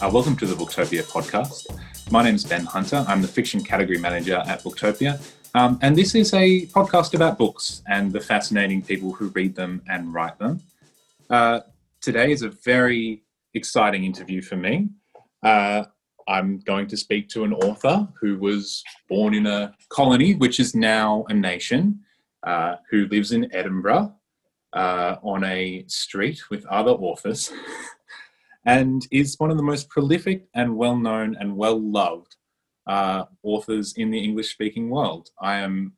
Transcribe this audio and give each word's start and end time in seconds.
Uh, 0.00 0.08
welcome 0.08 0.36
to 0.36 0.46
the 0.46 0.54
Booktopia 0.54 1.02
podcast. 1.02 1.66
My 2.12 2.22
name 2.22 2.36
is 2.36 2.44
Ben 2.44 2.64
Hunter. 2.64 3.04
I'm 3.08 3.20
the 3.20 3.26
fiction 3.26 3.64
category 3.64 3.98
manager 3.98 4.36
at 4.46 4.62
Booktopia. 4.62 5.20
Um, 5.56 5.76
and 5.82 5.96
this 5.96 6.14
is 6.14 6.32
a 6.34 6.66
podcast 6.66 7.14
about 7.14 7.36
books 7.36 7.82
and 7.88 8.12
the 8.12 8.20
fascinating 8.20 8.80
people 8.80 9.12
who 9.12 9.26
read 9.30 9.56
them 9.56 9.82
and 9.88 10.14
write 10.14 10.38
them. 10.38 10.60
Uh, 11.28 11.60
today 12.00 12.30
is 12.30 12.42
a 12.42 12.50
very 12.50 13.24
exciting 13.54 14.04
interview 14.04 14.40
for 14.40 14.54
me. 14.54 14.88
Uh, 15.42 15.82
I'm 16.28 16.60
going 16.60 16.86
to 16.86 16.96
speak 16.96 17.28
to 17.30 17.42
an 17.42 17.52
author 17.52 18.06
who 18.20 18.38
was 18.38 18.84
born 19.08 19.34
in 19.34 19.46
a 19.48 19.74
colony, 19.88 20.36
which 20.36 20.60
is 20.60 20.76
now 20.76 21.24
a 21.28 21.34
nation, 21.34 21.98
uh, 22.44 22.76
who 22.88 23.06
lives 23.06 23.32
in 23.32 23.52
Edinburgh 23.52 24.14
uh, 24.74 25.16
on 25.22 25.42
a 25.42 25.84
street 25.88 26.50
with 26.50 26.64
other 26.66 26.92
authors, 26.92 27.50
and 28.68 29.06
is 29.10 29.34
one 29.38 29.50
of 29.50 29.56
the 29.56 29.62
most 29.62 29.88
prolific 29.88 30.46
and 30.54 30.76
well 30.76 30.96
known 30.96 31.36
and 31.40 31.56
well 31.56 31.80
loved 31.80 32.36
uh, 32.86 33.24
authors 33.42 33.94
in 33.96 34.10
the 34.10 34.22
English 34.22 34.50
speaking 34.52 34.90
world. 34.90 35.28
I 35.40 35.58
am 35.58 35.94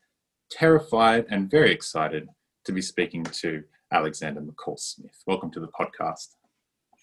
terrified 0.51 1.27
and 1.31 1.51
very 1.51 1.73
excited 1.73 2.29
to 2.65 2.73
be 2.73 2.83
speaking 2.83 3.25
to 3.25 3.63
Alexander 3.93 4.41
McCall 4.41 4.79
Smith. 4.79 5.23
Welcome 5.27 5.51
to 5.53 5.61
the 5.61 5.69
podcast. 5.69 6.29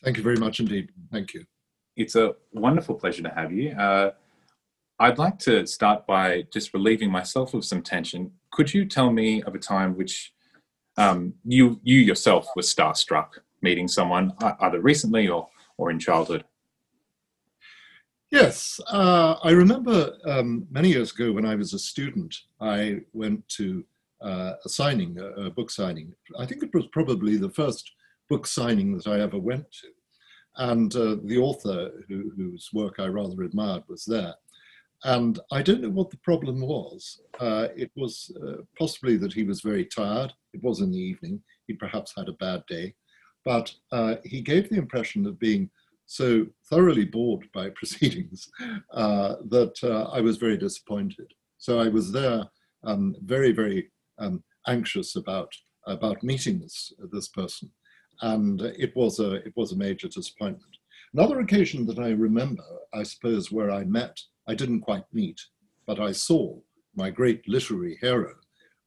Thank 0.03 0.17
you 0.17 0.23
very 0.23 0.38
much 0.38 0.59
indeed. 0.59 0.90
Thank 1.12 1.34
you 1.34 1.45
it's 1.98 2.15
a 2.15 2.35
wonderful 2.54 2.95
pleasure 2.95 3.23
to 3.23 3.29
have 3.29 3.52
you. 3.52 3.71
Uh, 3.71 4.12
I'd 4.99 5.18
like 5.18 5.38
to 5.40 5.65
start 5.65 6.07
by 6.07 6.43
just 6.54 6.73
relieving 6.73 7.12
myself 7.12 7.54
of 7.54 7.65
some 7.65 7.81
tension. 7.81 8.31
Could 8.52 8.73
you 8.73 8.85
tell 8.85 9.12
me 9.12 9.41
of 9.43 9.55
a 9.55 9.59
time 9.59 9.98
which 9.98 10.31
um, 10.98 11.34
you 11.43 11.79
you 11.84 11.99
yourself 11.99 12.48
were 12.55 12.62
starstruck 12.62 13.29
meeting 13.62 13.88
someone 13.88 14.34
either 14.62 14.79
recently 14.79 15.27
or 15.27 15.48
or 15.77 15.91
in 15.91 15.99
childhood? 15.99 16.43
Yes, 18.29 18.79
uh, 18.91 19.35
I 19.41 19.51
remember 19.51 20.17
um, 20.25 20.67
many 20.70 20.89
years 20.89 21.13
ago 21.13 21.31
when 21.31 21.45
I 21.45 21.55
was 21.55 21.73
a 21.73 21.79
student, 21.79 22.35
I 22.59 23.01
went 23.13 23.47
to 23.49 23.85
uh, 24.21 24.53
a 24.65 24.70
signing, 24.70 25.17
a, 25.17 25.45
a 25.45 25.49
book 25.49 25.71
signing. 25.71 26.13
I 26.37 26.45
think 26.45 26.61
it 26.61 26.73
was 26.73 26.87
probably 26.87 27.37
the 27.37 27.51
first 27.51 27.89
book 28.29 28.45
signing 28.45 28.98
that 28.98 29.07
I 29.07 29.21
ever 29.21 29.39
went 29.39 29.71
to 29.71 29.87
and 30.57 30.95
uh, 30.95 31.17
the 31.23 31.37
author 31.37 31.91
who, 32.07 32.31
whose 32.35 32.70
work 32.73 32.95
I 32.99 33.07
rather 33.07 33.43
admired 33.43 33.83
was 33.87 34.05
there. 34.05 34.33
And 35.03 35.39
I 35.51 35.61
don't 35.61 35.81
know 35.81 35.91
what 35.91 36.09
the 36.09 36.17
problem 36.17 36.61
was. 36.61 37.21
Uh, 37.39 37.67
it 37.75 37.91
was 37.95 38.35
uh, 38.43 38.63
possibly 38.77 39.15
that 39.17 39.33
he 39.33 39.43
was 39.43 39.61
very 39.61 39.85
tired. 39.85 40.33
It 40.53 40.63
was 40.63 40.81
in 40.81 40.91
the 40.91 40.98
evening. 40.98 41.41
He 41.67 41.73
perhaps 41.73 42.13
had 42.17 42.29
a 42.29 42.33
bad 42.33 42.63
day. 42.67 42.95
But 43.48 43.73
uh, 43.91 44.15
he 44.23 44.41
gave 44.41 44.70
the 44.70 44.77
impression 44.77 45.26
of 45.26 45.40
being 45.40 45.70
so 46.05 46.45
thoroughly 46.70 47.05
bored 47.05 47.48
by 47.54 47.70
proceedings 47.76 48.49
uh, 48.93 49.35
that 49.49 49.76
uh, 49.84 50.09
I 50.12 50.21
was 50.21 50.37
very 50.37 50.57
disappointed. 50.57 51.31
So 51.57 51.79
I 51.79 51.87
was 51.87 52.12
there 52.12 52.43
um, 52.84 53.15
very, 53.23 53.51
very 53.51 53.89
um, 54.20 54.43
anxious 54.67 55.15
about, 55.15 55.51
about 55.85 56.23
meeting 56.23 56.59
this, 56.59 56.93
this 57.12 57.29
person 57.29 57.71
and 58.21 58.62
it 58.62 58.95
was 58.95 59.20
a 59.20 59.34
it 59.34 59.54
was 59.55 59.71
a 59.71 59.77
major 59.77 60.07
disappointment. 60.07 60.77
Another 61.13 61.39
occasion 61.39 61.85
that 61.87 61.99
I 61.99 62.09
remember, 62.09 62.63
I 62.93 63.04
suppose, 63.04 63.51
where 63.51 63.71
I 63.71 63.84
met, 63.85 64.19
I 64.47 64.56
didn't 64.56 64.81
quite 64.81 65.06
meet, 65.13 65.39
but 65.85 66.00
I 66.00 66.11
saw 66.11 66.57
my 66.95 67.09
great 67.09 67.47
literary 67.47 67.97
hero, 68.01 68.34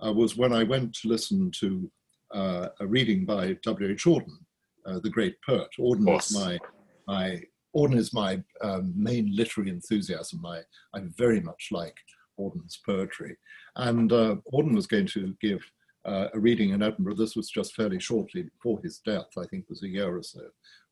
uh, 0.05 0.13
was 0.13 0.37
when 0.37 0.53
I 0.53 0.65
went 0.65 0.95
to 0.97 1.09
listen 1.09 1.51
to 1.61 1.91
uh, 2.35 2.69
a 2.81 2.87
reading 2.87 3.25
by 3.25 3.57
W. 3.63 3.91
H. 3.91 4.05
Auden, 4.05 4.39
uh, 4.87 4.99
the 5.01 5.11
great 5.11 5.37
poet. 5.47 5.69
Auden 5.79 6.19
is 6.19 6.35
my 6.35 6.59
my 7.07 7.43
Auden 7.77 7.97
is 7.97 8.13
my 8.13 8.43
um, 8.63 8.93
main 8.97 9.35
literary 9.35 9.71
enthusiasm. 9.71 10.45
I 10.45 10.61
I 10.95 11.01
very 11.17 11.41
much 11.41 11.69
like 11.71 11.97
Auden's 12.39 12.81
poetry, 12.85 13.37
and 13.77 14.13
uh, 14.13 14.37
Auden 14.53 14.75
was 14.75 14.87
going 14.87 15.07
to 15.09 15.35
give 15.41 15.61
uh, 16.05 16.29
a 16.33 16.39
reading 16.39 16.71
in 16.71 16.83
Edinburgh. 16.83 17.17
This 17.17 17.37
was 17.37 17.51
just 17.51 17.75
fairly 17.75 18.01
shortly 18.01 18.43
before 18.43 18.81
his 18.83 18.99
death, 18.99 19.29
I 19.37 19.47
think 19.47 19.65
it 19.65 19.71
was 19.71 19.83
a 19.83 19.89
year 19.89 20.17
or 20.17 20.23
so 20.23 20.41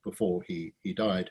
before 0.05 0.43
he, 0.47 0.73
he 0.83 0.93
died. 0.93 1.31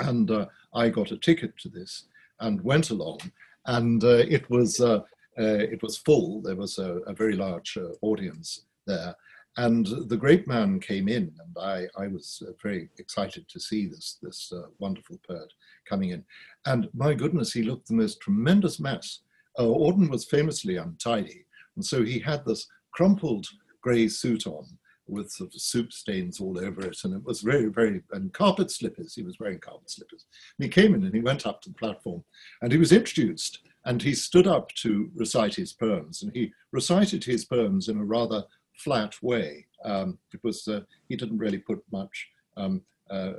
And 0.00 0.30
uh, 0.30 0.46
I 0.74 0.88
got 0.88 1.12
a 1.12 1.16
ticket 1.16 1.56
to 1.58 1.68
this 1.68 2.04
and 2.40 2.62
went 2.62 2.90
along, 2.90 3.18
and 3.66 4.02
uh, 4.04 4.24
it 4.28 4.48
was 4.48 4.80
uh, 4.80 5.00
uh, 5.38 5.66
it 5.74 5.82
was 5.82 5.98
full. 5.98 6.40
There 6.40 6.56
was 6.56 6.78
a, 6.78 6.98
a 7.06 7.12
very 7.12 7.34
large 7.34 7.76
uh, 7.76 7.90
audience 8.02 8.64
there, 8.86 9.14
and 9.58 9.86
the 10.08 10.16
great 10.16 10.46
man 10.46 10.78
came 10.78 11.08
in, 11.08 11.32
and 11.40 11.56
I, 11.60 11.86
I 12.00 12.06
was 12.06 12.42
uh, 12.46 12.52
very 12.62 12.88
excited 12.98 13.48
to 13.48 13.60
see 13.60 13.86
this 13.86 14.18
this 14.22 14.52
uh, 14.52 14.68
wonderful 14.78 15.20
poet 15.26 15.52
coming 15.88 16.10
in. 16.10 16.24
And 16.64 16.88
my 16.94 17.12
goodness, 17.12 17.52
he 17.52 17.62
looked 17.62 17.88
the 17.88 17.94
most 17.94 18.20
tremendous 18.20 18.78
mess. 18.80 19.20
Uh, 19.58 19.64
Auden 19.64 20.08
was 20.08 20.24
famously 20.24 20.76
untidy, 20.76 21.44
and 21.74 21.84
so 21.84 22.04
he 22.04 22.20
had 22.20 22.44
this 22.44 22.66
crumpled 22.92 23.46
grey 23.82 24.08
suit 24.08 24.46
on 24.46 24.64
with 25.08 25.30
sort 25.30 25.54
of 25.54 25.60
soup 25.60 25.92
stains 25.92 26.40
all 26.40 26.58
over 26.58 26.82
it. 26.82 26.98
And 27.02 27.14
it 27.14 27.24
was 27.24 27.40
very, 27.40 27.66
very, 27.66 28.02
and 28.12 28.32
carpet 28.32 28.70
slippers. 28.70 29.14
He 29.14 29.22
was 29.22 29.38
wearing 29.40 29.58
carpet 29.58 29.90
slippers. 29.90 30.26
And 30.58 30.64
he 30.64 30.68
came 30.68 30.94
in 30.94 31.02
and 31.02 31.14
he 31.14 31.20
went 31.20 31.46
up 31.46 31.62
to 31.62 31.70
the 31.70 31.74
platform 31.74 32.22
and 32.60 32.70
he 32.70 32.78
was 32.78 32.92
introduced 32.92 33.60
and 33.86 34.02
he 34.02 34.14
stood 34.14 34.46
up 34.46 34.70
to 34.82 35.10
recite 35.14 35.54
his 35.54 35.72
poems. 35.72 36.22
And 36.22 36.30
he 36.34 36.52
recited 36.72 37.24
his 37.24 37.46
poems 37.46 37.88
in 37.88 37.98
a 37.98 38.04
rather 38.04 38.44
flat 38.78 39.14
way. 39.22 39.66
Um, 39.84 40.18
it 40.32 40.40
was, 40.42 40.66
uh, 40.68 40.80
he 41.08 41.16
didn't 41.16 41.38
really 41.38 41.58
put 41.58 41.80
much 41.92 42.28
um, 42.56 42.82
uh, 43.10 43.32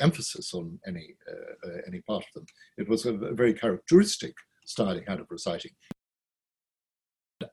emphasis 0.00 0.54
on 0.54 0.78
any, 0.86 1.14
uh, 1.30 1.68
uh, 1.68 1.78
any 1.86 2.00
part 2.00 2.24
of 2.24 2.32
them. 2.34 2.46
It 2.78 2.88
was 2.88 3.06
a, 3.06 3.12
very 3.12 3.54
characteristic 3.54 4.34
style 4.64 4.94
he 4.94 5.02
had 5.06 5.20
of 5.20 5.26
reciting. 5.30 5.72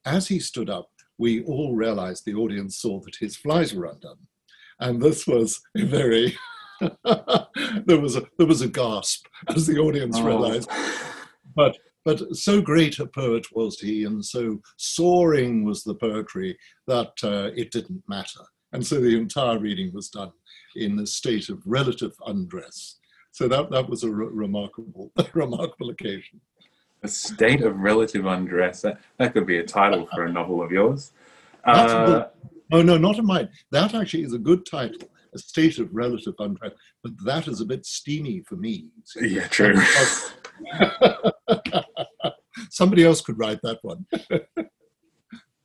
As 0.05 0.27
he 0.27 0.39
stood 0.39 0.69
up, 0.69 0.89
we 1.17 1.43
all 1.43 1.75
realized 1.75 2.23
the 2.25 2.35
audience 2.35 2.77
saw 2.77 2.99
that 3.01 3.15
his 3.19 3.35
flies 3.35 3.73
were 3.73 3.85
undone. 3.85 4.19
And 4.79 5.01
this 5.01 5.27
was 5.27 5.59
a 5.75 5.83
very, 5.83 6.37
there, 7.03 7.99
was 7.99 8.15
a, 8.15 8.23
there 8.37 8.47
was 8.47 8.61
a 8.61 8.67
gasp 8.67 9.25
as 9.53 9.67
the 9.67 9.79
audience 9.79 10.17
oh. 10.17 10.25
realized. 10.25 10.69
But, 11.55 11.77
but 12.05 12.35
so 12.35 12.61
great 12.61 12.99
a 12.99 13.05
poet 13.05 13.45
was 13.53 13.79
he, 13.79 14.05
and 14.05 14.23
so 14.23 14.61
soaring 14.77 15.63
was 15.63 15.83
the 15.83 15.95
poetry 15.95 16.57
that 16.87 17.11
uh, 17.23 17.51
it 17.55 17.71
didn't 17.71 18.03
matter. 18.07 18.41
And 18.71 18.85
so 18.85 18.99
the 18.99 19.17
entire 19.17 19.59
reading 19.59 19.91
was 19.93 20.09
done 20.09 20.31
in 20.75 20.99
a 20.99 21.05
state 21.05 21.49
of 21.49 21.61
relative 21.65 22.13
undress. 22.25 22.97
So 23.31 23.47
that, 23.47 23.71
that 23.71 23.89
was 23.89 24.03
a 24.03 24.11
re- 24.11 24.27
remarkable, 24.31 25.11
remarkable 25.33 25.89
occasion. 25.89 26.41
A 27.03 27.07
state 27.07 27.61
of 27.61 27.77
relative 27.77 28.25
undress. 28.25 28.81
That, 28.81 28.99
that 29.17 29.33
could 29.33 29.47
be 29.47 29.59
a 29.59 29.63
title 29.63 30.07
for 30.13 30.25
a 30.25 30.31
novel 30.31 30.61
of 30.61 30.71
yours. 30.71 31.11
Uh, 31.63 32.25
oh, 32.71 32.81
no, 32.81 32.97
not 32.97 33.17
in 33.17 33.25
mine. 33.25 33.49
That 33.71 33.95
actually 33.95 34.23
is 34.23 34.33
a 34.33 34.39
good 34.39 34.65
title, 34.65 35.09
A 35.33 35.39
State 35.39 35.79
of 35.79 35.93
Relative 35.93 36.33
Undress, 36.39 36.73
but 37.03 37.13
that 37.25 37.47
is 37.47 37.61
a 37.61 37.65
bit 37.65 37.85
steamy 37.85 38.41
for 38.41 38.55
me. 38.55 38.89
Yeah, 39.15 39.47
true. 39.47 39.75
Somebody 42.69 43.05
else 43.05 43.21
could 43.21 43.39
write 43.39 43.59
that 43.63 43.79
one. 43.81 44.05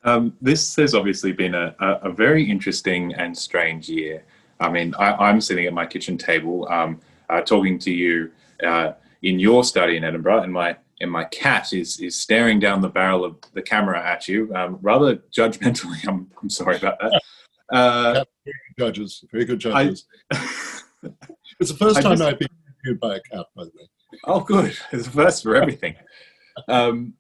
um, 0.05 0.35
this 0.41 0.77
has 0.77 0.95
obviously 0.95 1.33
been 1.33 1.55
a, 1.55 1.75
a, 1.81 2.11
very 2.11 2.49
interesting 2.49 3.13
and 3.15 3.37
strange 3.37 3.89
year. 3.89 4.25
I 4.61 4.71
mean, 4.71 4.95
I, 4.99 5.31
am 5.31 5.41
sitting 5.41 5.67
at 5.67 5.73
my 5.73 5.87
kitchen 5.87 6.17
table 6.17 6.69
um, 6.71 7.01
uh, 7.29 7.41
talking 7.41 7.79
to 7.81 7.91
you 7.91 8.31
uh, 8.65 8.93
in 9.23 9.39
your 9.39 9.65
study 9.65 9.97
in 9.97 10.05
Edinburgh, 10.05 10.43
and 10.43 10.53
my 10.53 10.77
and 11.01 11.11
my 11.11 11.25
cat 11.25 11.73
is 11.73 12.01
is 12.01 12.21
staring 12.21 12.61
down 12.61 12.81
the 12.81 12.89
barrel 12.89 13.25
of 13.25 13.37
the 13.53 13.63
camera 13.63 14.01
at 14.01 14.29
you, 14.29 14.55
um, 14.55 14.79
rather 14.81 15.17
judgmentally. 15.37 15.99
I'm 16.09 16.31
I'm 16.41 16.51
sorry 16.51 16.77
about 16.77 16.99
that. 17.01 17.21
Uh, 17.73 18.13
very 18.13 18.25
good 18.45 18.79
judges, 18.79 19.25
very 19.33 19.45
good 19.45 19.59
judges. 19.59 20.05
I, 20.33 20.49
it's 21.61 21.71
the 21.71 21.77
first 21.77 22.03
time 22.03 22.19
just, 22.19 22.23
I've 22.23 22.39
been 22.39 22.49
interviewed 22.85 23.01
by 23.01 23.17
a 23.17 23.21
cat, 23.21 23.47
by 23.57 23.65
the 23.65 23.71
way. 23.75 23.89
Oh, 24.25 24.41
good! 24.41 24.77
It's 24.93 25.07
the 25.07 25.11
first 25.11 25.43
for 25.43 25.57
everything. 25.57 25.97
Um, 26.69 27.15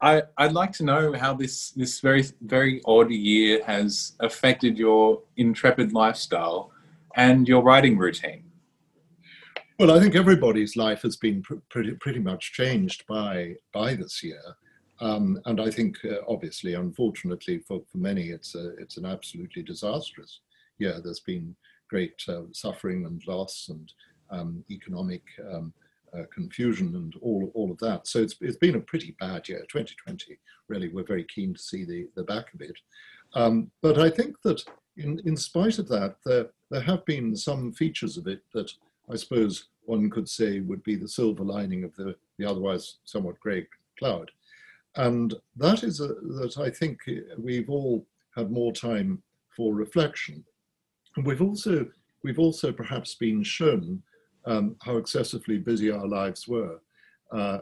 I 0.00 0.22
I'd 0.36 0.52
like 0.52 0.72
to 0.72 0.84
know 0.84 1.12
how 1.12 1.34
this 1.34 1.70
this 1.70 2.00
very 2.00 2.24
very 2.42 2.80
odd 2.84 3.10
year 3.10 3.62
has 3.64 4.12
affected 4.20 4.78
your 4.78 5.22
intrepid 5.36 5.92
lifestyle 5.92 6.72
and 7.16 7.48
your 7.48 7.62
writing 7.62 7.96
routine. 7.96 8.44
Well, 9.78 9.90
I 9.90 9.98
think 10.00 10.14
everybody's 10.14 10.76
life 10.76 11.02
has 11.02 11.16
been 11.16 11.42
pr- 11.42 11.54
pretty, 11.68 11.92
pretty 11.92 12.20
much 12.20 12.52
changed 12.52 13.04
by, 13.08 13.56
by 13.72 13.94
this 13.94 14.22
year. 14.22 14.40
Um, 15.00 15.40
and 15.46 15.60
I 15.60 15.68
think, 15.68 15.96
uh, 16.04 16.18
obviously, 16.28 16.74
unfortunately 16.74 17.58
for, 17.58 17.82
for 17.90 17.98
many, 17.98 18.28
it's, 18.28 18.54
a, 18.54 18.76
it's 18.76 18.98
an 18.98 19.04
absolutely 19.04 19.62
disastrous 19.64 20.40
year. 20.78 21.00
There's 21.02 21.20
been 21.20 21.56
great 21.90 22.22
uh, 22.28 22.42
suffering 22.52 23.04
and 23.04 23.20
loss 23.26 23.68
and 23.68 23.92
um, 24.30 24.64
economic 24.70 25.22
um, 25.52 25.74
uh, 26.16 26.22
confusion 26.32 26.94
and 26.94 27.14
all, 27.20 27.50
all 27.54 27.70
of 27.70 27.78
that. 27.78 28.06
So 28.06 28.20
it's, 28.20 28.36
it's 28.40 28.56
been 28.56 28.76
a 28.76 28.80
pretty 28.80 29.16
bad 29.20 29.48
year. 29.48 29.60
2020, 29.68 30.38
really, 30.68 30.88
we're 30.88 31.04
very 31.04 31.24
keen 31.24 31.54
to 31.54 31.60
see 31.60 31.84
the, 31.84 32.08
the 32.14 32.22
back 32.22 32.52
of 32.54 32.60
it. 32.60 32.76
Um, 33.34 33.70
but 33.82 33.98
I 33.98 34.10
think 34.10 34.40
that 34.42 34.62
in, 34.96 35.20
in 35.24 35.36
spite 35.36 35.78
of 35.78 35.88
that, 35.88 36.16
there, 36.24 36.46
there 36.70 36.82
have 36.82 37.04
been 37.04 37.34
some 37.36 37.72
features 37.72 38.16
of 38.16 38.26
it 38.26 38.42
that 38.52 38.70
I 39.10 39.16
suppose 39.16 39.68
one 39.84 40.08
could 40.08 40.28
say 40.28 40.60
would 40.60 40.82
be 40.82 40.96
the 40.96 41.08
silver 41.08 41.44
lining 41.44 41.84
of 41.84 41.94
the, 41.96 42.14
the 42.38 42.48
otherwise 42.48 42.98
somewhat 43.04 43.40
grey 43.40 43.66
cloud. 43.98 44.30
And 44.96 45.34
that 45.56 45.82
is 45.82 46.00
a, 46.00 46.08
that 46.08 46.56
I 46.58 46.70
think 46.70 47.00
we've 47.38 47.68
all 47.68 48.06
had 48.36 48.50
more 48.50 48.72
time 48.72 49.22
for 49.54 49.74
reflection. 49.74 50.44
And 51.16 51.26
we've 51.26 51.42
also, 51.42 51.86
we've 52.22 52.38
also 52.38 52.72
perhaps 52.72 53.14
been 53.14 53.42
shown 53.42 54.02
um, 54.46 54.76
how 54.82 54.96
excessively 54.96 55.58
busy 55.58 55.90
our 55.90 56.06
lives 56.06 56.46
were. 56.46 56.80
Uh, 57.32 57.58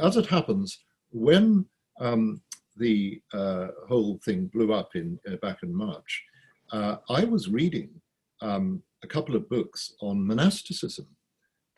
as 0.00 0.16
it 0.16 0.26
happens, 0.26 0.80
when 1.10 1.64
um, 2.00 2.40
the 2.76 3.20
uh, 3.32 3.68
whole 3.88 4.18
thing 4.24 4.46
blew 4.46 4.72
up 4.72 4.94
in 4.94 5.18
uh, 5.30 5.36
back 5.36 5.62
in 5.62 5.74
March, 5.74 6.24
uh, 6.72 6.96
I 7.08 7.24
was 7.24 7.48
reading 7.48 7.90
um, 8.40 8.82
a 9.02 9.06
couple 9.06 9.36
of 9.36 9.48
books 9.48 9.94
on 10.00 10.26
monasticism. 10.26 11.06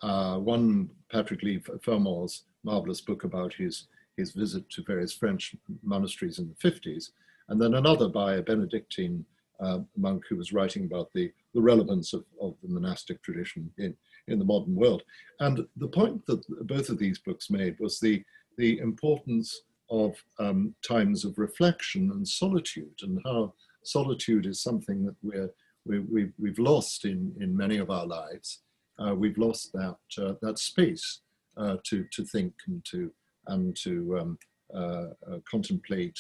Uh, 0.02 0.38
one, 0.38 0.90
Patrick 1.12 1.42
Leigh 1.42 1.62
Fermor's 1.82 2.44
marvelous 2.64 3.00
book 3.00 3.24
about 3.24 3.54
his, 3.54 3.86
his 4.16 4.32
visit 4.32 4.68
to 4.70 4.82
various 4.82 5.12
French 5.12 5.54
monasteries 5.82 6.38
in 6.38 6.48
the 6.48 6.70
50s, 6.70 7.10
and 7.48 7.60
then 7.60 7.74
another 7.74 8.08
by 8.08 8.34
a 8.34 8.42
Benedictine 8.42 9.24
uh, 9.60 9.80
monk 9.96 10.24
who 10.28 10.36
was 10.36 10.52
writing 10.52 10.84
about 10.84 11.12
the, 11.12 11.30
the 11.54 11.60
relevance 11.60 12.12
of, 12.12 12.24
of 12.40 12.54
the 12.62 12.68
monastic 12.68 13.22
tradition 13.22 13.70
in, 13.78 13.94
in 14.28 14.38
the 14.38 14.44
modern 14.44 14.74
world. 14.74 15.02
And 15.40 15.66
the 15.76 15.88
point 15.88 16.24
that 16.26 16.42
both 16.66 16.88
of 16.88 16.98
these 16.98 17.18
books 17.18 17.50
made 17.50 17.76
was 17.80 17.98
the, 18.00 18.22
the 18.58 18.78
importance 18.78 19.62
of 19.90 20.14
um, 20.38 20.74
times 20.86 21.24
of 21.24 21.38
reflection 21.38 22.10
and 22.12 22.26
solitude, 22.26 22.94
and 23.02 23.20
how 23.24 23.54
solitude 23.82 24.46
is 24.46 24.62
something 24.62 25.04
that 25.04 25.16
we're, 25.22 25.50
we, 25.84 25.98
we, 26.00 26.30
we've 26.38 26.58
lost 26.58 27.04
in, 27.04 27.34
in 27.40 27.56
many 27.56 27.78
of 27.78 27.90
our 27.90 28.06
lives. 28.06 28.60
Uh, 28.98 29.14
we've 29.14 29.38
lost 29.38 29.72
that, 29.72 29.96
uh, 30.18 30.34
that 30.42 30.58
space 30.58 31.20
uh, 31.56 31.76
to, 31.84 32.04
to 32.12 32.24
think 32.24 32.52
and 32.68 32.84
to, 32.84 33.10
and 33.46 33.76
to 33.76 34.18
um, 34.18 34.38
uh, 34.74 35.06
uh, 35.30 35.38
contemplate 35.50 36.18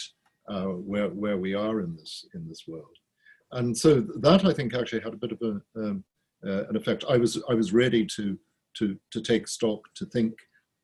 uh, 0.48 0.64
where, 0.64 1.08
where 1.08 1.36
we 1.36 1.54
are 1.54 1.80
in 1.80 1.94
this, 1.96 2.26
in 2.34 2.48
this 2.48 2.64
world. 2.66 2.96
And 3.52 3.76
so 3.76 4.00
that 4.00 4.44
I 4.44 4.52
think 4.52 4.74
actually 4.74 5.02
had 5.02 5.12
a 5.12 5.16
bit 5.16 5.32
of 5.32 5.42
a, 5.42 5.80
um, 5.80 6.04
an 6.42 6.76
effect. 6.76 7.04
I 7.08 7.16
was, 7.16 7.42
I 7.48 7.54
was 7.54 7.72
ready 7.72 8.06
to, 8.06 8.38
to, 8.78 8.96
to 9.10 9.20
take 9.20 9.48
stock, 9.48 9.80
to 9.94 10.06
think, 10.06 10.34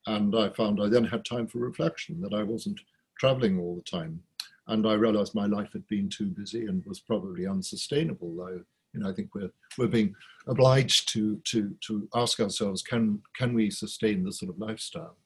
and 0.06 0.37
I 0.37 0.50
found 0.50 0.82
I 0.82 0.88
then 0.88 1.05
had 1.05 1.25
time 1.25 1.47
for 1.47 1.58
reflection, 1.58 2.20
that 2.20 2.35
I 2.35 2.43
wasn't 2.43 2.81
traveling 3.19 3.58
all 3.58 3.75
the 3.75 3.99
time. 3.99 4.23
And 4.69 4.87
I 4.87 4.94
realized 4.94 5.35
my 5.35 5.47
life 5.47 5.73
had 5.73 5.87
been 5.87 6.08
too 6.08 6.26
busy 6.26 6.67
and 6.67 6.85
was 6.87 7.00
probably 7.00 7.47
unsustainable. 7.47 8.35
Though, 8.37 8.62
you 8.93 9.00
know, 9.00 9.08
I 9.08 9.12
think 9.12 9.35
we're, 9.35 9.53
we're 9.79 9.87
being 9.87 10.14
obliged 10.47 11.08
to, 11.11 11.37
to, 11.44 11.75
to 11.87 12.09
ask 12.14 12.41
ourselves, 12.41 12.82
can, 12.82 13.23
can 13.37 13.55
we 13.55 13.70
sustain 13.70 14.25
this 14.25 14.41
sort 14.41 14.50
of 14.50 14.59
lifestyle? 14.59 15.17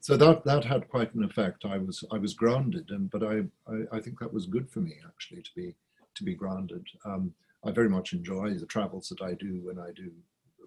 So 0.00 0.16
that, 0.16 0.44
that 0.44 0.64
had 0.64 0.88
quite 0.88 1.14
an 1.14 1.24
effect. 1.24 1.64
I 1.64 1.78
was, 1.78 2.04
I 2.12 2.18
was 2.18 2.34
grounded, 2.34 2.90
and, 2.90 3.10
but 3.10 3.22
I, 3.22 3.42
I, 3.68 3.96
I 3.96 4.00
think 4.00 4.18
that 4.20 4.32
was 4.32 4.46
good 4.46 4.70
for 4.70 4.80
me 4.80 4.94
actually 5.06 5.42
to 5.42 5.50
be, 5.54 5.74
to 6.14 6.24
be 6.24 6.34
grounded. 6.34 6.86
Um, 7.04 7.32
I 7.64 7.70
very 7.72 7.88
much 7.88 8.12
enjoy 8.12 8.54
the 8.54 8.66
travels 8.66 9.08
that 9.08 9.22
I 9.22 9.34
do 9.34 9.60
when 9.64 9.78
I 9.78 9.90
do 9.94 10.10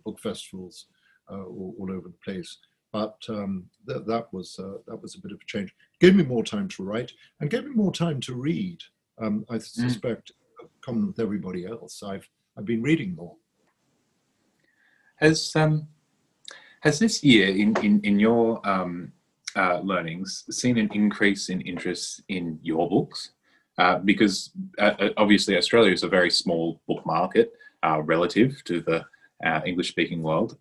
book 0.03 0.19
festivals 0.19 0.87
uh, 1.31 1.43
all, 1.43 1.75
all, 1.79 1.91
over 1.91 2.07
the 2.07 2.23
place 2.23 2.57
but 2.91 3.17
um, 3.29 3.65
th- 3.87 4.05
that 4.05 4.27
was 4.33 4.59
uh, 4.59 4.77
that 4.87 5.01
was 5.01 5.15
a 5.15 5.21
bit 5.21 5.31
of 5.31 5.39
a 5.41 5.45
change. 5.45 5.73
Gave 5.99 6.15
me 6.15 6.23
more 6.23 6.43
time 6.43 6.67
to 6.69 6.83
write 6.83 7.11
and 7.39 7.49
gave 7.49 7.65
me 7.65 7.71
more 7.71 7.91
time 7.91 8.19
to 8.21 8.35
read. 8.35 8.79
Um, 9.21 9.45
I 9.49 9.55
mm. 9.55 9.63
suspect, 9.63 10.31
mm. 10.61 10.67
common 10.81 11.07
with 11.07 11.19
everybody 11.19 11.65
else, 11.65 12.03
I've 12.03 12.27
I've 12.57 12.65
been 12.65 12.81
reading 12.81 13.15
more. 13.15 13.35
Has 15.17 15.55
um, 15.55 15.87
has 16.81 16.99
this 16.99 17.23
year 17.23 17.47
in 17.47 17.77
in 17.77 18.01
in 18.01 18.19
your 18.19 18.67
um, 18.67 19.13
uh, 19.55 19.79
learnings 19.79 20.43
seen 20.51 20.77
an 20.77 20.89
increase 20.93 21.49
in 21.49 21.61
interest 21.61 22.21
in 22.27 22.59
your 22.61 22.89
books? 22.89 23.31
Uh, 23.77 23.97
because 23.99 24.51
uh, 24.79 24.93
uh 24.99 25.09
obviously 25.17 25.57
Australia 25.57 25.93
is 25.93 26.03
a 26.03 26.07
very 26.07 26.29
small 26.29 26.81
book 26.87 27.05
market 27.05 27.53
uh, 27.83 28.01
relative 28.03 28.61
to 28.65 28.81
the 28.81 29.03
uh, 29.45 29.61
English 29.65 29.89
speaking 29.89 30.21
world 30.21 30.57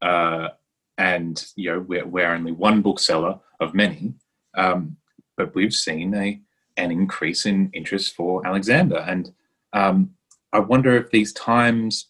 and 1.01 1.47
you 1.57 1.73
know 1.73 1.81
we're, 1.81 2.07
we're 2.07 2.31
only 2.33 2.53
one 2.53 2.83
bookseller 2.83 3.41
of 3.59 3.75
many, 3.75 4.13
um, 4.57 4.97
but 5.37 5.55
we've 5.55 5.75
seen 5.75 6.15
a 6.15 6.41
an 6.77 6.91
increase 6.91 7.47
in 7.47 7.71
interest 7.73 8.15
for 8.15 8.47
Alexander, 8.47 8.99
and 8.99 9.33
um, 9.73 10.11
I 10.53 10.59
wonder 10.59 10.97
if 10.97 11.11
these 11.11 11.33
times 11.33 12.09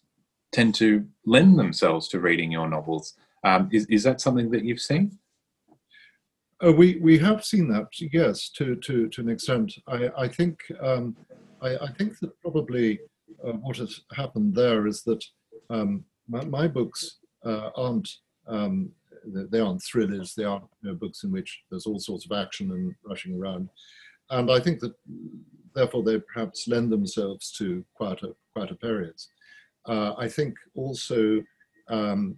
tend 0.51 0.75
to 0.75 1.07
lend 1.25 1.57
themselves 1.57 2.09
to 2.09 2.19
reading 2.19 2.51
your 2.51 2.67
novels. 2.67 3.13
Um, 3.43 3.69
is 3.71 3.85
is 3.85 4.03
that 4.03 4.19
something 4.19 4.51
that 4.51 4.65
you've 4.65 4.81
seen? 4.81 5.17
Uh, 6.63 6.71
we 6.71 6.97
we 6.97 7.17
have 7.17 7.43
seen 7.43 7.67
that, 7.69 7.87
yes, 8.13 8.49
to 8.49 8.75
to 8.75 9.07
to 9.09 9.21
an 9.21 9.29
extent. 9.29 9.73
I 9.87 10.09
I 10.17 10.27
think 10.27 10.59
um, 10.79 11.15
I, 11.61 11.75
I, 11.77 11.91
think 11.97 12.19
that 12.19 12.39
probably 12.41 12.99
uh, 13.45 13.53
what 13.53 13.77
has 13.77 14.01
happened 14.15 14.53
there 14.53 14.87
is 14.87 15.03
that 15.03 15.23
um, 15.69 16.03
my, 16.27 16.43
my, 16.45 16.67
books 16.67 17.19
uh, 17.45 17.69
aren't 17.75 18.09
um, 18.47 18.91
they 19.25 19.59
aren't 19.59 19.83
thrillers, 19.83 20.33
they 20.33 20.43
aren't 20.43 20.65
you 20.81 20.89
know, 20.89 20.95
books 20.95 21.23
in 21.23 21.31
which 21.31 21.61
there's 21.69 21.85
all 21.85 21.99
sorts 21.99 22.25
of 22.25 22.31
action 22.31 22.71
and 22.71 22.93
rushing 23.05 23.39
around. 23.39 23.69
And 24.29 24.51
I 24.51 24.59
think 24.59 24.79
that 24.79 24.93
therefore 25.75 26.03
they 26.03 26.19
perhaps 26.19 26.67
lend 26.67 26.91
themselves 26.91 27.51
to 27.53 27.85
quieter, 27.93 28.29
quieter 28.53 28.75
periods. 28.75 29.29
Uh, 29.85 30.13
I 30.17 30.27
think 30.27 30.55
also 30.75 31.43
um, 31.87 32.37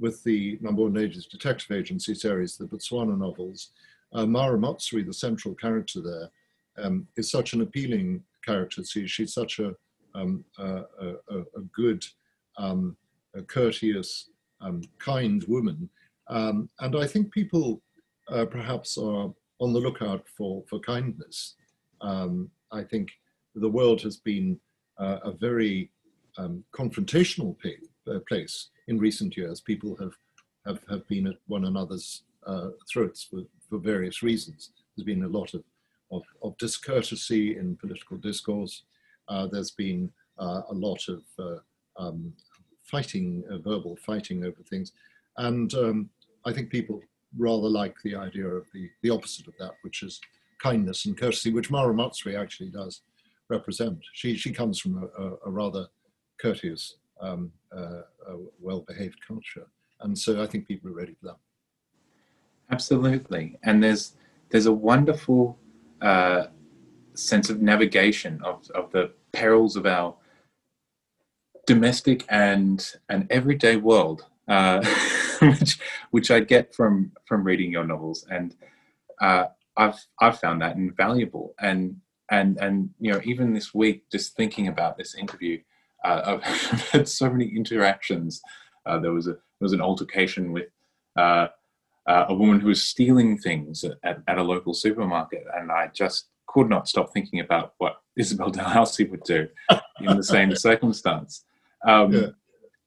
with 0.00 0.22
the 0.24 0.58
Number 0.60 0.82
One 0.82 0.94
Ladies 0.94 1.26
Detective 1.26 1.76
Agency 1.76 2.14
series, 2.14 2.56
the 2.56 2.66
Botswana 2.66 3.18
novels, 3.18 3.70
uh, 4.12 4.24
Mma 4.24 4.56
Ramotswe, 4.56 5.04
the 5.04 5.12
central 5.12 5.54
character 5.54 6.00
there, 6.00 6.30
um, 6.84 7.06
is 7.16 7.30
such 7.30 7.52
an 7.52 7.62
appealing 7.62 8.22
character. 8.44 8.82
She's 8.84 9.34
such 9.34 9.58
a, 9.58 9.74
um, 10.14 10.44
a, 10.58 10.82
a, 11.00 11.38
a, 11.56 11.60
good, 11.72 12.04
um, 12.56 12.96
a 13.34 13.42
courteous, 13.42 14.30
um, 14.60 14.82
kind 14.98 15.44
woman. 15.48 15.88
Um, 16.28 16.68
and 16.80 16.96
I 16.96 17.06
think 17.06 17.32
people 17.32 17.82
uh, 18.28 18.44
perhaps 18.44 18.96
are 18.98 19.32
on 19.60 19.72
the 19.72 19.80
lookout 19.80 20.24
for, 20.36 20.62
for 20.68 20.78
kindness. 20.80 21.54
Um, 22.00 22.50
I 22.70 22.82
think 22.82 23.10
the 23.54 23.68
world 23.68 24.00
has 24.02 24.16
been 24.16 24.58
uh, 24.98 25.18
a 25.24 25.32
very 25.32 25.90
confrontational 26.72 27.56
place 28.28 28.68
in 28.88 28.98
recent 28.98 29.36
years. 29.36 29.60
People 29.60 29.96
have, 30.00 30.14
have, 30.66 30.80
have 30.90 31.06
been 31.08 31.26
at 31.26 31.36
one 31.46 31.66
another's 31.66 32.24
uh, 32.46 32.70
throats 32.92 33.22
for, 33.22 33.42
for 33.68 33.78
various 33.78 34.22
reasons. 34.22 34.70
There's 34.96 35.06
been 35.06 35.24
a 35.24 35.28
lot 35.28 35.54
of, 35.54 35.62
of, 36.10 36.22
of 36.42 36.56
discourtesy 36.58 37.56
in 37.56 37.76
political 37.76 38.16
discourse. 38.16 38.82
Uh, 39.28 39.46
there's 39.46 39.70
been 39.72 40.10
uh, 40.38 40.62
a 40.70 40.74
lot 40.74 41.02
of 41.08 41.22
um, 41.96 42.32
fighting, 42.82 43.44
uh, 43.50 43.58
verbal 43.58 43.96
fighting 43.96 44.44
over 44.44 44.62
things. 44.68 44.92
And 45.36 45.72
um, 45.74 46.10
I 46.44 46.52
think 46.52 46.70
people 46.70 47.00
rather 47.36 47.68
like 47.68 47.94
the 48.02 48.16
idea 48.16 48.46
of 48.46 48.66
the, 48.72 48.88
the 49.02 49.10
opposite 49.10 49.46
of 49.48 49.54
that, 49.58 49.72
which 49.82 50.02
is 50.02 50.20
kindness 50.62 51.06
and 51.06 51.16
courtesy, 51.16 51.52
which 51.52 51.70
Mma 51.70 51.86
Ramotswe 51.86 52.40
actually 52.40 52.70
does 52.70 53.02
represent. 53.50 53.98
She, 54.12 54.36
she 54.36 54.52
comes 54.52 54.80
from 54.80 54.98
a, 55.02 55.22
a, 55.22 55.36
a 55.46 55.50
rather 55.50 55.86
courteous, 56.40 56.96
um, 57.20 57.52
uh, 57.74 58.02
well-behaved 58.60 59.18
culture. 59.26 59.66
And 60.00 60.16
so 60.16 60.42
I 60.42 60.46
think 60.46 60.66
people 60.66 60.90
are 60.90 60.94
ready 60.94 61.14
for 61.14 61.26
that. 61.26 61.36
Absolutely. 62.70 63.58
And 63.62 63.82
there's, 63.82 64.14
there's 64.50 64.66
a 64.66 64.72
wonderful 64.72 65.58
uh, 66.00 66.46
sense 67.14 67.50
of 67.50 67.60
navigation 67.60 68.40
of, 68.44 68.70
of 68.74 68.92
the 68.92 69.12
perils 69.32 69.76
of 69.76 69.86
our 69.86 70.14
domestic 71.66 72.24
and 72.30 72.94
an 73.10 73.26
everyday 73.30 73.76
world, 73.76 74.24
uh, 74.48 74.82
which 75.42 75.78
which 76.10 76.30
I 76.30 76.40
get 76.40 76.74
from 76.74 77.12
from 77.26 77.44
reading 77.44 77.70
your 77.70 77.84
novels, 77.84 78.26
and 78.30 78.56
uh, 79.20 79.44
I've 79.76 80.00
I've 80.20 80.40
found 80.40 80.62
that 80.62 80.76
invaluable. 80.76 81.54
And 81.60 82.00
and 82.30 82.58
and 82.58 82.90
you 82.98 83.12
know, 83.12 83.20
even 83.24 83.52
this 83.52 83.74
week, 83.74 84.04
just 84.10 84.34
thinking 84.34 84.68
about 84.68 84.96
this 84.96 85.14
interview, 85.14 85.58
I've 86.04 86.42
had 86.92 87.08
so 87.08 87.30
many 87.30 87.46
interactions. 87.46 88.40
Uh, 88.86 88.98
there 88.98 89.12
was 89.12 89.26
a 89.26 89.32
there 89.32 89.40
was 89.60 89.72
an 89.72 89.80
altercation 89.80 90.52
with. 90.52 90.66
Uh, 91.16 91.48
uh, 92.08 92.24
a 92.30 92.34
woman 92.34 92.58
who 92.58 92.68
was 92.68 92.82
stealing 92.82 93.36
things 93.36 93.84
at, 93.84 94.22
at 94.26 94.38
a 94.38 94.42
local 94.42 94.72
supermarket, 94.72 95.44
and 95.54 95.70
I 95.70 95.88
just 95.88 96.28
could 96.46 96.68
not 96.68 96.88
stop 96.88 97.12
thinking 97.12 97.40
about 97.40 97.74
what 97.78 98.00
Isabel 98.16 98.50
Dalhousie 98.50 99.04
would 99.04 99.22
do 99.22 99.46
in 100.00 100.16
the 100.16 100.22
same 100.22 100.56
circumstance. 100.56 101.44
Um, 101.86 102.12
yeah. 102.12 102.26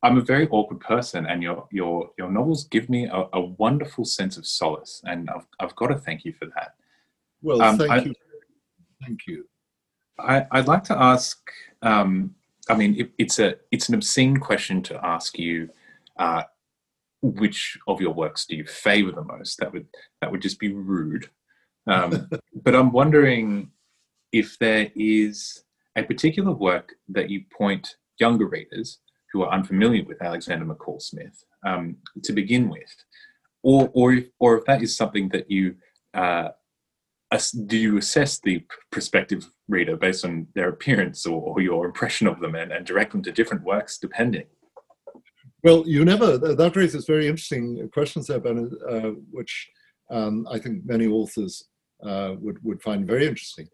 I'm 0.04 0.18
a 0.18 0.22
very 0.22 0.48
awkward 0.50 0.80
person, 0.80 1.28
and 1.28 1.44
your 1.44 1.68
your 1.72 2.10
your 2.18 2.32
novels 2.32 2.66
give 2.66 2.90
me 2.90 3.06
a, 3.06 3.28
a, 3.34 3.42
wonderful 3.42 4.04
sense 4.04 4.36
of 4.36 4.48
solace, 4.48 5.00
and 5.06 5.30
I've 5.30 5.46
I've 5.60 5.76
got 5.76 5.88
to 5.88 5.96
thank 5.96 6.26
you 6.26 6.34
for 6.34 6.48
that. 6.48 6.74
Well, 7.44 7.62
um, 7.62 7.78
thank 7.78 7.92
I, 7.92 7.98
you. 8.00 8.14
Thank 9.06 9.20
you. 9.28 9.46
I, 10.18 10.46
would 10.54 10.68
like 10.68 10.84
to 10.86 10.98
ask. 10.98 11.40
Um, 11.84 12.34
I 12.72 12.76
mean, 12.76 12.96
it, 12.98 13.12
it's 13.18 13.38
a 13.38 13.56
it's 13.72 13.90
an 13.90 13.96
obscene 13.96 14.38
question 14.38 14.82
to 14.84 15.06
ask 15.06 15.38
you. 15.38 15.70
Uh, 16.18 16.44
which 17.22 17.78
of 17.88 18.02
your 18.02 18.14
works 18.14 18.46
do 18.46 18.56
you 18.56 18.66
favor 18.66 19.12
the 19.12 19.24
most? 19.24 19.60
That 19.60 19.72
would 19.74 19.88
that 20.22 20.32
would 20.32 20.42
just 20.42 20.60
be 20.60 20.74
rude. 20.74 21.30
Um, 21.88 22.30
but 22.64 22.76
I'm 22.76 22.92
wondering 22.92 23.72
if 24.32 24.58
there 24.60 24.90
is 24.96 25.64
a 25.96 26.04
particular 26.04 26.52
work 26.52 26.94
that 27.10 27.30
you 27.30 27.44
point 27.56 27.96
younger 28.20 28.48
readers 28.48 29.00
who 29.32 29.44
are 29.44 29.54
unfamiliar 29.54 30.04
with 30.06 30.22
Alexander 30.22 30.66
McCall 30.66 31.02
Smith 31.02 31.44
um, 31.66 31.98
to 32.24 32.34
begin 32.34 32.70
with, 32.70 32.96
or 33.64 33.92
or 33.94 34.14
if, 34.14 34.26
or 34.40 34.58
if 34.60 34.66
that 34.66 34.82
is 34.82 34.96
something 34.96 35.30
that 35.30 35.52
you 35.52 35.76
uh, 36.14 36.50
do 37.66 37.78
you 37.78 37.98
assess 37.98 38.40
the 38.40 38.64
prospective 38.92 39.50
reader 39.70 39.96
based 39.96 40.26
on 40.26 40.48
their 40.54 40.70
appearance 40.70 41.26
or, 41.26 41.42
or 41.42 41.62
your 41.62 41.86
impression 41.86 42.28
of 42.28 42.40
them 42.42 42.56
and, 42.56 42.72
and 42.72 42.86
direct 42.86 43.14
them 43.14 43.24
to 43.24 43.32
different 43.32 43.64
works 43.64 43.98
depending? 43.98 44.46
Well, 45.64 45.84
you 45.88 46.04
never, 46.04 46.38
that 46.38 46.76
raises 46.76 47.06
very 47.06 47.28
interesting 47.28 47.88
questions 47.94 48.28
there, 48.28 48.42
uh, 48.46 49.12
which 49.32 49.70
um, 50.10 50.48
I 50.52 50.60
think 50.60 50.84
many 50.86 51.08
authors 51.08 51.70
uh, 52.04 52.34
would, 52.40 52.58
would 52.64 52.82
find 52.82 53.08
very 53.08 53.28
interesting. 53.28 53.68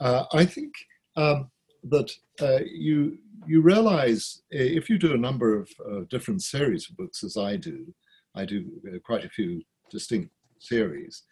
Uh, 0.00 0.24
I 0.32 0.44
think 0.44 0.72
um, 1.16 1.50
that 1.84 2.10
uh, 2.40 2.60
you, 2.64 3.18
you 3.46 3.60
realize 3.60 4.42
if 4.50 4.88
you 4.88 4.98
do 4.98 5.12
a 5.12 5.18
number 5.18 5.54
of 5.54 6.08
different 6.08 6.42
series 6.42 6.88
of 6.88 6.96
books, 6.96 7.22
as 7.22 7.36
I 7.36 7.56
do, 7.56 7.94
I 8.34 8.44
do 8.44 8.64
uh, 8.88 8.98
quite 9.04 9.24
a 9.24 9.28
few 9.28 9.62
distinct 9.90 10.30
series, 10.58 11.24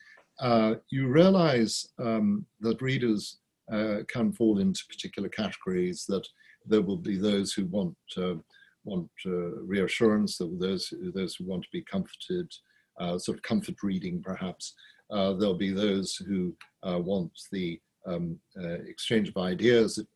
uh, 0.42 0.74
you 0.90 1.08
realize 1.08 1.88
um, 1.98 2.44
that 2.60 2.82
readers 2.82 3.38
can 4.08 4.30
fall 4.32 4.58
into 4.58 4.84
particular 4.86 5.30
categories 5.30 6.04
that 6.06 6.26
there 6.66 6.82
will 6.82 6.98
be 6.98 7.16
those 7.16 7.54
who 7.54 7.64
want 7.66 7.96
want 8.84 9.08
uh, 9.26 9.62
reassurance, 9.62 10.38
there 10.38 10.48
those, 10.58 10.92
those 11.14 11.36
who 11.36 11.44
want 11.44 11.62
to 11.62 11.68
be 11.72 11.82
comforted, 11.82 12.52
uh, 13.00 13.18
sort 13.18 13.38
of 13.38 13.42
comfort 13.42 13.76
reading 13.82 14.22
perhaps. 14.22 14.74
Uh, 15.10 15.32
there'll 15.34 15.54
be 15.54 15.72
those 15.72 16.16
who 16.16 16.54
want 16.84 17.30
the 17.52 17.80
um, 18.06 18.38
exchange 18.86 19.28
of 19.28 19.36
ideas 19.36 19.96
that 19.96 20.06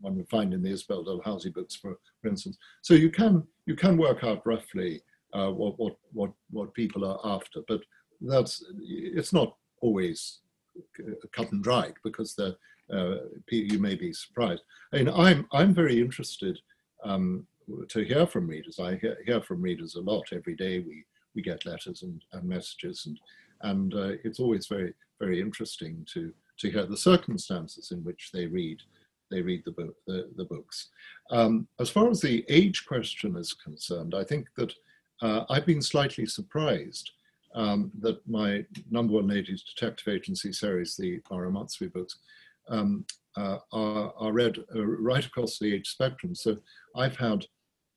one 0.00 0.16
would 0.16 0.28
find 0.28 0.52
in 0.52 0.62
the 0.62 0.70
Isabel 0.70 1.04
Dalhousie 1.04 1.50
books, 1.50 1.76
for, 1.76 1.96
for 2.20 2.28
instance. 2.28 2.58
So 2.82 2.94
you 2.94 3.10
can, 3.10 3.46
you 3.66 3.76
can 3.76 3.96
work 3.96 4.24
out 4.24 4.44
roughly 4.44 5.02
what, 5.32 5.78
what, 5.78 5.96
what, 6.12 6.32
what 6.50 6.74
people 6.74 7.04
are 7.04 7.20
after, 7.24 7.60
but 7.68 7.82
that's, 8.26 8.64
it's 8.80 9.32
not 9.32 9.56
always 9.80 10.40
cut 11.32 11.52
and 11.52 11.62
dried 11.62 11.94
because 12.02 12.34
the, 12.34 12.56
uh, 12.92 13.16
you 13.50 13.78
may 13.78 13.94
be 13.94 14.12
surprised. 14.12 14.62
I 14.92 14.98
mean, 14.98 15.08
I'm 15.08 15.46
I'm 15.52 15.74
very 15.74 16.00
interested 16.00 16.58
um, 17.04 17.46
to 17.88 18.00
hear 18.00 18.26
from 18.26 18.48
readers. 18.48 18.78
I 18.78 18.96
hear, 18.96 19.16
hear, 19.24 19.40
from 19.40 19.62
readers 19.62 19.94
a 19.94 20.00
lot 20.00 20.24
every 20.32 20.54
day. 20.54 20.80
We 20.80 21.04
we 21.34 21.42
get 21.42 21.64
letters 21.64 22.02
and, 22.02 22.22
and 22.32 22.44
messages, 22.44 23.06
and 23.06 23.18
and 23.62 23.94
uh, 23.94 24.12
it's 24.24 24.40
always 24.40 24.66
very 24.66 24.94
very 25.20 25.40
interesting 25.40 26.06
to 26.12 26.32
to 26.58 26.70
hear 26.70 26.86
the 26.86 26.96
circumstances 26.96 27.92
in 27.92 28.04
which 28.04 28.30
they 28.32 28.46
read 28.46 28.80
they 29.30 29.40
read 29.40 29.62
the 29.64 29.72
book 29.72 29.96
the, 30.06 30.30
the 30.36 30.44
books. 30.44 30.90
Um, 31.30 31.66
as 31.80 31.88
far 31.88 32.10
as 32.10 32.20
the 32.20 32.44
age 32.48 32.84
question 32.86 33.36
is 33.36 33.54
concerned, 33.54 34.14
I 34.14 34.24
think 34.24 34.48
that 34.56 34.74
uh, 35.22 35.44
I've 35.48 35.66
been 35.66 35.82
slightly 35.82 36.26
surprised 36.26 37.12
um, 37.54 37.90
that 38.00 38.26
my 38.28 38.64
number 38.90 39.14
one 39.14 39.28
ladies 39.28 39.62
detective 39.62 40.12
agency 40.12 40.52
series, 40.52 40.96
the 40.96 41.20
Mma 41.20 41.50
Ramotswe 41.50 41.92
books, 41.92 42.18
um, 42.68 43.04
uh, 43.36 43.58
are, 43.72 44.12
are, 44.16 44.32
read 44.32 44.58
uh, 44.74 44.84
right 44.84 45.24
across 45.24 45.58
the 45.58 45.74
age 45.74 45.88
spectrum. 45.88 46.34
So 46.34 46.58
I've 46.96 47.16
had 47.16 47.46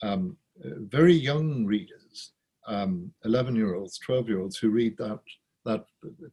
um, 0.01 0.37
very 0.63 1.13
young 1.13 1.65
readers, 1.65 2.31
um, 2.67 3.11
11 3.25 3.55
year 3.55 3.75
olds, 3.75 3.99
12 3.99 4.29
year 4.29 4.39
olds 4.39 4.57
who 4.57 4.69
read 4.69 4.97
that, 4.97 5.19
that 5.65 5.85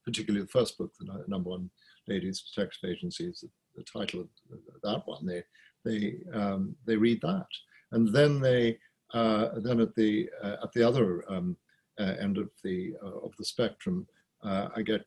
particularly 0.04 0.44
the 0.44 0.50
first 0.52 0.78
book, 0.78 0.92
the 0.98 1.24
number 1.26 1.50
one 1.50 1.70
ladies 2.08 2.42
detective 2.42 2.90
agency 2.90 3.26
is 3.26 3.40
the, 3.40 3.48
the 3.76 3.84
title 3.84 4.20
of 4.20 4.28
that 4.82 5.02
one. 5.06 5.26
They, 5.26 5.42
they, 5.84 6.16
um, 6.32 6.76
they 6.86 6.96
read 6.96 7.20
that. 7.22 7.46
And 7.92 8.12
then 8.12 8.40
they, 8.40 8.78
uh, 9.12 9.48
then 9.56 9.80
at 9.80 9.94
the, 9.94 10.30
uh, 10.42 10.56
at 10.62 10.72
the 10.72 10.86
other 10.86 11.24
um, 11.30 11.56
uh, 11.56 11.71
end 11.98 12.38
of 12.38 12.50
the, 12.64 12.94
uh, 13.02 13.18
of 13.18 13.32
the 13.38 13.44
spectrum, 13.44 14.06
uh, 14.44 14.68
I 14.74 14.82
get 14.82 15.02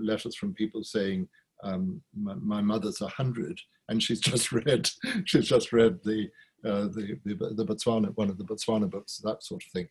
letters 0.00 0.36
from 0.36 0.54
people 0.54 0.84
saying, 0.84 1.28
um, 1.62 2.02
my, 2.14 2.34
my, 2.34 2.60
mother's 2.60 3.00
a 3.00 3.08
hundred, 3.08 3.58
and 3.88 4.02
she's 4.02 4.20
just 4.32 4.52
read 4.52 4.88
she's 5.24 5.48
just 5.48 5.72
read 5.72 5.98
the, 6.04 6.28
uh, 6.64 6.88
the, 6.88 7.18
the, 7.24 7.34
the 7.34 7.64
Botswana 7.64 8.14
one 8.16 8.28
of 8.28 8.38
the 8.38 8.44
Botswana 8.44 8.88
books, 8.88 9.18
that 9.24 9.42
sort 9.42 9.64
of 9.64 9.72
thing. 9.72 9.88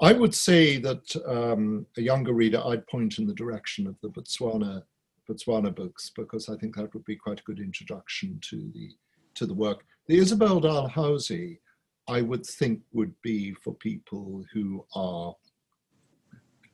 I 0.00 0.12
would 0.12 0.34
say 0.34 0.76
that 0.78 1.16
um, 1.26 1.86
a 1.96 2.02
younger 2.02 2.34
reader, 2.34 2.62
I'd 2.64 2.86
point 2.86 3.18
in 3.18 3.26
the 3.26 3.34
direction 3.34 3.86
of 3.86 3.96
the 4.02 4.10
Botswana 4.10 4.82
Botswana 5.28 5.74
books 5.74 6.12
because 6.14 6.48
I 6.48 6.56
think 6.56 6.76
that 6.76 6.92
would 6.94 7.04
be 7.04 7.16
quite 7.16 7.40
a 7.40 7.44
good 7.44 7.58
introduction 7.58 8.38
to 8.50 8.70
the 8.74 8.90
to 9.34 9.46
the 9.46 9.54
work. 9.54 9.84
The 10.06 10.18
Isabel 10.18 10.60
Dalhousie, 10.60 11.60
I 12.08 12.22
would 12.22 12.46
think, 12.46 12.80
would 12.92 13.14
be 13.22 13.52
for 13.54 13.74
people 13.74 14.44
who 14.52 14.84
are 14.94 15.34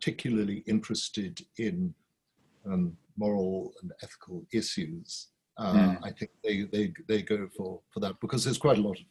particularly 0.03 0.65
interested 0.67 1.41
in 1.59 1.95
um, 2.67 2.97
moral 3.17 3.73
and 3.83 3.93
ethical 4.03 4.45
issues, 4.53 5.29
uh, 5.59 5.73
mm. 5.73 5.99
I 6.03 6.11
think 6.11 6.33
they, 6.43 6.63
they, 6.63 6.93
they 7.07 7.23
go 7.23 7.49
for, 7.57 7.81
for 7.93 8.01
that 8.01 8.17
because 8.21 8.43
there's 8.43 8.59
quite 8.59 8.79
a 8.79 8.83
lot 8.83 8.99
of 8.99 9.05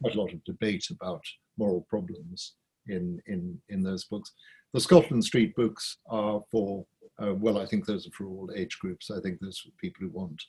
quite 0.00 0.14
a 0.14 0.20
lot 0.20 0.32
of 0.32 0.44
debate 0.44 0.86
about 0.90 1.22
moral 1.58 1.84
problems 1.90 2.54
in 2.86 3.20
in 3.26 3.58
in 3.70 3.82
those 3.82 4.04
books. 4.04 4.30
The 4.72 4.80
Scotland 4.80 5.24
Street 5.24 5.54
books 5.56 5.98
are 6.08 6.40
for 6.50 6.86
uh, 7.20 7.34
well, 7.34 7.58
I 7.58 7.66
think 7.66 7.84
those 7.84 8.06
are 8.06 8.12
for 8.12 8.26
all 8.26 8.50
age 8.54 8.78
groups. 8.78 9.10
I 9.10 9.20
think 9.20 9.40
those 9.40 9.60
are 9.66 9.70
people 9.80 10.02
who 10.02 10.10
want 10.10 10.40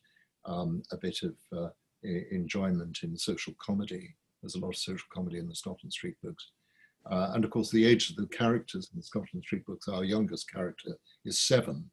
um, 0.45 0.83
a 0.91 0.97
bit 0.97 1.19
of 1.23 1.35
uh, 1.57 1.69
enjoyment 2.03 2.99
in 3.01 3.17
social 3.17 3.55
comedy. 3.59 4.15
There's 4.41 4.55
a 4.55 4.59
lot 4.59 4.69
of 4.69 4.77
social 4.77 5.07
comedy 5.11 5.39
in 5.39 5.49
the 5.49 5.55
Scotland 5.55 5.93
Street 5.93 6.17
books. 6.23 6.51
Uh, 7.09 7.31
and 7.33 7.45
of 7.45 7.51
course, 7.51 7.69
the 7.69 7.85
age 7.85 8.09
of 8.09 8.15
the 8.15 8.27
characters 8.27 8.89
in 8.91 8.99
the 8.99 9.03
Scotland 9.03 9.43
Street 9.43 9.65
books, 9.65 9.87
our 9.87 10.03
youngest 10.03 10.51
character 10.51 10.97
is 11.23 11.39
seven 11.39 11.89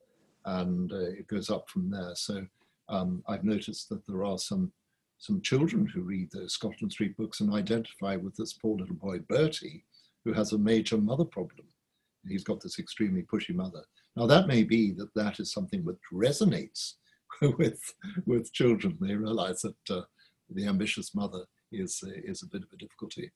and 0.46 0.92
uh, 0.92 1.10
it 1.10 1.26
goes 1.26 1.50
up 1.50 1.68
from 1.68 1.90
there. 1.90 2.12
So 2.14 2.46
um, 2.88 3.22
I've 3.28 3.44
noticed 3.44 3.88
that 3.90 4.06
there 4.06 4.24
are 4.24 4.38
some 4.38 4.72
some 5.18 5.40
children 5.40 5.86
who 5.86 6.00
read 6.00 6.28
those 6.32 6.54
Scotland 6.54 6.90
Street 6.90 7.16
books 7.16 7.40
and 7.40 7.54
identify 7.54 8.16
with 8.16 8.34
this 8.34 8.54
poor 8.54 8.76
little 8.76 8.96
boy 8.96 9.20
Bertie, 9.28 9.84
who 10.24 10.32
has 10.32 10.50
a 10.50 10.58
major 10.58 10.98
mother 10.98 11.24
problem. 11.24 11.64
He's 12.26 12.42
got 12.42 12.60
this 12.60 12.80
extremely 12.80 13.22
pushy 13.22 13.54
mother. 13.54 13.84
Now 14.16 14.26
that 14.26 14.48
may 14.48 14.64
be 14.64 14.90
that 14.92 15.14
that 15.14 15.38
is 15.38 15.52
something 15.52 15.84
which 15.84 15.98
resonates 16.12 16.94
with 17.58 17.80
with 18.26 18.52
children. 18.52 18.98
They 19.00 19.14
realise 19.14 19.62
that 19.62 19.90
uh, 19.90 20.02
the 20.50 20.66
ambitious 20.66 21.14
mother 21.14 21.44
is 21.70 22.02
uh, 22.04 22.10
is 22.24 22.42
a 22.42 22.48
bit 22.48 22.62
of 22.62 22.68
a 22.72 22.76
difficulty. 22.76 23.30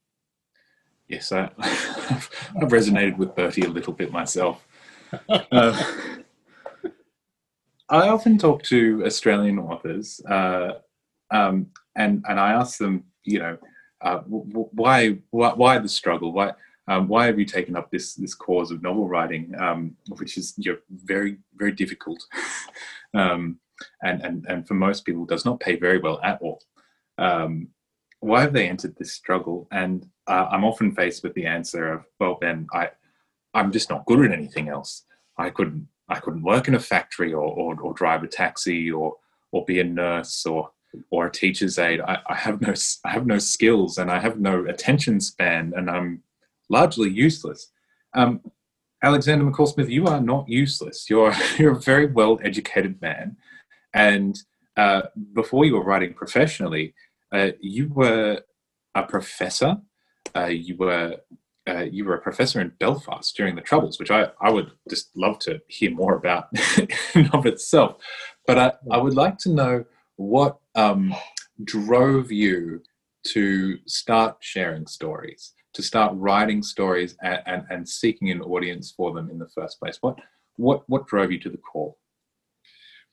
Yes, 1.09 1.31
I, 1.33 1.51
I've 1.59 2.71
resonated 2.71 3.17
with 3.17 3.35
Bertie 3.35 3.63
a 3.63 3.69
little 3.69 3.93
bit 3.93 4.13
myself. 4.13 4.67
Uh, 5.53 5.85
I 7.89 8.09
often 8.09 8.37
talk 8.37 8.65
to 8.65 9.05
Australian 9.07 9.61
authors, 9.61 10.21
uh, 10.29 10.73
um, 11.31 11.69
and 11.95 12.25
and 12.29 12.41
I 12.41 12.53
ask 12.53 12.79
them, 12.79 13.05
you 13.23 13.39
know, 13.39 13.59
uh, 14.01 14.19
why, 14.27 15.19
why 15.31 15.53
why 15.55 15.79
the 15.79 15.89
struggle? 15.89 16.33
Why 16.33 16.53
um, 16.89 17.07
why 17.07 17.27
have 17.27 17.39
you 17.39 17.45
taken 17.45 17.77
up 17.77 17.91
this 17.91 18.15
this 18.15 18.35
cause 18.35 18.73
of 18.73 18.83
novel 18.83 19.09
writing, 19.09 19.55
um, 19.59 19.97
which 20.17 20.37
is 20.37 20.55
you 20.57 20.73
know, 20.73 20.79
very 20.91 21.39
very 21.55 21.73
difficult, 21.73 22.25
um, 23.15 23.61
and 24.03 24.21
and 24.23 24.47
and 24.49 24.67
for 24.67 24.75
most 24.75 25.05
people 25.05 25.25
does 25.25 25.45
not 25.45 25.61
pay 25.61 25.77
very 25.77 25.99
well 25.99 26.21
at 26.25 26.43
all. 26.43 26.61
Um, 27.19 27.69
why 28.21 28.41
have 28.43 28.53
they 28.53 28.69
entered 28.69 28.97
this 28.97 29.13
struggle? 29.13 29.69
And 29.71 30.07
uh, 30.27 30.49
I'm 30.51 30.65
often 30.65 30.95
faced 30.95 31.23
with 31.23 31.35
the 31.35 31.47
answer 31.47 31.93
of, 31.93 32.05
well, 32.19 32.39
Ben, 32.41 32.67
I 32.73 32.91
I'm 33.55 33.73
just 33.73 33.89
not 33.89 34.05
good 34.07 34.25
at 34.25 34.33
anything 34.33 34.69
else. 34.69 35.05
I 35.39 35.51
couldn't 35.51 35.89
I 36.09 36.21
couldn't 36.21 36.43
work 36.43 36.69
in 36.69 36.75
a 36.75 36.81
factory 36.81 37.33
or, 37.33 37.47
or, 37.47 37.81
or 37.81 37.93
drive 37.95 38.23
a 38.23 38.29
taxi 38.29 38.91
or, 38.91 39.17
or 39.51 39.65
be 39.65 39.81
a 39.81 39.85
nurse 39.85 40.47
or, 40.47 40.71
or 41.11 41.27
a 41.27 41.33
teacher's 41.33 41.79
aide. 41.79 42.01
I, 42.01 42.19
I, 42.29 42.35
have 42.35 42.61
no, 42.61 42.75
I 43.05 43.11
have 43.11 43.27
no 43.27 43.39
skills 43.39 43.99
and 43.99 44.11
I 44.11 44.21
have 44.21 44.39
no 44.39 44.65
attention 44.67 45.21
span 45.21 45.73
and 45.77 45.91
I'm 45.91 46.23
largely 46.69 47.11
useless. 47.11 47.73
Um, 48.15 48.41
Alexander 49.03 49.45
McCall 49.45 49.69
Smith, 49.69 49.91
you 49.91 50.07
are 50.07 50.21
not 50.21 50.49
useless. 50.49 51.11
You're, 51.11 51.35
you're 51.59 51.73
a 51.73 51.81
very 51.81 52.07
well 52.07 52.39
educated 52.43 53.01
man. 53.03 53.37
And 53.93 54.39
uh, 54.77 55.03
before 55.33 55.65
you 55.65 55.75
were 55.75 55.85
writing 55.85 56.15
professionally, 56.15 56.95
uh, 57.33 57.51
you 57.61 57.89
were 57.89 58.41
a 58.95 59.03
professor, 59.03 59.77
uh, 60.35 60.47
you 60.47 60.77
were 60.77 61.17
uh, 61.69 61.85
you 61.91 62.05
were 62.05 62.15
a 62.15 62.21
professor 62.21 62.61
in 62.61 62.73
Belfast 62.79 63.37
during 63.37 63.57
the 63.57 63.61
Troubles, 63.61 63.99
which 63.99 64.11
I, 64.11 64.29
I 64.41 64.51
would 64.51 64.71
just 64.89 65.17
love 65.17 65.41
to 65.41 65.61
hear 65.67 65.91
more 65.91 66.15
about 66.15 66.49
in 67.15 67.29
of 67.33 67.45
itself. 67.45 67.97
But 68.47 68.59
I, 68.59 68.73
I 68.93 68.99
would 68.99 69.15
like 69.15 69.37
to 69.39 69.51
know 69.51 69.85
what 70.15 70.59
um, 70.77 71.15
drove 71.65 72.31
you 72.31 72.83
to 73.25 73.79
start 73.87 74.37
sharing 74.41 74.87
stories, 74.87 75.55
to 75.75 75.83
start 75.83 76.13
writing 76.15 76.63
stories 76.63 77.17
and, 77.23 77.43
and, 77.47 77.65
and 77.71 77.89
seeking 77.89 78.31
an 78.31 78.43
audience 78.43 78.93
for 78.97 79.13
them 79.13 79.29
in 79.31 79.39
the 79.39 79.49
first 79.49 79.81
place? 79.81 79.99
What 80.01 80.19
what 80.57 80.89
what 80.89 81.07
drove 81.07 81.33
you 81.33 81.41
to 81.41 81.51
the 81.51 81.59
call? 81.59 81.99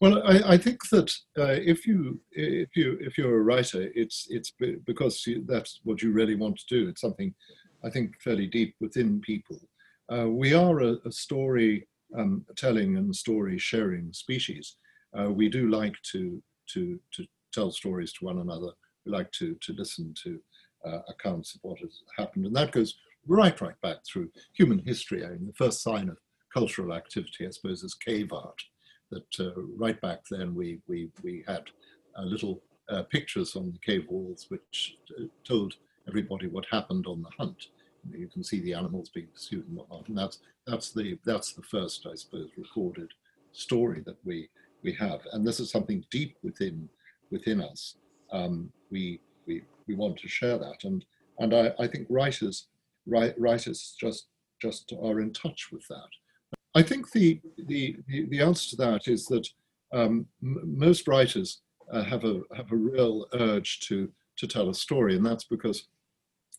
Well, 0.04 0.22
I, 0.28 0.56
I 0.56 0.58
think 0.58 0.90
that 0.90 1.10
uh, 1.40 1.56
if 1.74 1.88
you 1.88 2.20
if 2.34 2.76
you 2.76 2.98
if 3.00 3.18
you're 3.18 3.40
a 3.40 3.42
writer, 3.42 3.90
it's 3.96 4.28
it's 4.30 4.52
because 4.86 5.26
that's 5.46 5.80
what 5.86 6.02
you 6.02 6.12
really 6.12 6.36
want 6.36 6.60
to 6.60 6.66
do. 6.68 6.90
It's 6.90 7.00
something 7.00 7.34
I 7.86 7.90
think 7.90 8.20
fairly 8.20 8.48
deep 8.48 8.76
within 8.82 9.22
people. 9.22 9.62
Uh, 10.14 10.28
we 10.28 10.54
are 10.54 10.82
a, 10.82 10.98
a 11.06 11.12
story 11.14 11.88
um, 12.20 12.44
telling 12.58 12.98
and 12.98 13.16
story 13.16 13.58
sharing 13.58 14.12
species. 14.12 14.76
Uh, 15.18 15.32
we 15.32 15.48
do 15.48 15.70
like 15.70 15.96
to 16.12 16.44
to 16.74 17.00
to 17.14 17.26
tell 17.54 17.72
stories 17.72 18.12
to 18.12 18.26
one 18.26 18.40
another. 18.40 18.74
We 19.06 19.14
like 19.14 19.32
to 19.40 19.56
to 19.56 19.72
listen 19.72 20.14
to 20.26 20.38
uh, 20.86 21.00
accounts 21.08 21.56
of 21.56 21.62
what 21.64 21.80
has 21.80 22.02
happened, 22.18 22.46
and 22.46 22.56
that 22.58 22.74
goes 22.74 22.94
right 23.26 23.62
right 23.62 23.80
back 23.82 24.00
through 24.06 24.32
human 24.52 24.80
history. 24.80 25.26
I 25.26 25.30
mean, 25.30 25.48
the 25.48 25.54
first 25.54 25.82
sign 25.82 26.10
of 26.10 26.18
cultural 26.54 26.92
activity, 26.92 27.48
I 27.48 27.52
suppose, 27.52 27.84
is 27.84 27.94
cave 27.94 28.34
art. 28.34 28.62
That 29.12 29.40
uh, 29.40 29.62
right 29.78 30.00
back 30.02 30.22
then 30.30 30.56
we 30.56 30.80
we 30.88 31.10
we 31.24 31.44
had 31.48 31.64
little 32.20 32.62
uh, 32.90 33.04
pictures 33.04 33.56
on 33.56 33.72
the 33.72 33.80
cave 33.80 34.06
walls 34.10 34.48
which 34.50 34.98
uh, 35.20 35.24
told 35.44 35.76
everybody 36.08 36.48
what 36.48 36.66
happened 36.72 37.08
on 37.08 37.22
the 37.22 37.30
hunt. 37.38 37.68
You 38.12 38.28
can 38.28 38.44
see 38.44 38.60
the 38.60 38.74
animals 38.74 39.10
being 39.10 39.28
pursued 39.28 39.68
and 39.68 39.78
whatnot, 39.78 40.10
and 40.10 40.18
that's 40.18 40.40
that's 40.68 40.92
the 40.92 41.18
that's 41.26 41.54
the 41.54 41.62
first, 41.64 42.06
I 42.06 42.16
suppose, 42.16 42.50
recorded 42.58 43.10
story 43.54 44.02
that 44.06 44.18
we 44.26 44.50
we 44.84 44.94
have, 44.94 45.22
and 45.32 45.48
this 45.48 45.60
is 45.60 45.72
something 45.72 46.04
deep 46.12 46.36
within 46.44 46.90
within 47.32 47.62
us. 47.62 47.96
Um, 48.32 48.72
we 48.92 49.22
we 49.48 49.62
we 49.88 49.96
want 49.96 50.18
to 50.18 50.28
share 50.28 50.58
that, 50.58 50.84
and 50.84 51.06
and 51.40 51.54
I, 51.54 51.74
I 51.80 51.88
think 51.88 52.08
writers 52.10 52.68
write, 53.08 53.40
writers 53.40 53.96
just 54.00 54.28
just 54.62 54.94
are 55.02 55.22
in 55.22 55.32
touch 55.32 55.70
with 55.72 55.88
that. 55.88 56.10
I 56.76 56.82
think 56.82 57.12
the 57.12 57.40
the 57.68 57.98
the, 58.08 58.42
answer 58.42 58.72
to 58.72 58.76
that 58.78 59.08
is 59.08 59.26
that 59.28 59.48
um, 59.94 60.26
m- 60.42 60.62
most 60.78 61.08
writers 61.08 61.62
uh, 61.92 62.04
have 62.04 62.24
a 62.24 62.42
have 62.56 62.72
a 62.72 62.76
real 62.76 63.28
urge 63.34 63.82
to 63.82 64.10
to 64.38 64.48
tell 64.48 64.70
a 64.70 64.74
story, 64.74 65.16
and 65.16 65.26
that's 65.26 65.44
because 65.44 65.88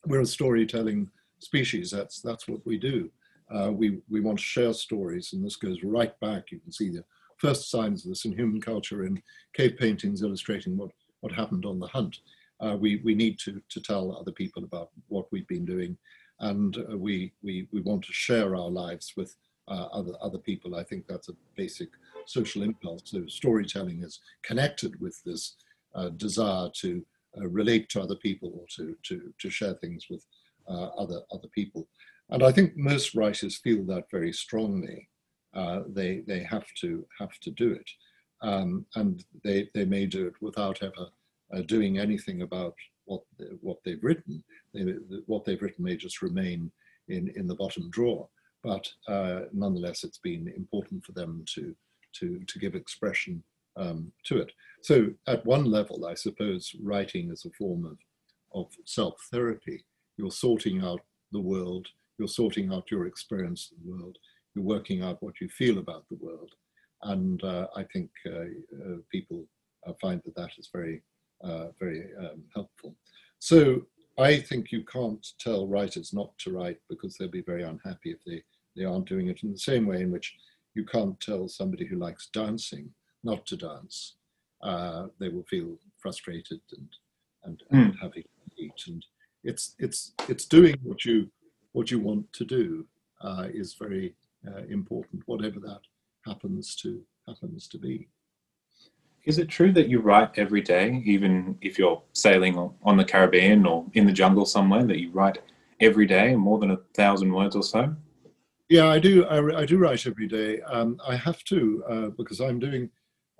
we're 0.06 0.20
a 0.20 0.26
storytelling 0.26 1.10
species. 1.40 1.90
That's 1.90 2.20
that's 2.20 2.46
what 2.46 2.64
we 2.64 2.78
do. 2.78 3.10
Uh, 3.52 3.72
we 3.72 4.00
we 4.08 4.20
want 4.20 4.38
to 4.38 4.44
share 4.44 4.72
stories, 4.72 5.32
and 5.32 5.44
this 5.44 5.56
goes 5.56 5.82
right 5.82 6.18
back. 6.20 6.52
You 6.52 6.60
can 6.60 6.72
see 6.72 6.90
the 6.90 7.04
first 7.38 7.70
signs 7.70 8.04
of 8.04 8.10
this 8.10 8.24
in 8.24 8.32
human 8.32 8.60
culture 8.60 9.04
in 9.04 9.20
cave 9.54 9.76
paintings 9.78 10.22
illustrating 10.22 10.76
what 10.76 10.90
what 11.20 11.32
happened 11.32 11.66
on 11.66 11.80
the 11.80 11.88
hunt. 11.88 12.18
Uh, 12.60 12.76
we 12.78 13.00
we 13.04 13.16
need 13.16 13.38
to 13.40 13.60
to 13.68 13.80
tell 13.80 14.16
other 14.16 14.32
people 14.32 14.62
about 14.62 14.90
what 15.08 15.26
we've 15.32 15.48
been 15.48 15.64
doing, 15.64 15.96
and 16.38 16.78
uh, 16.78 16.96
we 16.96 17.32
we 17.42 17.66
we 17.72 17.80
want 17.80 18.04
to 18.04 18.12
share 18.12 18.54
our 18.54 18.70
lives 18.70 19.14
with 19.16 19.34
uh, 19.68 19.88
other 19.92 20.12
other 20.20 20.38
people. 20.38 20.74
I 20.74 20.82
think 20.82 21.06
that's 21.06 21.28
a 21.28 21.36
basic 21.56 21.88
social 22.26 22.62
impulse. 22.62 23.02
So 23.04 23.26
storytelling 23.26 24.02
is 24.02 24.20
connected 24.42 25.00
with 25.00 25.22
this 25.24 25.56
uh, 25.94 26.10
desire 26.10 26.68
to 26.80 27.04
uh, 27.38 27.48
relate 27.48 27.88
to 27.90 28.02
other 28.02 28.16
people 28.16 28.52
or 28.58 28.66
to 28.76 28.96
to 29.04 29.32
to 29.38 29.50
share 29.50 29.74
things 29.74 30.06
with 30.10 30.24
uh, 30.68 30.88
other 30.98 31.20
other 31.32 31.48
people. 31.48 31.88
And 32.30 32.42
I 32.42 32.52
think 32.52 32.76
most 32.76 33.14
writers 33.14 33.56
feel 33.56 33.84
that 33.84 34.10
very 34.10 34.32
strongly. 34.32 35.08
Uh, 35.54 35.82
they 35.88 36.22
they 36.26 36.40
have 36.42 36.66
to 36.80 37.06
have 37.18 37.38
to 37.40 37.50
do 37.50 37.72
it, 37.72 37.88
um, 38.42 38.84
and 38.96 39.24
they 39.44 39.68
they 39.72 39.84
may 39.84 40.04
do 40.06 40.26
it 40.26 40.34
without 40.40 40.82
ever 40.82 41.06
uh, 41.54 41.62
doing 41.62 41.98
anything 41.98 42.42
about 42.42 42.74
what 43.04 43.22
what 43.60 43.78
they've 43.84 44.02
written. 44.02 44.42
They, 44.72 44.82
what 45.26 45.44
they've 45.44 45.60
written 45.62 45.84
may 45.84 45.96
just 45.96 46.22
remain 46.22 46.72
in 47.08 47.32
in 47.36 47.46
the 47.46 47.54
bottom 47.54 47.88
drawer. 47.90 48.28
But 48.64 48.88
uh, 49.06 49.42
nonetheless, 49.52 50.02
it's 50.02 50.18
been 50.18 50.52
important 50.56 51.04
for 51.04 51.12
them 51.12 51.44
to 51.54 51.76
to 52.20 52.40
to 52.46 52.58
give 52.58 52.74
expression 52.74 53.44
um, 53.76 54.12
to 54.26 54.38
it. 54.38 54.50
So 54.82 55.10
at 55.28 55.46
one 55.46 55.64
level, 55.64 56.06
I 56.06 56.14
suppose 56.14 56.74
writing 56.82 57.30
is 57.30 57.44
a 57.44 57.50
form 57.50 57.84
of 57.84 57.98
of 58.54 58.72
self 58.84 59.14
therapy 59.30 59.84
you're 60.16 60.30
sorting 60.30 60.82
out 60.82 61.00
the 61.32 61.40
world, 61.40 61.88
you're 62.18 62.28
sorting 62.28 62.72
out 62.72 62.90
your 62.90 63.06
experience 63.06 63.70
of 63.72 63.82
the 63.82 63.90
world, 63.90 64.16
you're 64.54 64.64
working 64.64 65.02
out 65.02 65.22
what 65.22 65.40
you 65.40 65.48
feel 65.48 65.78
about 65.78 66.04
the 66.08 66.18
world. 66.20 66.52
And 67.02 67.42
uh, 67.42 67.66
I 67.76 67.84
think 67.92 68.10
uh, 68.26 68.30
uh, 68.30 68.96
people 69.10 69.44
uh, 69.86 69.92
find 70.00 70.22
that 70.24 70.36
that 70.36 70.50
is 70.58 70.70
very, 70.72 71.02
uh, 71.42 71.66
very 71.78 72.04
um, 72.18 72.42
helpful. 72.54 72.94
So 73.40 73.82
I 74.18 74.38
think 74.38 74.70
you 74.70 74.84
can't 74.84 75.26
tell 75.40 75.66
writers 75.66 76.12
not 76.12 76.36
to 76.38 76.52
write 76.52 76.78
because 76.88 77.16
they'll 77.16 77.28
be 77.28 77.42
very 77.42 77.64
unhappy 77.64 78.12
if 78.12 78.18
they, 78.24 78.42
they 78.76 78.84
aren't 78.84 79.08
doing 79.08 79.28
it 79.28 79.42
in 79.42 79.52
the 79.52 79.58
same 79.58 79.86
way 79.86 80.02
in 80.02 80.10
which 80.10 80.34
you 80.74 80.84
can't 80.84 81.18
tell 81.20 81.48
somebody 81.48 81.86
who 81.86 81.96
likes 81.96 82.28
dancing 82.32 82.90
not 83.22 83.46
to 83.46 83.56
dance. 83.56 84.16
Uh, 84.62 85.06
they 85.20 85.28
will 85.28 85.44
feel 85.44 85.78
frustrated 85.98 86.60
and, 86.76 86.88
and, 87.44 87.62
and 87.70 87.94
mm. 87.94 87.98
having 88.00 88.22
to 88.22 88.62
eat. 88.62 88.82
And 88.86 89.04
it's 89.44 89.74
it's 89.78 90.12
it's 90.28 90.46
doing 90.46 90.76
what 90.82 91.04
you 91.04 91.28
what 91.72 91.90
you 91.90 91.98
want 91.98 92.32
to 92.32 92.44
do 92.44 92.86
uh, 93.20 93.48
is 93.52 93.74
very 93.74 94.14
uh, 94.46 94.62
important, 94.70 95.22
whatever 95.26 95.60
that 95.60 95.80
happens 96.24 96.74
to 96.76 97.02
happens 97.26 97.68
to 97.68 97.78
be. 97.78 98.08
Is 99.24 99.38
it 99.38 99.48
true 99.48 99.72
that 99.72 99.88
you 99.88 100.00
write 100.00 100.30
every 100.36 100.60
day, 100.60 101.02
even 101.06 101.56
if 101.62 101.78
you're 101.78 102.02
sailing 102.12 102.58
on 102.82 102.96
the 102.96 103.04
Caribbean 103.04 103.64
or 103.64 103.86
in 103.94 104.06
the 104.06 104.12
jungle 104.12 104.44
somewhere, 104.44 104.84
that 104.84 105.00
you 105.00 105.10
write 105.12 105.38
every 105.80 106.06
day, 106.06 106.36
more 106.36 106.58
than 106.58 106.72
a 106.72 106.80
thousand 106.94 107.32
words 107.32 107.56
or 107.56 107.62
so? 107.62 107.96
Yeah, 108.68 108.88
I 108.88 108.98
do. 108.98 109.26
I, 109.26 109.60
I 109.60 109.66
do 109.66 109.78
write 109.78 110.06
every 110.06 110.26
day. 110.26 110.60
Um, 110.62 110.98
I 111.06 111.16
have 111.16 111.44
to 111.44 111.84
uh, 111.88 112.08
because 112.16 112.40
I'm 112.40 112.58
doing 112.58 112.88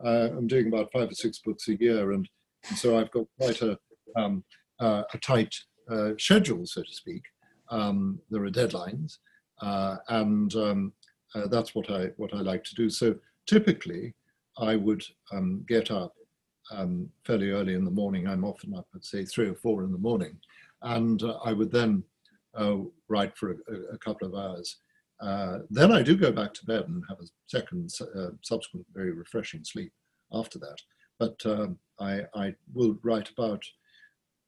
uh, 0.05 0.29
I'm 0.37 0.47
doing 0.47 0.69
about 0.69 0.93
five 0.93 1.11
or 1.11 1.15
six 1.15 1.39
books 1.39 1.69
a 1.69 1.77
year, 1.77 2.13
and, 2.13 2.29
and 2.69 2.79
so 2.79 2.99
I've 2.99 3.11
got 3.11 3.27
quite 3.39 3.63
a 3.63 3.79
um, 4.17 4.45
uh, 4.81 5.05
a 5.13 5.19
tight 5.19 5.55
uh, 5.91 6.11
schedule, 6.19 6.67
so 6.67 6.83
to 6.83 6.93
speak. 6.93 7.23
Um, 7.71 8.21
there 8.31 8.45
are 8.45 8.51
deadlines, 8.51 9.19
uh, 9.63 9.97
and 10.09 10.55
um, 10.57 10.93
uh, 11.35 11.47
that's 11.47 11.75
what 11.75 11.91
I 11.91 12.09
what 12.17 12.35
I 12.35 12.41
like 12.41 12.65
to 12.65 12.75
do. 12.75 12.91
So 12.91 13.17
typically, 13.47 14.15
I 14.59 14.77
would 14.77 15.03
um, 15.33 15.65
get 15.67 15.91
up 15.91 16.15
um, 16.71 17.09
fairly 17.25 17.51
early 17.51 17.75
in 17.75 17.85
the 17.85 17.91
morning. 17.91 18.29
I'm 18.29 18.45
often 18.45 18.75
up 18.75 18.89
at 18.95 19.05
say 19.07 19.25
three 19.25 19.49
or 19.49 19.55
four 19.55 19.85
in 19.85 19.93
the 19.93 19.99
morning, 19.99 20.37
and 20.83 21.23
I 21.45 21.55
would 21.55 21.73
then 21.73 22.05
write 23.09 23.37
for 23.39 23.53
a, 23.53 23.95
a, 23.95 23.99
couple 23.99 24.29
of 24.29 24.35
hours. 24.35 24.77
Uh, 25.20 25.61
then 25.70 25.92
I 25.92 26.03
do 26.03 26.16
go 26.16 26.33
back 26.33 26.53
to 26.55 26.66
bed 26.66 26.85
and 26.88 27.03
have 27.09 27.20
a 27.20 27.27
second 27.46 27.90
subsequent 28.42 28.87
very 28.94 29.12
refreshing 29.12 29.64
sleep 29.64 29.92
after 30.33 30.59
that. 30.59 30.79
But 31.18 31.40
um, 31.46 31.79
I, 32.00 32.22
I 32.35 32.55
will 32.72 32.96
write 33.03 33.31
about 33.31 33.62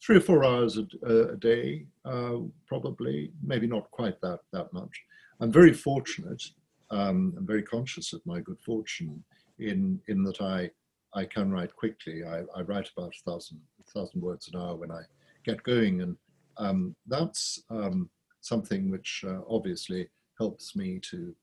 three 0.04 0.16
or 0.16 0.20
four 0.20 0.44
hours 0.44 0.78
a, 0.78 0.84
a 1.06 1.36
day, 1.36 1.86
uh, 2.04 2.38
probably, 2.66 3.32
maybe 3.42 3.66
not 3.66 3.90
quite 3.90 4.20
that, 4.20 4.40
that 4.52 4.72
much. 4.72 5.02
I'm 5.40 5.52
very 5.52 5.72
fortunate. 5.72 6.42
Um, 6.90 7.34
I'm 7.36 7.46
very 7.46 7.62
conscious 7.62 8.12
of 8.12 8.24
my 8.26 8.40
good 8.40 8.60
fortune 8.60 9.22
in, 9.58 10.00
in 10.08 10.22
that 10.24 10.40
I, 10.40 10.70
I 11.14 11.24
can 11.24 11.50
write 11.50 11.74
quickly. 11.74 12.24
I, 12.24 12.42
I 12.54 12.62
write 12.62 12.90
about 12.96 13.14
a 13.14 13.30
thousand, 13.30 13.60
thousand 13.94 14.20
words 14.20 14.48
an 14.52 14.60
hour 14.60 14.76
when 14.76 14.90
I 14.90 15.02
get 15.44 15.62
going. 15.62 16.02
And 16.02 16.16
um, 16.58 16.94
that's 17.06 17.62
um, 17.70 18.10
something 18.40 18.90
which 18.90 19.24
uh, 19.26 19.40
obviously 19.48 20.08
helps 20.38 20.76
me 20.76 21.00
to, 21.10 21.34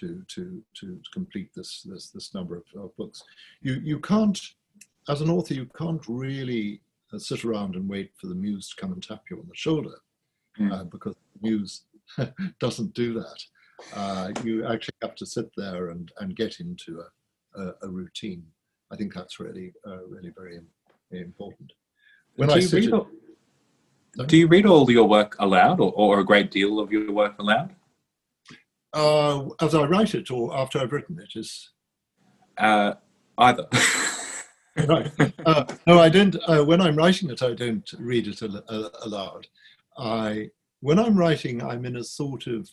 to, 0.00 0.22
to, 0.28 0.62
to 0.80 1.00
complete 1.12 1.50
this, 1.54 1.82
this, 1.82 2.10
this 2.10 2.34
number 2.34 2.56
of, 2.56 2.64
of 2.80 2.96
books. 2.96 3.22
You, 3.60 3.80
you 3.82 3.98
can't, 4.00 4.40
as 5.08 5.20
an 5.20 5.30
author, 5.30 5.54
you 5.54 5.68
can't 5.76 6.02
really 6.08 6.80
uh, 7.12 7.18
sit 7.18 7.44
around 7.44 7.76
and 7.76 7.88
wait 7.88 8.12
for 8.20 8.26
the 8.26 8.34
muse 8.34 8.68
to 8.70 8.76
come 8.76 8.92
and 8.92 9.02
tap 9.02 9.22
you 9.30 9.38
on 9.38 9.46
the 9.48 9.54
shoulder 9.54 9.96
mm. 10.58 10.72
uh, 10.72 10.84
because 10.84 11.14
the 11.14 11.48
muse 11.48 11.82
doesn't 12.60 12.94
do 12.94 13.14
that. 13.14 13.42
Uh, 13.94 14.32
you 14.42 14.66
actually 14.66 14.94
have 15.02 15.14
to 15.16 15.26
sit 15.26 15.50
there 15.56 15.90
and, 15.90 16.10
and 16.20 16.34
get 16.34 16.60
into 16.60 17.00
a, 17.00 17.60
a, 17.60 17.74
a 17.82 17.88
routine. 17.88 18.44
I 18.90 18.96
think 18.96 19.14
that's 19.14 19.40
really, 19.40 19.72
uh, 19.86 20.04
really 20.06 20.32
very, 20.36 20.60
important. 21.12 21.72
When 22.34 22.48
do 22.48 22.56
I 22.56 22.58
you 22.58 22.68
read 22.68 22.92
all, 22.92 23.08
do 24.26 24.36
you 24.36 24.48
read 24.48 24.66
all 24.66 24.90
your 24.90 25.08
work 25.08 25.36
aloud 25.38 25.80
or, 25.80 25.92
or 25.92 26.20
a 26.20 26.24
great 26.24 26.50
deal 26.50 26.80
of 26.80 26.90
your 26.90 27.12
work 27.12 27.38
aloud? 27.38 27.74
Uh, 28.96 29.50
as 29.60 29.74
I 29.74 29.84
write 29.84 30.14
it 30.14 30.30
or 30.30 30.56
after 30.56 30.78
I've 30.78 30.90
written 30.92 31.18
it 31.20 31.38
is? 31.38 31.70
Uh, 32.56 32.94
either. 33.36 33.66
right. 34.88 35.12
Uh, 35.44 35.64
no, 35.86 36.00
I 36.00 36.08
don't. 36.08 36.34
Uh, 36.46 36.64
when 36.64 36.80
I'm 36.80 36.96
writing 36.96 37.28
it, 37.28 37.42
I 37.42 37.52
don't 37.52 37.88
read 37.98 38.26
it 38.26 38.40
al- 38.42 38.64
al- 38.70 38.90
aloud. 39.04 39.46
I, 39.98 40.48
when 40.80 40.98
I'm 40.98 41.16
writing, 41.16 41.62
I'm 41.62 41.84
in 41.84 41.96
a 41.96 42.04
sort 42.04 42.46
of, 42.46 42.70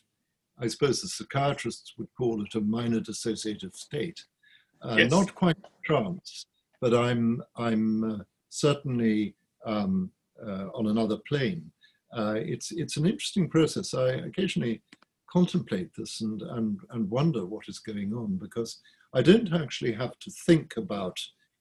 I 0.57 0.67
suppose 0.67 1.01
the 1.01 1.09
psychiatrists 1.09 1.93
would 1.97 2.07
call 2.17 2.41
it 2.41 2.55
a 2.55 2.61
minor 2.61 3.01
dissociative 3.01 3.75
state. 3.75 4.23
Uh, 4.81 4.95
yes. 4.99 5.11
Not 5.11 5.35
quite 5.35 5.57
trance, 5.83 6.45
but 6.79 6.93
I'm 6.93 7.41
I'm 7.57 8.03
uh, 8.03 8.23
certainly 8.49 9.35
um, 9.65 10.09
uh, 10.41 10.67
on 10.73 10.87
another 10.87 11.17
plane. 11.27 11.69
uh, 12.17 12.35
it's 12.37 12.71
it's 12.71 12.97
an 12.97 13.05
interesting 13.05 13.49
process. 13.49 13.93
I 13.93 14.09
occasionally 14.29 14.81
contemplate 15.33 15.89
this 15.97 16.21
and, 16.21 16.41
and 16.43 16.79
and 16.91 17.09
wonder 17.09 17.43
what 17.43 17.67
is 17.67 17.79
going 17.79 18.13
on 18.13 18.37
because 18.37 18.79
I 19.15 19.23
don't 19.23 19.51
actually 19.51 19.93
have 19.93 20.17
to 20.19 20.31
think 20.45 20.77
about 20.77 21.17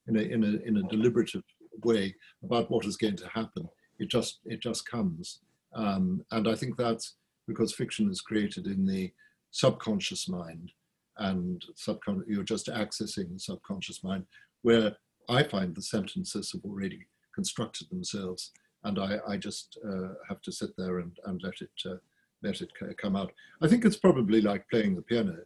in 0.07 0.17
a 0.17 0.21
in 0.21 0.45
a 0.45 0.69
in 0.69 0.77
a 0.77 0.89
deliberative 0.89 1.45
way 1.83 2.15
about 2.45 2.71
what 2.71 2.85
is 2.85 2.99
going 2.99 3.17
to 3.17 3.29
happen. 3.29 3.67
It 3.99 4.09
just 4.11 4.41
it 4.45 4.61
just 4.61 4.89
comes, 4.89 5.41
um, 5.75 6.25
and 6.31 6.47
I 6.47 6.55
think 6.55 6.77
that's 6.77 7.17
because 7.49 7.73
fiction 7.75 8.11
is 8.11 8.21
created 8.21 8.67
in 8.67 8.87
the 8.87 9.13
subconscious 9.51 10.29
mind, 10.29 10.73
and 11.19 11.65
subcon- 11.77 12.25
you're 12.27 12.43
just 12.55 12.67
accessing 12.67 13.33
the 13.33 13.39
subconscious 13.39 14.05
mind, 14.05 14.27
where 14.63 14.97
I 15.29 15.43
find 15.43 15.75
the 15.75 15.83
sentences 15.83 16.53
have 16.53 16.65
already 16.65 17.07
constructed 17.35 17.89
themselves, 17.89 18.53
and 18.85 18.99
I, 18.99 19.19
I 19.27 19.37
just 19.37 19.79
uh, 19.89 20.15
have 20.29 20.43
to 20.43 20.53
sit 20.53 20.71
there 20.77 20.99
and, 20.99 21.17
and 21.25 21.41
let 21.43 21.61
it 21.61 21.71
uh, 21.87 21.97
let 22.43 22.61
it 22.61 22.71
come 22.99 23.17
out. 23.17 23.33
I 23.63 23.69
think 23.69 23.85
it's 23.85 23.97
probably 23.97 24.41
like 24.41 24.69
playing 24.69 24.97
the 24.97 25.03
piano. 25.03 25.39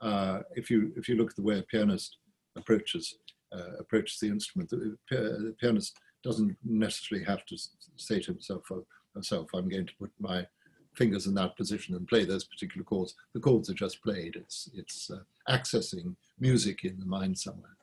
Uh, 0.00 0.40
if 0.54 0.70
you 0.70 0.92
if 0.96 1.08
you 1.08 1.16
look 1.16 1.30
at 1.30 1.36
the 1.36 1.42
way 1.42 1.58
a 1.58 1.62
pianist 1.62 2.18
approaches 2.56 3.18
uh, 3.52 3.76
approaches 3.78 4.18
the 4.20 4.28
instrument, 4.28 4.70
the, 4.70 4.96
the, 5.10 5.54
pianist 5.60 5.96
doesn't 6.22 6.56
necessarily 6.64 7.24
have 7.24 7.44
to 7.46 7.56
say 7.96 8.20
to 8.20 8.32
himself 8.32 8.70
or 8.70 8.84
herself, 9.14 9.48
"I'm 9.54 9.68
going 9.68 9.86
to 9.86 9.96
put 9.98 10.10
my 10.20 10.46
fingers 10.94 11.26
in 11.26 11.34
that 11.34 11.56
position 11.56 11.94
and 11.94 12.06
play 12.06 12.24
those 12.24 12.44
particular 12.44 12.84
chords." 12.84 13.14
The 13.34 13.40
chords 13.40 13.70
are 13.70 13.74
just 13.74 14.02
played. 14.02 14.36
It's 14.36 14.70
it's 14.74 15.10
uh, 15.10 15.20
accessing 15.48 16.14
music 16.38 16.84
in 16.84 16.98
the 16.98 17.06
mind 17.06 17.38
somewhere. 17.38 17.76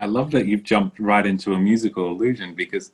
I 0.00 0.06
love 0.06 0.30
that 0.32 0.46
you've 0.46 0.64
jumped 0.64 0.98
right 0.98 1.24
into 1.24 1.54
a 1.54 1.58
musical 1.58 2.10
illusion 2.10 2.54
because 2.54 2.92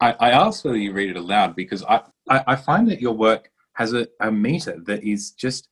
I, 0.00 0.12
I 0.18 0.30
asked 0.30 0.64
whether 0.64 0.78
you 0.78 0.92
read 0.92 1.10
it 1.10 1.16
aloud 1.16 1.54
because 1.54 1.84
I, 1.84 2.00
I, 2.28 2.44
I 2.48 2.56
find 2.56 2.88
that 2.88 3.00
your 3.00 3.12
work 3.12 3.49
has 3.80 3.94
a, 3.94 4.06
a 4.20 4.30
meter 4.30 4.76
that 4.84 5.02
is 5.02 5.30
just 5.30 5.68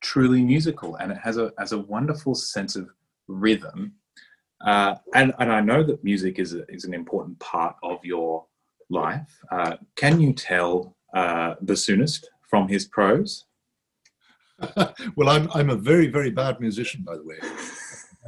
truly 0.00 0.42
musical 0.42 0.96
and 0.96 1.12
it 1.12 1.18
has 1.18 1.36
a 1.36 1.52
has 1.58 1.72
a 1.72 1.78
wonderful 1.94 2.34
sense 2.34 2.76
of 2.76 2.88
rhythm. 3.28 3.92
Uh, 4.64 4.94
and, 5.14 5.34
and 5.38 5.52
I 5.52 5.60
know 5.60 5.82
that 5.82 6.02
music 6.02 6.38
is, 6.38 6.54
a, 6.54 6.64
is 6.70 6.84
an 6.84 6.94
important 6.94 7.38
part 7.40 7.76
of 7.82 8.02
your 8.02 8.46
life. 8.88 9.30
Uh, 9.50 9.76
can 9.96 10.18
you 10.18 10.32
tell 10.32 10.96
uh, 11.14 11.56
bassoonist 11.62 12.24
from 12.48 12.66
his 12.66 12.86
prose? 12.86 13.44
well, 15.16 15.28
I'm, 15.28 15.50
I'm 15.52 15.68
a 15.68 15.76
very, 15.76 16.06
very 16.06 16.30
bad 16.30 16.58
musician, 16.58 17.02
by 17.02 17.16
the 17.16 17.24
way 17.24 17.36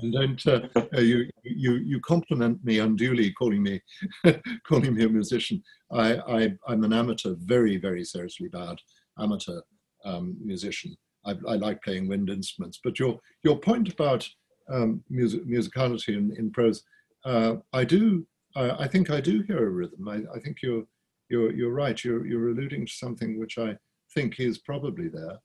and 0.02 0.12
don't 0.12 0.46
uh, 0.46 0.60
uh, 0.76 1.00
you 1.00 1.28
you 1.42 1.74
you 1.74 2.00
compliment 2.00 2.62
me 2.64 2.78
unduly 2.78 3.32
calling 3.32 3.62
me 3.62 3.80
calling 4.66 4.94
me 4.94 5.04
a 5.04 5.08
musician 5.08 5.62
I, 5.90 6.16
I 6.16 6.52
i'm 6.66 6.84
an 6.84 6.92
amateur 6.92 7.34
very 7.36 7.76
very 7.76 8.04
seriously 8.04 8.48
bad 8.48 8.78
amateur 9.18 9.60
um, 10.04 10.36
musician. 10.42 10.96
I, 11.26 11.32
I, 11.48 11.56
like 11.56 11.82
playing 11.82 12.08
wind 12.08 12.30
instruments. 12.30 12.80
But 12.82 12.98
your 12.98 13.18
your 13.42 13.58
point 13.58 13.92
about 13.92 14.28
um, 14.70 15.02
music, 15.10 15.46
musicality 15.46 16.16
in, 16.16 16.34
in 16.38 16.50
prose 16.50 16.82
uh, 17.24 17.56
i 17.72 17.84
do 17.84 18.26
I, 18.56 18.70
I, 18.84 18.88
think 18.88 19.10
i 19.10 19.20
do 19.20 19.42
hear 19.42 19.66
a 19.66 19.70
rhythm. 19.70 20.08
I, 20.08 20.22
I 20.34 20.38
think 20.40 20.58
you're 20.62 20.84
you're 21.28 21.52
you're 21.52 21.72
right. 21.72 22.02
You're 22.02 22.26
you're 22.26 22.50
alluding 22.50 22.86
to 22.86 22.92
something 22.92 23.38
which 23.38 23.58
i 23.58 23.76
think 24.14 24.40
is 24.40 24.58
probably 24.58 25.08
there 25.08 25.38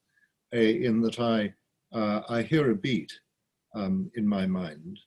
a, 0.53 0.83
in 0.83 1.01
that 1.01 1.19
i 1.19 1.53
uh, 1.93 2.21
i 2.29 2.41
hear 2.41 2.71
a 2.71 2.75
beat 2.75 3.11
um, 3.75 4.09
in 4.15 4.27
my 4.27 4.45
mind, 4.45 4.99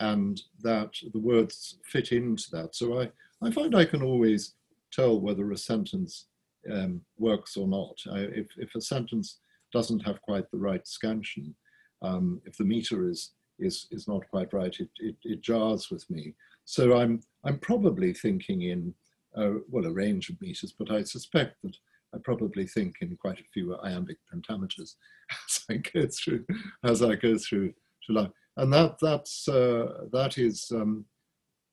and 0.00 0.40
that 0.60 0.90
the 1.12 1.18
words 1.18 1.78
fit 1.84 2.12
into 2.12 2.44
that. 2.52 2.74
So 2.74 3.00
I, 3.00 3.10
I 3.42 3.50
find 3.50 3.74
I 3.74 3.84
can 3.84 4.02
always 4.02 4.54
tell 4.92 5.20
whether 5.20 5.50
a 5.50 5.56
sentence 5.56 6.28
um, 6.70 7.00
works 7.18 7.56
or 7.56 7.66
not. 7.66 7.96
I, 8.10 8.20
if, 8.20 8.46
if 8.56 8.74
a 8.74 8.80
sentence 8.80 9.38
doesn't 9.72 10.00
have 10.00 10.20
quite 10.22 10.50
the 10.50 10.58
right 10.58 10.86
scansion, 10.86 11.54
um, 12.02 12.40
if 12.44 12.56
the 12.56 12.64
meter 12.64 13.08
is, 13.08 13.32
is, 13.58 13.86
is 13.90 14.08
not 14.08 14.28
quite 14.28 14.52
right, 14.52 14.74
it, 14.78 14.88
it, 14.98 15.16
it, 15.24 15.40
jars 15.40 15.90
with 15.90 16.08
me. 16.10 16.34
So 16.64 16.98
I'm, 16.98 17.20
I'm 17.44 17.58
probably 17.58 18.12
thinking 18.12 18.62
in, 18.62 18.94
uh, 19.36 19.60
well, 19.70 19.86
a 19.86 19.92
range 19.92 20.28
of 20.28 20.40
meters, 20.40 20.74
but 20.76 20.90
I 20.90 21.02
suspect 21.02 21.56
that 21.62 21.76
I 22.14 22.18
probably 22.18 22.66
think 22.66 22.96
in 23.00 23.16
quite 23.16 23.40
a 23.40 23.44
few 23.52 23.76
iambic 23.82 24.18
pentameters 24.32 24.94
as 25.48 25.64
I 25.70 25.76
go 25.76 26.06
through, 26.06 26.44
as 26.84 27.02
I 27.02 27.14
go 27.14 27.38
through 27.38 27.72
July, 28.06 28.28
and 28.56 28.72
that 28.72 28.98
that's 29.00 29.48
uh, 29.48 30.04
that 30.12 30.36
is 30.38 30.70
um, 30.72 31.04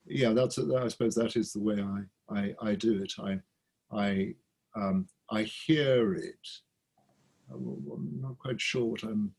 yeah 0.06 0.32
that's 0.32 0.58
I 0.58 0.88
suppose 0.88 1.16
that 1.16 1.36
is 1.36 1.52
the 1.52 1.60
way 1.60 1.82
I 1.82 2.34
I, 2.34 2.56
I 2.62 2.76
do 2.76 3.02
it. 3.04 3.14
I 3.20 3.40
I 3.92 4.34
um, 4.76 5.08
I 5.32 5.44
hear 5.44 6.14
it. 6.14 6.48
I'm 7.52 8.20
not 8.22 8.38
quite 8.40 8.62
sure 8.62 8.86
what 8.86 9.04
I'm 9.04 9.34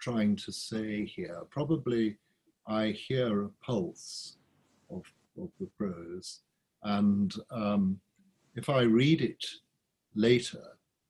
trying 0.00 0.36
to 0.36 0.52
say 0.52 1.04
here. 1.04 1.42
Probably 1.50 2.18
I 2.66 2.88
hear 2.88 3.44
a 3.44 3.50
pulse 3.64 4.36
of 4.90 5.02
of 5.40 5.48
the 5.58 5.68
prose, 5.78 6.40
and 6.82 7.34
um, 7.50 8.00
if 8.54 8.68
I 8.68 8.82
read 8.82 9.22
it 9.22 9.44
later, 10.14 10.62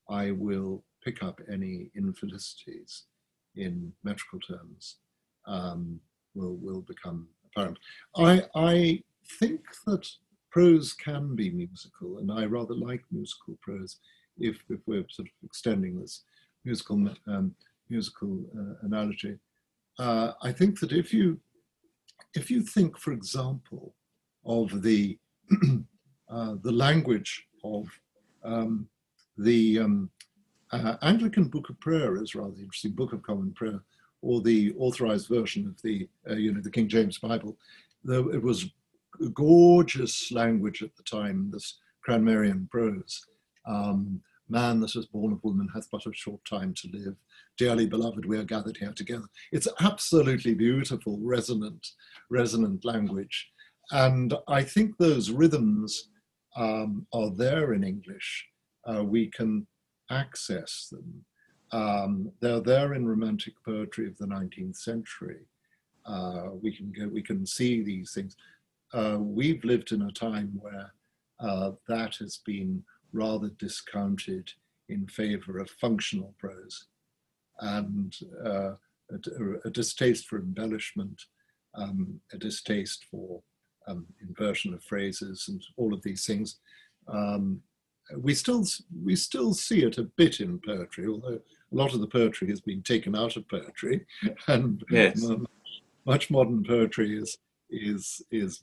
I 0.09 0.31
will 0.31 0.85
pick 1.03 1.23
up 1.23 1.41
any 1.51 1.91
infelicities 1.97 3.05
in 3.57 3.93
metrical 4.05 4.41
terms 4.41 4.99
um, 5.47 6.01
will 6.35 6.57
will 6.57 6.83
become 6.83 7.29
apparent. 7.47 7.79
I 8.17 8.45
I 8.55 9.03
think 9.39 9.61
that 9.87 10.07
prose 10.53 10.93
can 10.93 11.35
be 11.35 11.51
musical, 11.51 12.19
and 12.19 12.31
I 12.31 12.45
rather 12.45 12.75
like 12.75 13.03
musical 13.11 13.59
prose. 13.63 13.97
If 14.39 14.63
if 14.69 14.81
we're 14.87 15.05
sort 15.09 15.29
of 15.29 15.35
extending 15.45 15.99
this 15.99 16.23
musical 16.65 17.09
um, 17.27 17.55
musical 17.89 18.45
uh, 18.57 18.87
analogy, 18.87 19.39
uh, 19.99 20.33
I 20.43 20.53
think 20.53 20.79
that 20.81 20.93
if 20.93 21.13
you 21.13 21.41
if 22.35 22.51
you 22.51 22.63
think, 22.63 22.99
for 22.99 23.13
example, 23.13 23.95
of 24.45 24.83
the 24.83 25.19
uh, 26.31 26.55
the 26.63 26.73
language 26.73 27.47
of 27.65 27.89
um, 28.45 28.89
the 29.39 29.79
um, 29.81 30.11
uh, 30.73 30.97
Anglican 31.03 31.45
Book 31.45 31.71
of 31.71 31.81
Prayer 31.81 32.23
is 32.23 32.35
rather 32.35 32.55
interesting. 32.59 32.93
Book 32.93 33.13
of 33.13 33.23
Common 33.23 33.53
Prayer 33.53 33.81
or 34.23 34.41
the 34.41 34.73
authorized 34.79 35.29
version 35.29 35.67
of 35.67 35.81
the, 35.83 36.09
uh, 36.31 36.35
you 36.35 36.53
know, 36.53 36.61
the 36.61 36.71
King 36.71 36.89
James 36.89 37.19
Bible. 37.19 37.57
Though 38.05 38.31
it 38.31 38.43
was 38.43 38.71
gorgeous 39.35 40.33
language 40.33 40.83
at 40.83 40.95
the 40.97 41.03
time, 41.03 41.51
this 41.53 41.79
Cranmerian 42.07 42.69
prose. 42.71 43.25
Um, 43.67 44.23
Man 44.49 44.81
that 44.81 44.97
is 44.97 45.07
born 45.07 45.33
of 45.33 45.43
woman 45.43 45.69
hath 45.73 45.89
but 45.91 46.05
a 46.05 46.13
short 46.13 46.45
time 46.45 46.75
to 46.75 46.89
live. 46.93 47.17
Dearly 47.57 47.87
beloved, 47.87 48.27
we 48.27 48.37
are 48.37 48.45
gathered 48.45 48.77
here 48.77 48.93
together. 48.93 49.25
It's 49.51 49.69
absolutely 49.81 50.53
beautiful, 50.53 51.19
resonant, 51.23 51.87
resonant 52.29 52.85
language. 52.85 53.51
And 53.93 54.35
I 54.49 54.63
think 54.63 54.99
those 54.99 55.31
rhythms 55.31 56.11
um, 56.55 57.07
are 57.15 57.31
there 57.31 57.73
in 57.73 57.83
English. 57.83 58.47
Uh, 58.85 59.03
we 59.03 59.29
can 59.29 59.67
access 60.11 60.89
them. 60.93 61.25
Um, 61.73 62.31
they're 62.41 62.61
there 62.61 62.93
in 62.93 63.07
Romantic 63.07 63.55
poetry 63.65 64.07
of 64.07 64.19
the 64.19 64.27
19th 64.27 64.77
century. 64.77 65.47
Uh, 66.05 66.51
we 66.61 66.77
can 66.77 66.93
go, 66.93 67.09
we 67.09 67.23
can 67.23 67.47
see 67.47 67.83
these 67.83 68.13
things. 68.13 68.37
Uh, 68.93 69.17
we've 69.19 69.65
lived 69.65 69.93
in 69.93 70.03
a 70.03 70.13
time 70.13 70.53
where 70.61 70.93
uh, 71.41 71.73
that 71.89 72.15
has 72.17 72.41
been 72.45 72.83
rather 73.13 73.49
discounted 73.59 74.51
in 74.89 75.07
favor 75.07 75.59
of 75.59 75.71
functional 75.81 76.35
prose 76.39 76.87
and 77.61 78.15
uh, 78.45 78.73
a, 79.11 79.19
a, 79.65 79.71
distaste 79.71 80.27
for 80.27 80.39
embellishment, 80.39 81.21
um, 81.75 82.21
a 82.33 82.39
distaste 82.39 83.05
for 83.11 83.43
um, 83.89 84.07
inversion 84.21 84.73
of 84.75 84.83
phrases 84.85 85.47
and 85.49 85.63
all 85.77 85.93
of 85.93 86.03
these 86.03 86.27
things. 86.27 86.57
Um, 87.09 87.63
we 88.19 88.35
still 88.35 88.65
we 89.03 89.17
still 89.17 89.55
see 89.55 89.85
it 89.85 89.99
a 89.99 90.05
bit 90.17 90.41
in 90.41 90.61
poetry, 90.65 91.07
although 91.07 91.39
a 91.39 91.75
lot 91.75 91.95
of 91.95 92.01
the 92.01 92.07
poetry 92.07 92.49
has 92.49 92.61
been 92.61 92.83
taken 92.83 93.17
out 93.17 93.37
of 93.37 93.49
poetry, 93.49 94.05
and 94.49 94.85
yes. 94.91 95.25
much 96.05 96.31
modern 96.31 96.65
poetry 96.65 97.17
is 97.17 97.39
is 97.73 98.23
is 98.31 98.61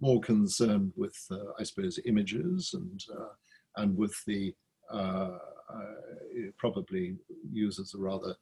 more 0.00 0.20
concerned 0.20 0.92
with, 0.96 1.16
uh, 1.30 1.52
I 1.58 1.62
suppose, 1.64 1.98
images 2.04 2.74
and 2.74 3.02
uh, 3.14 3.32
and 3.76 3.96
with 3.96 4.14
the 4.26 4.54
uh, 4.92 5.38
uh 5.68 6.50
probably 6.58 7.16
uses 7.50 7.94
a 7.94 7.98
rather 7.98 8.36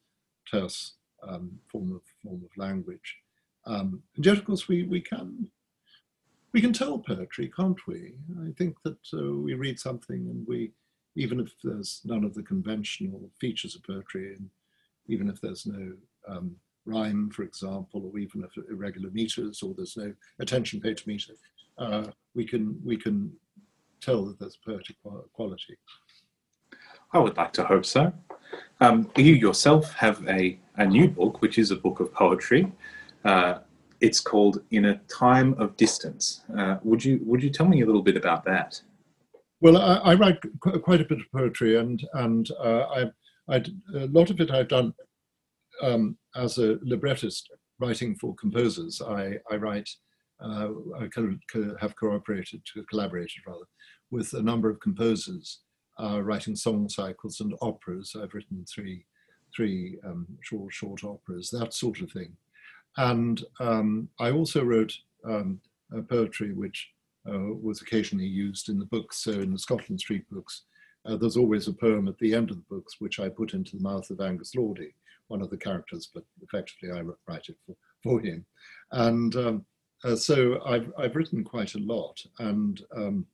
terse 0.51 0.95
um, 1.27 1.59
form 1.71 1.93
of 1.93 2.03
form 2.23 2.43
of 2.45 2.57
language. 2.57 3.17
Um, 3.67 4.03
and 4.17 4.27
yet, 4.27 4.38
of 4.38 4.45
course, 4.45 4.69
we 4.69 4.85
we 4.85 5.01
can 5.01 5.51
we 6.53 6.61
can 6.61 6.73
tell 6.73 6.99
poetry, 6.99 7.51
can't 7.57 7.87
we? 7.87 8.14
I 8.47 8.53
think 8.57 8.77
that 8.85 8.99
uh, 9.12 9.33
we 9.33 9.55
read 9.55 9.79
something 9.79 10.29
and 10.29 10.47
we 10.47 10.73
even 11.17 11.40
if 11.40 11.53
there's 11.62 12.01
none 12.05 12.25
of 12.25 12.35
the 12.35 12.43
conventional 12.43 13.31
features 13.40 13.77
of 13.77 13.85
poetry, 13.85 14.35
and 14.35 14.51
even 15.07 15.29
if 15.29 15.40
there's 15.40 15.67
no 15.67 15.93
um, 16.29 16.57
rhyme, 16.87 17.31
for 17.31 17.42
example, 17.42 18.11
or 18.12 18.18
even 18.18 18.44
if 18.44 18.51
irregular 18.70 19.11
meters, 19.11 19.62
or 19.62 19.75
there's 19.75 19.97
no 19.97 20.12
attention 20.40 20.81
paid 20.81 20.97
to 20.99 21.09
meter, 21.09 21.33
uh, 21.79 22.07
we 22.35 22.44
can 22.44 22.79
we 22.85 22.97
can 22.97 23.33
tell 24.01 24.25
that 24.27 24.38
there's 24.38 24.59
poetic 24.64 24.97
quality. 25.33 25.77
I 27.12 27.18
would 27.18 27.37
like 27.37 27.53
to 27.55 27.64
hope 27.64 27.87
so. 27.87 28.12
Um, 28.81 29.11
you 29.16 29.35
yourself 29.35 29.94
have 29.94 30.27
a, 30.29 30.59
a 30.77 30.87
new 30.87 31.09
book, 31.09 31.40
which 31.40 31.59
is 31.59 31.70
a 31.70 31.77
book 31.77 32.01
of 32.01 32.12
poetry. 32.12 32.73
Uh, 33.25 33.59
it's 34.01 34.20
called 34.20 34.62
In 34.70 34.87
a 34.87 34.99
Time 35.09 35.55
of 35.55 35.77
Distance. 35.77 36.42
Uh, 36.57 36.77
would 36.83 37.05
you 37.05 37.20
would 37.25 37.42
you 37.42 37.51
tell 37.51 37.66
me 37.66 37.83
a 37.83 37.87
little 37.87 38.03
bit 38.03 38.16
about 38.16 38.44
that? 38.44 38.81
Well, 39.61 39.79
I, 39.79 39.94
I 40.11 40.14
write 40.14 40.38
qu- 40.61 40.79
quite 40.81 41.01
a 41.01 41.05
bit 41.05 41.20
of 41.20 41.33
poetry, 41.33 41.77
and 41.77 42.03
and 42.14 42.51
uh, 42.61 42.83
I, 43.49 43.55
I 43.55 43.57
a 43.97 44.07
lot 44.09 44.31
of 44.31 44.40
it 44.40 44.51
I've 44.51 44.68
done 44.68 44.92
um, 45.83 46.17
as 46.37 46.59
a 46.59 46.79
librettist, 46.83 47.51
writing 47.79 48.15
for 48.17 48.35
composers. 48.35 49.01
I 49.03 49.39
I 49.51 49.57
write. 49.57 49.89
Uh, 50.43 50.71
I 50.99 51.07
kind 51.07 51.41
of 51.55 51.81
have 51.81 51.95
cooperated, 51.95 52.61
collaborated 52.91 53.43
rather, 53.47 53.65
with 54.11 54.35
a 54.35 54.43
number 54.43 54.69
of 54.69 54.81
composers, 54.81 55.61
uh, 56.03 56.21
writing 56.23 56.57
song 56.57 56.89
cycles 56.89 57.41
and 57.41 57.55
operas. 57.63 58.17
I've 58.21 58.35
written 58.35 58.65
three, 58.67 59.07
three 59.55 59.99
um, 60.05 60.27
short 60.43 60.73
short 60.73 61.05
operas, 61.05 61.51
that 61.51 61.73
sort 61.73 62.01
of 62.01 62.11
thing. 62.11 62.37
And 62.97 63.43
um, 63.61 64.09
I 64.19 64.33
also 64.33 64.65
wrote 64.65 64.93
um, 65.25 65.61
poetry 66.09 66.53
which 66.53 66.91
uh, 67.29 67.55
was 67.63 67.81
occasionally 67.81 68.27
used 68.27 68.69
in 68.69 68.79
the 68.79 68.87
books. 68.87 69.19
So 69.19 69.33
in 69.33 69.53
the 69.53 69.59
Scotland 69.59 70.01
Street 70.01 70.25
books, 70.31 70.63
uh, 71.07 71.17
there's 71.17 71.37
always 71.37 71.69
a 71.69 71.73
poem 71.73 72.09
at 72.09 72.19
the 72.19 72.35
end 72.35 72.51
of 72.51 72.57
the 72.57 72.65
books 72.71 72.97
which 72.99 73.21
I 73.21 73.29
put 73.29 73.55
into 73.55 73.77
the 73.77 73.83
mouth 73.83 74.09
of 74.11 74.21
Angus 74.21 74.55
Lordie, 74.55 74.95
one 75.29 75.43
of 75.43 75.51
the 75.51 75.57
characters, 75.57 76.11
but 76.13 76.25
effectively 76.43 76.91
I 76.91 77.03
write 77.29 77.49
it 77.49 77.57
for, 77.67 77.77
for 78.03 78.21
him. 78.21 78.45
And 78.93 79.35
um, 79.37 79.67
uh, 80.05 80.17
so 80.17 80.61
I've, 80.65 80.93
I've 80.99 81.17
written 81.17 81.43
quite 81.43 81.75
a 81.75 81.79
lot. 81.79 82.23
And 82.39 82.81
um, 82.95 83.27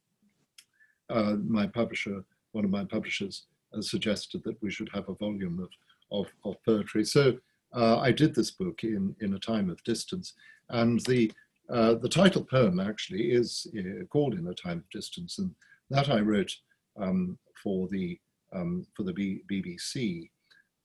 uh, 1.09 1.37
my 1.45 1.67
publisher, 1.67 2.25
one 2.53 2.65
of 2.65 2.71
my 2.71 2.85
publishers, 2.85 3.47
uh, 3.77 3.83
suggested 3.83 4.43
that 4.45 4.61
we 4.63 4.71
should 4.71 4.89
have 4.95 5.09
a 5.09 5.15
volume 5.15 5.61
of, 5.61 5.69
of, 6.13 6.33
of 6.45 6.57
poetry. 6.65 7.05
So 7.05 7.39
uh, 7.75 7.99
I 7.99 8.13
did 8.13 8.35
this 8.35 8.51
book 8.53 8.85
in, 8.85 9.15
in 9.21 9.35
a 9.35 9.39
time 9.39 9.69
of 9.69 9.83
distance. 9.85 10.35
And 10.71 11.01
the, 11.07 11.33
uh, 11.69 11.95
the 11.95 12.09
title 12.09 12.45
poem 12.45 12.79
actually 12.79 13.33
is 13.33 13.67
uh, 13.79 14.05
called 14.07 14.35
In 14.35 14.47
a 14.47 14.55
Time 14.55 14.79
of 14.79 14.91
Distance. 14.91 15.39
And 15.39 15.53
that 15.91 16.09
I 16.09 16.21
wrote 16.21 16.53
um, 17.01 17.39
for 17.63 17.89
the, 17.89 18.19
um, 18.53 18.87
for 18.97 19.03
the 19.03 19.13
BBC. 19.13 20.31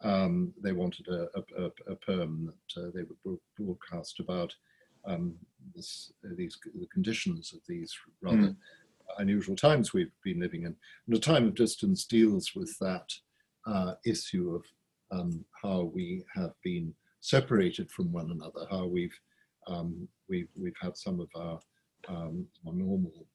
Um, 0.02 0.54
they 0.62 0.72
wanted 0.72 1.08
a, 1.08 1.28
a, 1.58 1.72
a 1.92 1.96
poem 1.96 2.54
that 2.76 2.82
uh, 2.82 2.90
they 2.94 3.04
would 3.26 3.40
broadcast 3.58 4.20
about 4.20 4.54
um, 5.08 5.36
this, 5.74 6.12
these 6.38 6.58
the 6.74 6.88
conditions 6.88 7.54
of 7.54 7.60
these 7.68 7.94
rather 8.22 8.38
mm. 8.38 8.56
unusual 9.20 9.56
times 9.56 9.94
we've 9.94 10.12
been 10.24 10.40
living 10.40 10.64
in. 10.64 10.76
And 11.08 11.16
a 11.16 11.20
time 11.20 11.46
of 11.46 11.56
distance 11.56 12.06
deals 12.06 12.54
with 12.56 12.78
that 12.80 13.10
uh, 13.66 13.94
issue 14.06 14.56
of 14.56 14.64
um, 15.12 15.46
how 15.62 15.92
we 15.94 16.24
have 16.36 16.54
been 16.64 16.94
separated 17.22 17.90
from 17.90 18.12
one 18.12 18.32
another, 18.32 18.68
how 18.70 18.86
we've 18.86 19.18
um, 19.68 20.08
we've 20.30 20.50
we've 20.60 20.78
had 20.80 20.98
some 20.98 21.20
of 21.20 21.30
our, 21.36 21.60
um, 22.08 22.46
our 22.68 22.74
normal, 22.74 23.26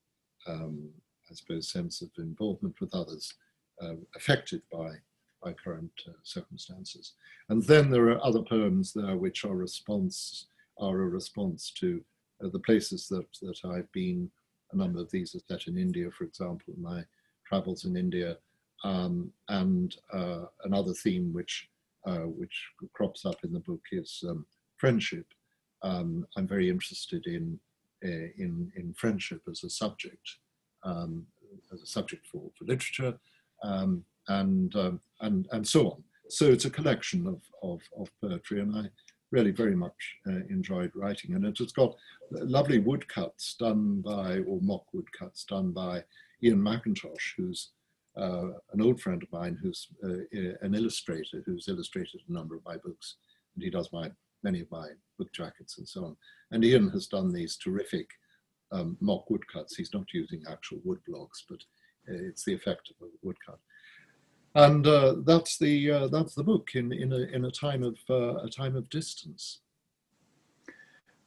um, 0.46 0.88
I 1.30 1.34
suppose, 1.34 1.70
sense 1.70 2.02
of 2.02 2.10
involvement 2.18 2.76
with 2.80 2.94
others 2.94 3.34
uh, 3.82 3.94
affected 4.14 4.62
by 4.72 4.90
by 5.42 5.52
current 5.52 5.92
uh, 6.08 6.12
circumstances. 6.22 7.14
And 7.48 7.62
then 7.64 7.90
there 7.90 8.08
are 8.10 8.24
other 8.24 8.42
poems 8.42 8.92
there 8.92 9.16
which 9.16 9.44
are 9.44 9.54
response 9.54 10.46
are 10.78 11.00
a 11.02 11.08
response 11.08 11.72
to 11.78 12.02
uh, 12.42 12.48
the 12.48 12.60
places 12.60 13.08
that 13.08 13.26
that 13.42 13.58
I've 13.64 13.90
been. 13.92 14.30
A 14.72 14.76
number 14.76 15.00
of 15.00 15.10
these 15.10 15.34
are 15.34 15.40
set 15.48 15.66
in 15.66 15.76
India, 15.76 16.08
for 16.10 16.24
example, 16.24 16.74
my 16.78 17.02
travels 17.48 17.84
in 17.84 17.96
India 17.96 18.36
um, 18.84 19.32
and 19.48 19.96
uh, 20.12 20.44
another 20.64 20.92
theme 20.92 21.32
which 21.32 21.68
uh, 22.06 22.26
which 22.40 22.68
crops 22.94 23.26
up 23.26 23.36
in 23.44 23.52
the 23.52 23.60
book 23.60 23.82
is 23.92 24.24
um, 24.28 24.46
friendship. 24.78 25.26
Um, 25.82 26.26
I'm 26.36 26.46
very 26.46 26.70
interested 26.70 27.26
in, 27.26 27.58
uh, 28.04 28.28
in 28.38 28.72
in 28.76 28.94
friendship 28.94 29.42
as 29.50 29.64
a 29.64 29.70
subject, 29.70 30.36
um, 30.82 31.26
as 31.72 31.82
a 31.82 31.86
subject 31.86 32.26
for, 32.26 32.50
for 32.58 32.64
literature, 32.64 33.18
um, 33.62 34.04
and 34.28 34.74
um, 34.76 35.00
and 35.20 35.48
and 35.52 35.66
so 35.66 35.90
on. 35.90 36.04
So 36.28 36.46
it's 36.46 36.64
a 36.64 36.70
collection 36.70 37.26
of, 37.26 37.42
of, 37.62 37.80
of 37.98 38.08
poetry, 38.20 38.60
and 38.60 38.76
I 38.76 38.88
really 39.32 39.50
very 39.50 39.74
much 39.74 40.16
uh, 40.28 40.44
enjoyed 40.48 40.92
writing. 40.94 41.34
And 41.34 41.44
it 41.44 41.58
has 41.58 41.72
got 41.72 41.96
lovely 42.30 42.78
woodcuts 42.78 43.56
done 43.58 44.00
by, 44.00 44.38
or 44.40 44.60
mock 44.60 44.84
woodcuts 44.92 45.44
done 45.44 45.72
by 45.72 46.04
Iain 46.44 46.58
McIntosh, 46.58 47.34
who's 47.36 47.70
uh, 48.16 48.48
an 48.72 48.80
old 48.80 49.00
friend 49.00 49.22
of 49.22 49.32
mine 49.32 49.58
who's 49.60 49.88
uh, 50.04 50.24
an 50.62 50.74
illustrator 50.74 51.42
who's 51.46 51.68
illustrated 51.68 52.20
a 52.28 52.32
number 52.32 52.56
of 52.56 52.64
my 52.64 52.76
books, 52.76 53.16
and 53.54 53.64
he 53.64 53.70
does 53.70 53.92
my 53.92 54.10
many 54.42 54.60
of 54.60 54.70
my 54.70 54.88
book 55.18 55.32
jackets 55.32 55.78
and 55.78 55.88
so 55.88 56.04
on. 56.04 56.16
And 56.50 56.64
Iain 56.64 56.88
has 56.90 57.06
done 57.06 57.32
these 57.32 57.56
terrific 57.56 58.08
um, 58.72 58.96
mock 59.00 59.28
woodcuts. 59.30 59.76
He's 59.76 59.94
not 59.94 60.06
using 60.12 60.42
actual 60.48 60.78
wood 60.84 61.00
blocks, 61.06 61.44
but 61.48 61.60
uh, 62.08 62.18
it's 62.28 62.44
the 62.44 62.54
effect 62.54 62.90
of 62.90 63.06
a 63.06 63.10
woodcut. 63.22 63.58
And 64.54 64.86
uh, 64.86 65.16
that's 65.24 65.58
the 65.58 65.90
uh, 65.90 66.08
that's 66.08 66.34
the 66.34 66.42
book 66.42 66.70
in 66.74 66.92
in 66.92 67.12
a 67.12 67.20
in 67.34 67.44
a 67.44 67.50
time 67.50 67.82
of 67.84 67.96
uh, 68.08 68.42
a 68.42 68.48
time 68.48 68.74
of 68.76 68.88
distance. 68.90 69.60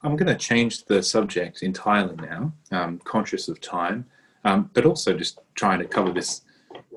I'm 0.03 0.17
going 0.17 0.27
to 0.27 0.36
change 0.36 0.83
the 0.83 1.01
subject 1.01 1.63
entirely 1.63 2.17
now, 2.17 2.51
um, 2.71 2.99
conscious 3.05 3.47
of 3.47 3.62
time, 3.62 4.05
um, 4.43 4.69
but 4.73 4.86
also 4.86 5.17
just 5.17 5.39
trying 5.55 5.79
to 5.79 5.86
cover 5.86 6.12
this 6.12 6.41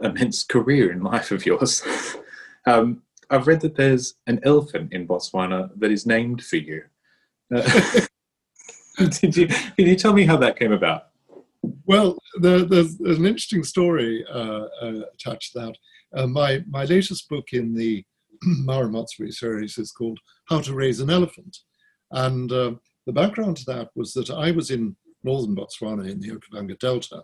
immense 0.02 0.42
career 0.42 0.90
in 0.90 1.04
life 1.04 1.30
of 1.30 1.46
yours. 1.46 1.84
um, 2.66 3.02
I've 3.30 3.46
read 3.46 3.60
that 3.60 3.76
there's 3.76 4.14
an 4.26 4.40
elephant 4.42 4.92
in 4.92 5.06
Botswana 5.06 5.70
that 5.76 5.92
is 5.92 6.06
named 6.06 6.44
for 6.44 6.56
you. 6.56 6.82
Uh, 7.54 8.00
did 9.20 9.36
you? 9.36 9.46
Can 9.46 9.86
you 9.86 9.96
tell 9.96 10.12
me 10.12 10.24
how 10.24 10.36
that 10.38 10.58
came 10.58 10.72
about? 10.72 11.08
Well, 11.86 12.18
there, 12.40 12.60
there's, 12.60 12.96
there's, 12.98 13.18
an 13.18 13.26
interesting 13.26 13.64
story 13.64 14.24
uh, 14.32 14.66
uh, 14.80 15.00
attached 15.14 15.52
to 15.52 15.60
that. 15.60 15.76
Uh, 16.14 16.26
my 16.26 16.62
my 16.68 16.84
latest 16.84 17.28
book 17.28 17.52
in 17.52 17.74
the 17.74 18.04
Mma 18.44 18.82
Ramotswe 18.84 19.32
series 19.32 19.78
is 19.78 19.92
called 19.92 20.18
How 20.48 20.60
to 20.60 20.74
Raise 20.74 21.00
an 21.00 21.10
Elephant, 21.10 21.56
and 22.10 22.52
uh, 22.52 22.72
the 23.06 23.12
background 23.12 23.56
to 23.58 23.64
that 23.66 23.88
was 23.94 24.12
that 24.14 24.30
I 24.30 24.50
was 24.50 24.70
in 24.70 24.96
northern 25.24 25.56
Botswana 25.56 26.10
in 26.10 26.20
the 26.20 26.30
Okavango 26.30 26.78
Delta 26.78 27.22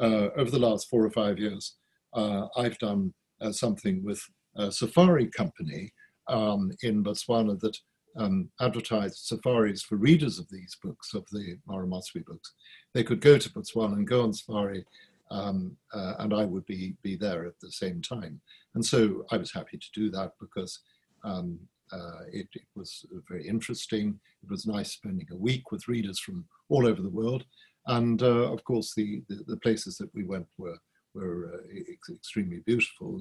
uh, 0.00 0.28
over 0.36 0.50
the 0.50 0.58
last 0.58 0.88
four 0.88 1.04
or 1.04 1.10
five 1.10 1.38
years, 1.38 1.76
uh, 2.14 2.46
I've 2.56 2.78
done 2.78 3.14
uh, 3.40 3.52
something 3.52 4.02
with 4.04 4.20
a 4.56 4.70
safari 4.70 5.28
company 5.28 5.92
um, 6.28 6.70
in 6.82 7.04
Botswana 7.04 7.58
that 7.60 7.76
um, 8.16 8.50
advertised 8.60 9.16
safaris 9.16 9.82
for 9.82 9.96
readers 9.96 10.38
of 10.38 10.46
these 10.50 10.76
books, 10.82 11.14
of 11.14 11.24
the 11.30 11.56
Mma 11.68 11.84
Ramotswe 11.86 12.24
books. 12.26 12.52
They 12.94 13.04
could 13.04 13.20
go 13.20 13.38
to 13.38 13.50
Botswana 13.50 13.94
and 13.94 14.06
go 14.06 14.22
on 14.22 14.32
safari, 14.32 14.84
um, 15.30 15.76
uh, 15.94 16.14
and 16.18 16.34
I 16.34 16.44
would 16.44 16.66
be, 16.66 16.94
be 17.02 17.16
there 17.16 17.46
at 17.46 17.58
the 17.60 17.70
same 17.70 18.02
time. 18.02 18.40
And 18.74 18.84
so 18.84 19.24
I 19.30 19.36
was 19.36 19.52
happy 19.52 19.78
to 19.78 19.88
do 19.94 20.10
that 20.10 20.32
because 20.40 20.80
um, 21.24 21.58
uh, 21.92 22.20
it, 22.32 22.48
it, 22.54 22.62
was 22.74 23.04
very 23.28 23.46
interesting. 23.46 24.18
It 24.42 24.50
was 24.50 24.66
nice 24.66 24.92
spending 24.92 25.26
a 25.30 25.36
week 25.36 25.70
with 25.70 25.88
readers 25.88 26.18
from 26.18 26.44
all 26.68 26.86
over 26.86 27.02
the 27.02 27.10
world. 27.10 27.44
And 27.86 28.22
uh, 28.22 28.52
of 28.52 28.62
course, 28.64 28.94
the, 28.94 29.22
the, 29.28 29.44
the, 29.46 29.56
places 29.58 29.96
that 29.98 30.14
we 30.14 30.24
went 30.24 30.46
were 30.56 30.78
were 31.14 31.54
uh, 31.54 32.12
extremely 32.14 32.60
beautiful 32.64 33.20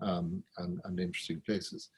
and, 0.00 0.08
um, 0.08 0.42
and, 0.58 0.80
and, 0.84 0.98
interesting 0.98 1.40
places. 1.46 1.90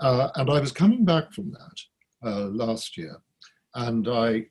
Uh, 0.00 0.30
and 0.36 0.50
I 0.50 0.58
was 0.58 0.72
coming 0.72 1.04
back 1.04 1.32
from 1.32 1.52
that 1.52 2.28
uh, 2.28 2.46
last 2.46 2.96
year, 2.96 3.16
and 3.74 4.08
I 4.08 4.46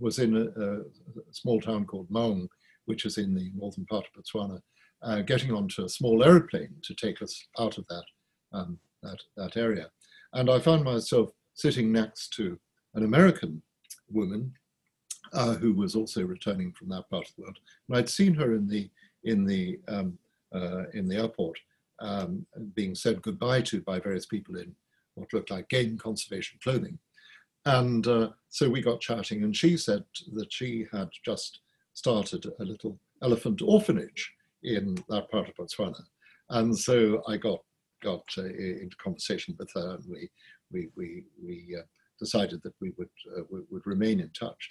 was 0.00 0.18
in 0.18 0.36
a, 0.36 0.60
a, 0.60 0.80
small 1.30 1.60
town 1.60 1.84
called 1.84 2.10
Maun, 2.10 2.48
which 2.86 3.04
is 3.04 3.18
in 3.18 3.34
the 3.34 3.50
northern 3.54 3.86
part 3.86 4.06
of 4.06 4.22
Botswana, 4.22 4.60
uh, 5.02 5.22
getting 5.22 5.52
onto 5.52 5.84
a 5.84 5.88
small 5.88 6.22
aeroplane 6.24 6.74
to 6.82 6.94
take 6.94 7.22
us 7.22 7.46
out 7.58 7.78
of 7.78 7.86
that, 7.88 8.04
um, 8.52 8.78
that, 9.02 9.18
that 9.36 9.56
area. 9.56 9.90
And 10.32 10.50
I 10.50 10.58
found 10.58 10.84
myself 10.84 11.30
sitting 11.54 11.92
next 11.92 12.32
to 12.34 12.58
an 12.94 13.04
American 13.04 13.62
woman 14.10 14.52
uh, 15.32 15.54
who 15.54 15.72
was 15.72 15.94
also 15.94 16.24
returning 16.24 16.72
from 16.72 16.88
that 16.90 17.08
part 17.10 17.28
of 17.28 17.34
the 17.36 17.42
world. 17.42 17.58
And 17.88 17.96
I'd 17.96 18.08
seen 18.08 18.34
her 18.34 18.54
in 18.54 18.68
the 18.68 18.90
in 19.24 19.44
the 19.44 19.78
um, 19.88 20.18
uh, 20.54 20.84
in 20.94 21.08
the 21.08 21.16
airport, 21.16 21.58
um, 22.00 22.44
being 22.74 22.94
said 22.94 23.22
goodbye 23.22 23.62
to 23.62 23.80
by 23.80 23.98
various 23.98 24.26
people 24.26 24.56
in 24.56 24.74
what 25.14 25.32
looked 25.32 25.50
like 25.50 25.68
game 25.68 25.96
conservation 25.96 26.58
clothing. 26.62 26.98
And 27.64 28.06
uh, 28.06 28.30
so 28.48 28.68
we 28.68 28.82
got 28.82 29.00
chatting, 29.00 29.44
and 29.44 29.56
she 29.56 29.76
said 29.76 30.04
that 30.34 30.52
she 30.52 30.86
had 30.92 31.08
just 31.24 31.60
started 31.94 32.46
a 32.60 32.64
little 32.64 32.98
elephant 33.22 33.62
orphanage 33.62 34.32
in 34.62 34.96
that 35.08 35.30
part 35.30 35.48
of 35.48 35.54
Botswana. 35.56 36.02
And 36.50 36.76
so 36.76 37.22
I 37.28 37.36
got 37.36 37.60
got 38.02 38.24
uh, 38.36 38.44
into 38.44 38.96
conversation 38.96 39.54
with 39.58 39.70
her, 39.74 39.94
and 39.94 40.04
we 40.08 40.30
we 40.70 40.88
we, 40.96 41.24
we 41.42 41.76
uh, 41.78 41.82
decided 42.18 42.62
that 42.62 42.74
we 42.80 42.92
would 42.98 43.08
uh, 43.36 43.42
we 43.50 43.60
would 43.70 43.86
remain 43.86 44.20
in 44.20 44.30
touch. 44.30 44.70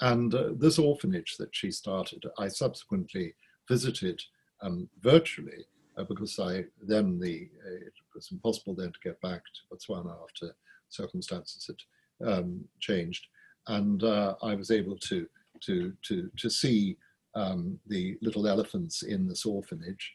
And 0.00 0.34
uh, 0.34 0.50
this 0.56 0.78
orphanage 0.78 1.36
that 1.38 1.54
she 1.54 1.70
started, 1.70 2.24
I 2.38 2.48
subsequently 2.48 3.34
visited 3.68 4.20
um, 4.62 4.88
virtually 5.00 5.66
uh, 5.96 6.04
because 6.04 6.38
I 6.38 6.64
then 6.80 7.18
the 7.18 7.48
it 7.86 7.94
was 8.14 8.30
impossible 8.32 8.74
then 8.74 8.92
to 8.92 9.08
get 9.08 9.20
back 9.20 9.42
to 9.44 9.76
Botswana 9.76 10.14
after 10.22 10.54
circumstances 10.88 11.68
had 11.68 12.28
um, 12.28 12.64
changed, 12.80 13.26
and 13.68 14.02
I 14.04 14.54
was 14.54 14.70
able 14.70 14.98
to 14.98 15.26
to 15.66 15.92
to 16.02 16.30
to 16.36 16.50
see 16.50 16.96
um, 17.34 17.78
the 17.86 18.16
little 18.22 18.46
elephants 18.46 19.02
in 19.02 19.26
this 19.28 19.46
orphanage. 19.46 20.12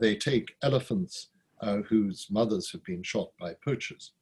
they 0.00 0.16
take 0.16 0.54
elephants 0.62 1.28
whose 1.88 2.26
mothers 2.30 2.70
have 2.72 2.84
been 2.84 3.02
shot 3.02 3.30
by 3.38 3.54
poachers, 3.64 4.12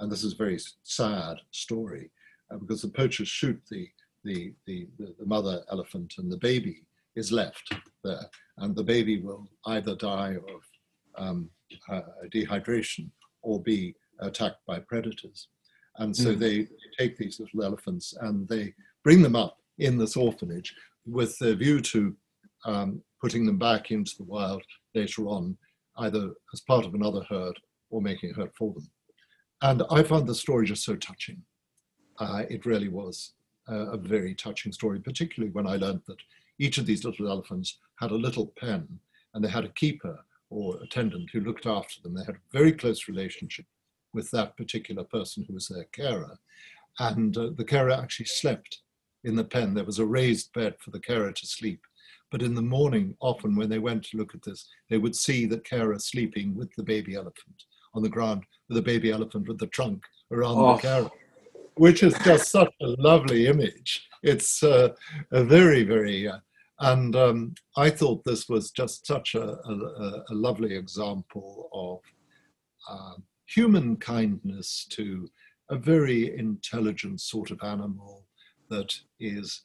and 0.00 0.10
this 0.10 0.24
is 0.24 0.34
a 0.34 0.36
very 0.44 0.58
sad 0.82 1.36
story 1.50 2.10
because 2.60 2.82
the 2.82 2.88
poachers 2.88 3.28
shoot 3.28 3.60
the 3.70 3.88
the, 4.24 4.54
the, 4.66 4.88
the, 4.98 5.26
mother 5.26 5.62
elephant 5.70 6.14
and 6.18 6.32
the 6.32 6.38
baby 6.38 6.82
is 7.16 7.30
left 7.30 7.72
there. 8.02 8.26
And 8.58 8.74
the 8.74 8.82
baby 8.82 9.20
will 9.20 9.48
either 9.66 9.94
die 9.94 10.36
of 10.36 10.62
um, 11.16 11.50
uh, 11.90 12.00
dehydration 12.32 13.10
or 13.42 13.60
be 13.62 13.94
attacked 14.20 14.64
by 14.66 14.80
predators. 14.80 15.48
And 15.98 16.16
so 16.16 16.34
mm. 16.34 16.38
they 16.38 16.66
take 16.98 17.16
these 17.16 17.38
little 17.38 17.62
elephants 17.62 18.14
and 18.20 18.48
they 18.48 18.74
bring 19.04 19.22
them 19.22 19.36
up 19.36 19.58
in 19.78 19.98
this 19.98 20.16
orphanage 20.16 20.74
with 21.06 21.38
the 21.38 21.54
view 21.54 21.80
to 21.80 22.16
um, 22.64 23.02
putting 23.20 23.44
them 23.44 23.58
back 23.58 23.90
into 23.90 24.16
the 24.16 24.24
wild 24.24 24.62
later 24.94 25.26
on, 25.26 25.56
either 25.98 26.32
as 26.52 26.60
part 26.60 26.86
of 26.86 26.94
another 26.94 27.22
herd 27.28 27.58
or 27.90 28.00
making 28.00 28.30
a 28.30 28.34
herd 28.34 28.50
for 28.56 28.72
them. 28.72 28.88
And 29.62 29.82
I 29.90 30.02
found 30.02 30.26
the 30.26 30.34
story 30.34 30.66
just 30.66 30.84
so 30.84 30.96
touching. 30.96 31.42
Uh, 32.18 32.44
it 32.48 32.66
really 32.66 32.88
was 32.88 33.32
a 33.68 33.96
very 33.96 34.34
touching 34.34 34.72
story, 34.72 35.00
particularly 35.00 35.52
when 35.52 35.66
I 35.66 35.76
learned 35.76 36.02
that 36.06 36.18
each 36.58 36.78
of 36.78 36.86
these 36.86 37.04
little 37.04 37.28
elephants 37.28 37.78
had 37.98 38.10
a 38.10 38.16
little 38.16 38.52
pen 38.58 38.86
and 39.32 39.44
they 39.44 39.48
had 39.48 39.64
a 39.64 39.70
keeper 39.70 40.18
or 40.50 40.76
attendant 40.82 41.30
who 41.32 41.40
looked 41.40 41.66
after 41.66 42.00
them. 42.02 42.14
They 42.14 42.24
had 42.24 42.36
a 42.36 42.52
very 42.52 42.72
close 42.72 43.08
relationship 43.08 43.64
with 44.12 44.30
that 44.30 44.56
particular 44.56 45.02
person 45.04 45.44
who 45.46 45.54
was 45.54 45.68
their 45.68 45.84
carer. 45.84 46.38
And 46.98 47.36
uh, 47.36 47.50
the 47.56 47.64
carer 47.64 47.90
actually 47.90 48.26
slept 48.26 48.80
in 49.24 49.36
the 49.36 49.44
pen. 49.44 49.74
There 49.74 49.84
was 49.84 49.98
a 49.98 50.06
raised 50.06 50.52
bed 50.52 50.76
for 50.80 50.90
the 50.90 51.00
carer 51.00 51.32
to 51.32 51.46
sleep. 51.46 51.80
But 52.30 52.42
in 52.42 52.54
the 52.54 52.62
morning, 52.62 53.16
often 53.20 53.54
when 53.54 53.68
they 53.68 53.78
went 53.78 54.04
to 54.04 54.16
look 54.16 54.34
at 54.34 54.42
this, 54.42 54.66
they 54.90 54.98
would 54.98 55.14
see 55.14 55.46
the 55.46 55.60
carer 55.60 55.98
sleeping 55.98 56.54
with 56.54 56.74
the 56.76 56.82
baby 56.82 57.14
elephant 57.14 57.64
on 57.94 58.02
the 58.02 58.08
ground, 58.08 58.44
with 58.68 58.76
the 58.76 58.82
baby 58.82 59.12
elephant 59.12 59.46
with 59.46 59.58
the 59.58 59.68
trunk 59.68 60.02
around 60.32 60.56
oh. 60.58 60.74
the 60.74 60.82
carer 60.82 61.10
which 61.76 62.02
is 62.02 62.14
just 62.24 62.50
such 62.50 62.72
a 62.82 62.86
lovely 62.98 63.46
image. 63.46 64.08
It's 64.22 64.62
uh, 64.62 64.90
a 65.32 65.44
very, 65.44 65.82
very, 65.82 66.28
uh, 66.28 66.38
and 66.80 67.14
um, 67.16 67.54
I 67.76 67.90
thought 67.90 68.24
this 68.24 68.48
was 68.48 68.70
just 68.70 69.06
such 69.06 69.34
a, 69.34 69.42
a, 69.42 70.24
a 70.30 70.34
lovely 70.34 70.74
example 70.74 71.68
of 71.72 72.00
uh, 72.88 73.14
human 73.46 73.96
kindness 73.96 74.86
to 74.90 75.28
a 75.70 75.76
very 75.76 76.36
intelligent 76.36 77.20
sort 77.20 77.50
of 77.50 77.62
animal 77.62 78.23
that 78.74 78.94
is 79.20 79.62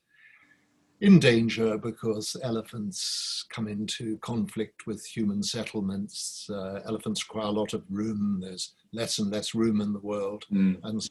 in 1.02 1.20
danger 1.20 1.78
because 1.78 2.36
elephants 2.44 3.46
come 3.50 3.68
into 3.68 4.18
conflict 4.18 4.86
with 4.86 5.06
human 5.06 5.42
settlements. 5.42 6.50
Uh, 6.50 6.82
elephants 6.86 7.24
require 7.24 7.48
a 7.48 7.60
lot 7.62 7.74
of 7.74 7.84
room. 7.90 8.40
There's 8.42 8.74
less 8.92 9.20
and 9.20 9.32
less 9.32 9.56
room 9.56 9.82
in 9.82 9.94
the 9.94 10.00
world, 10.00 10.46
mm. 10.52 10.78
and 10.84 11.10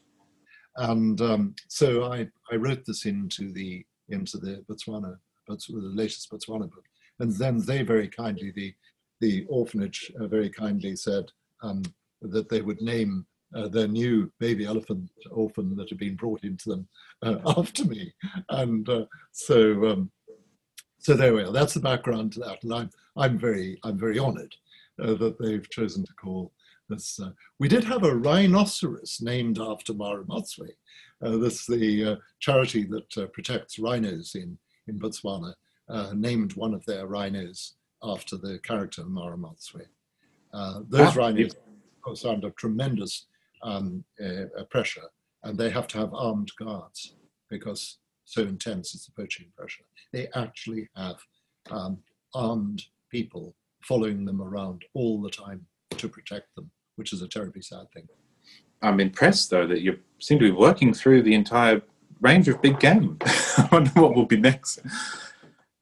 and 0.75 1.21
um, 1.21 1.55
so 1.67 2.11
I, 2.11 2.27
I 2.51 2.55
wrote 2.55 2.85
this 2.85 3.05
into 3.05 3.51
the 3.51 3.85
into 4.09 4.37
the 4.37 4.63
Botswana, 4.69 5.17
the 5.47 5.57
latest 5.69 6.31
Botswana 6.31 6.69
book. 6.69 6.85
And 7.19 7.33
then 7.33 7.59
they 7.65 7.81
very 7.81 8.07
kindly, 8.07 8.51
the 8.51 8.73
the 9.19 9.45
orphanage 9.49 10.11
uh, 10.19 10.27
very 10.27 10.49
kindly 10.49 10.95
said 10.95 11.31
um, 11.61 11.83
that 12.21 12.47
they 12.47 12.61
would 12.61 12.81
name 12.81 13.25
uh, 13.55 13.67
their 13.67 13.87
new 13.87 14.31
baby 14.39 14.65
elephant 14.65 15.09
orphan 15.31 15.75
that 15.75 15.89
had 15.89 15.97
been 15.97 16.15
brought 16.15 16.43
into 16.43 16.69
them 16.69 16.87
uh, 17.23 17.37
after 17.57 17.85
me. 17.85 18.13
And 18.49 18.87
uh, 18.89 19.05
so 19.31 19.87
um, 19.87 20.11
so 20.99 21.13
there 21.15 21.33
we 21.33 21.43
are. 21.43 21.51
That's 21.51 21.73
the 21.73 21.79
background 21.79 22.33
to 22.33 22.39
that, 22.41 22.63
and 22.63 22.73
I'm 22.73 22.89
I'm 23.15 23.37
very 23.37 23.79
I'm 23.83 23.97
very 23.97 24.19
honoured 24.19 24.55
uh, 25.01 25.13
that 25.15 25.37
they've 25.39 25.69
chosen 25.69 26.05
to 26.05 26.13
call 26.13 26.51
this, 26.89 27.19
uh, 27.19 27.29
we 27.59 27.67
did 27.67 27.83
have 27.83 28.03
a 28.03 28.15
rhinoceros 28.15 29.19
named 29.21 29.59
after 29.59 29.93
Mma 29.93 30.25
Ramotswe. 30.25 30.69
Uh, 31.23 31.37
this 31.37 31.65
the 31.65 32.05
uh, 32.05 32.15
charity 32.39 32.83
that 32.85 33.17
uh, 33.17 33.27
protects 33.27 33.79
rhinos 33.79 34.35
in, 34.35 34.57
in 34.87 34.99
Botswana, 34.99 35.53
uh, 35.89 36.11
named 36.15 36.53
one 36.55 36.73
of 36.73 36.83
their 36.85 37.07
rhinos 37.07 37.75
after 38.03 38.37
the 38.37 38.59
character 38.59 39.03
Mma 39.03 39.37
Ramotswe. 39.37 39.85
Uh, 40.51 40.81
those 40.89 41.15
ah, 41.15 41.19
rhinos, 41.19 41.53
of 41.53 42.01
course, 42.01 42.25
are 42.25 42.33
under 42.33 42.49
tremendous 42.51 43.27
um, 43.61 44.03
pressure, 44.69 45.07
and 45.43 45.57
they 45.57 45.69
have 45.69 45.87
to 45.87 45.97
have 45.97 46.13
armed 46.13 46.51
guards 46.57 47.15
because 47.49 47.97
so 48.25 48.43
intense 48.43 48.93
is 48.93 49.05
the 49.05 49.21
poaching 49.21 49.47
pressure. 49.57 49.83
They 50.13 50.27
actually 50.35 50.89
have 50.95 51.17
um, 51.71 51.99
armed 52.33 52.83
people 53.09 53.55
following 53.83 54.25
them 54.25 54.41
around 54.41 54.83
all 54.93 55.21
the 55.21 55.29
time 55.29 55.65
to 55.97 56.07
protect 56.07 56.53
them 56.55 56.69
which 56.99 57.13
is 57.13 57.21
a 57.21 57.27
terribly 57.27 57.61
sad 57.61 57.89
thing. 57.93 58.05
I'm 58.81 58.99
impressed 58.99 59.49
though 59.49 59.65
that 59.67 59.81
you 59.81 59.97
seem 60.19 60.37
to 60.39 60.45
be 60.45 60.51
working 60.51 60.93
through 60.93 61.23
the 61.23 61.33
entire 61.33 61.81
range 62.19 62.49
of 62.49 62.61
big 62.61 62.77
game. 62.79 63.17
I 63.25 63.69
wonder 63.71 63.91
what 63.91 64.15
will 64.15 64.25
be 64.25 64.37
next. 64.37 64.79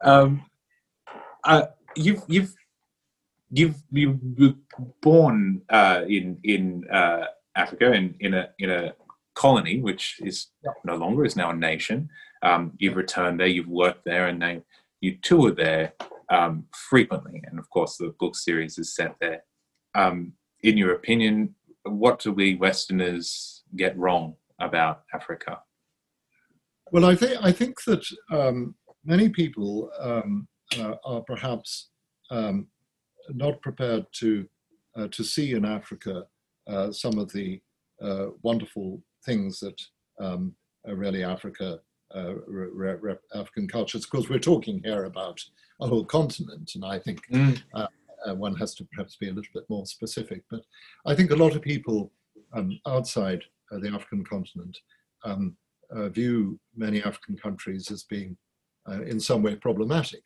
Um, 0.02 0.46
uh, 1.44 1.64
you've 1.96 2.22
you've 2.28 2.54
you've 3.50 3.82
you 3.92 4.20
were 4.38 4.54
born 5.02 5.64
uh, 5.70 6.04
in 6.08 6.38
in 6.44 6.88
uh, 6.88 7.26
Africa 7.58 7.92
in 7.92 8.16
in 8.20 8.34
a 8.34 8.50
in 8.60 8.70
a 8.70 8.94
colony 9.36 9.80
which 9.80 10.20
is 10.20 10.48
no 10.84 10.96
longer 10.96 11.26
is 11.26 11.36
now 11.36 11.50
a 11.52 11.56
nation. 11.56 12.10
Um, 12.44 12.74
you've 12.78 12.96
returned 12.96 13.40
there, 13.40 13.48
you've 13.48 13.68
worked 13.68 14.06
there, 14.06 14.28
and 14.28 14.40
now 14.40 14.62
you 15.02 15.18
tour 15.22 15.52
there 15.52 15.94
um, 16.30 16.66
frequently. 16.90 17.44
And 17.46 17.60
of 17.60 17.70
course, 17.70 17.98
the 17.98 18.16
book 18.20 18.36
series 18.36 18.78
is 18.78 18.96
set 18.96 19.16
there. 19.22 19.44
Um, 19.96 20.34
in 20.64 20.78
your 20.78 20.94
opinion, 20.94 21.56
what 21.84 22.20
do 22.20 22.32
we 22.32 22.56
Westerners 22.56 23.64
get 23.76 23.98
wrong 23.98 24.36
about 24.60 25.04
Africa? 25.14 25.60
Well, 26.92 27.06
I 27.06 27.16
think 27.16 27.38
I 27.42 27.52
think 27.52 27.84
that 27.86 28.06
um, 28.32 28.76
many 29.04 29.30
people 29.30 29.92
um, 30.00 30.48
uh, 30.80 30.96
are 31.06 31.22
perhaps 31.22 31.90
um, 32.32 32.68
not 33.30 33.62
prepared 33.62 34.06
to 34.20 34.48
uh, 34.98 35.08
to 35.12 35.24
see 35.24 35.54
in 35.54 35.66
Africa 35.66 36.26
uh, 36.68 36.92
some 36.92 37.18
of 37.18 37.32
the 37.32 37.62
uh, 38.02 38.28
wonderful 38.42 39.02
things 39.26 39.60
that 39.60 39.80
um, 40.20 40.54
really 40.86 41.24
Africa 41.24 41.80
uh, 42.16 42.36
re- 42.48 42.96
re- 43.00 43.16
African 43.34 43.68
cultures. 43.68 44.06
Because 44.06 44.30
we're 44.30 44.40
talking 44.40 44.82
here 44.84 45.06
about 45.06 45.40
a 45.82 45.88
whole 45.88 46.06
continent, 46.06 46.72
and 46.76 46.86
I 46.86 47.00
think 47.00 47.22
mm. 47.32 47.62
Uh, 47.74 47.88
uh, 48.28 48.36
one 48.36 48.56
has 48.56 48.74
to 48.76 48.86
perhaps 48.86 49.16
be 49.16 49.30
a 49.30 49.34
little 49.34 49.52
bit 49.54 49.70
more 49.70 49.86
specific. 49.86 50.44
But 50.50 50.62
I 51.06 51.16
think 51.16 51.32
a 51.32 51.36
lot 51.36 51.56
of 51.56 51.62
people 51.62 52.12
um, 52.54 52.80
outside 52.88 53.44
uh, 53.72 53.80
the 53.80 53.90
African 53.90 54.24
continent 54.24 54.78
um, 55.24 55.56
uh, 55.92 56.10
view 56.10 56.60
many 56.76 57.04
African 57.04 57.38
countries 57.38 57.92
as 57.92 58.04
being 58.04 58.38
uh, 58.90 59.04
in 59.04 59.20
some 59.20 59.42
way 59.42 59.56
problematic 59.56 60.24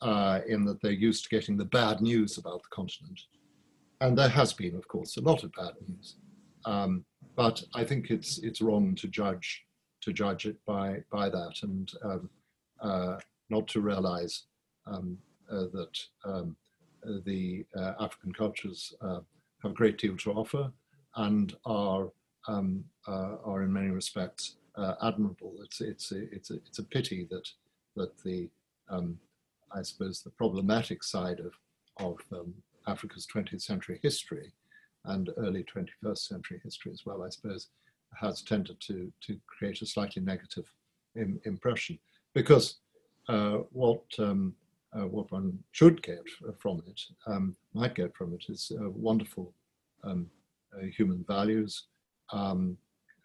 uh, 0.00 0.40
in 0.46 0.64
that 0.64 0.80
they're 0.82 0.92
used 0.92 1.24
to 1.24 1.30
getting 1.30 1.56
the 1.56 1.64
bad 1.64 2.00
news 2.00 2.38
about 2.38 2.62
the 2.62 2.68
continent. 2.74 3.20
And 4.02 4.18
there 4.18 4.28
has 4.28 4.52
been, 4.52 4.74
of 4.74 4.88
course, 4.88 5.16
a 5.16 5.20
lot 5.20 5.44
of 5.44 5.52
bad 5.52 5.74
news. 5.86 6.16
Um, 6.64 7.04
but 7.36 7.62
I 7.72 7.84
think 7.84 8.10
it's 8.10 8.38
it's 8.38 8.60
wrong 8.60 8.96
to 8.96 9.06
judge 9.06 9.64
to 10.00 10.12
judge 10.12 10.44
it 10.44 10.56
by 10.66 11.04
by 11.12 11.28
that 11.28 11.54
and 11.62 11.88
um, 12.02 12.30
uh, 12.80 13.18
not 13.48 13.68
to 13.68 13.80
realize 13.80 14.46
um, 14.88 15.16
that 15.48 15.96
um, 16.24 16.56
the 17.24 17.64
uh, 17.76 17.92
African 18.00 18.32
cultures 18.32 18.92
uh, 19.02 19.20
have 19.62 19.70
a 19.70 19.80
great 19.80 19.98
deal 19.98 20.16
to 20.16 20.32
offer 20.32 20.72
and 21.16 21.54
are 21.64 22.10
um, 22.48 22.84
uh, 23.06 23.36
are 23.44 23.62
in 23.62 23.72
many 23.72 23.90
respects 23.90 24.56
admirable. 25.00 25.54
It's 25.62 25.80
it's 25.80 26.10
a, 26.10 26.22
it's 26.34 26.50
a, 26.50 26.54
it's 26.66 26.80
a 26.80 26.84
pity 26.94 27.28
that 27.30 27.48
that 27.94 28.18
the 28.24 28.50
um, 28.90 29.16
I 29.70 29.82
suppose 29.82 30.22
the 30.22 30.30
problematic 30.30 31.04
side 31.04 31.38
of 31.38 31.52
of 31.98 32.18
Africa's 32.86 33.26
20th 33.32 33.62
century 33.62 33.98
history 34.02 34.52
and 35.06 35.30
early 35.36 35.64
21st 35.64 36.18
century 36.18 36.60
history 36.62 36.92
as 36.92 37.04
well, 37.04 37.22
I 37.22 37.28
suppose, 37.30 37.68
has 38.20 38.42
tended 38.42 38.78
to 38.80 39.10
to 39.26 39.38
create 39.46 39.80
a 39.82 39.86
slightly 39.86 40.22
negative 40.22 40.66
Im- 41.16 41.40
impression 41.44 41.98
because 42.34 42.76
uh, 43.28 43.58
what 43.72 44.04
um, 44.18 44.54
uh, 44.94 45.06
what 45.06 45.30
one 45.32 45.58
should 45.72 46.02
get 46.02 46.22
from 46.58 46.82
it, 46.86 47.00
um, 47.26 47.56
might 47.72 47.94
get 47.94 48.14
from 48.14 48.34
it, 48.34 48.44
is 48.48 48.70
uh, 48.78 48.90
wonderful 48.90 49.54
um, 50.04 50.26
uh, 50.76 50.84
human 50.86 51.24
values. 51.26 51.84
Um, 52.32 52.76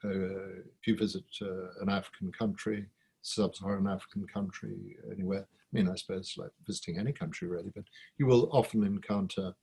uh, 0.03 0.61
if 0.79 0.87
you 0.87 0.95
visit 0.95 1.25
uh, 1.41 1.81
an 1.81 1.89
African 1.89 2.31
country, 2.31 2.85
sub-Saharan 3.27 3.87
African 3.87 4.25
country, 4.27 4.97
anywhere, 5.11 5.45
I 5.49 5.71
mean, 5.71 5.89
I 5.89 5.95
suppose 5.95 6.33
like 6.37 6.51
visiting 6.65 6.97
any 6.97 7.11
country 7.11 7.47
really, 7.47 7.71
but 7.75 7.83
you 8.17 8.25
will 8.25 8.49
often 8.51 8.83
encounter 8.83 9.53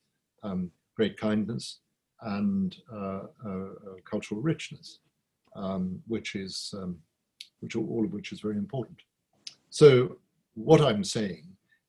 um, 0.42 0.70
great 0.96 1.16
kindness 1.16 1.80
and 2.20 2.76
uh, 2.92 3.22
uh, 3.46 3.68
cultural 4.04 4.40
richness, 4.40 5.00
um, 5.56 6.00
which 6.06 6.34
is 6.34 6.74
um, 6.76 6.98
which 7.60 7.76
all 7.76 8.04
of 8.04 8.12
which 8.12 8.32
is 8.32 8.40
very 8.40 8.56
important. 8.56 8.98
So 9.70 10.18
what 10.54 10.80
I'm 10.80 11.02
saying 11.02 11.44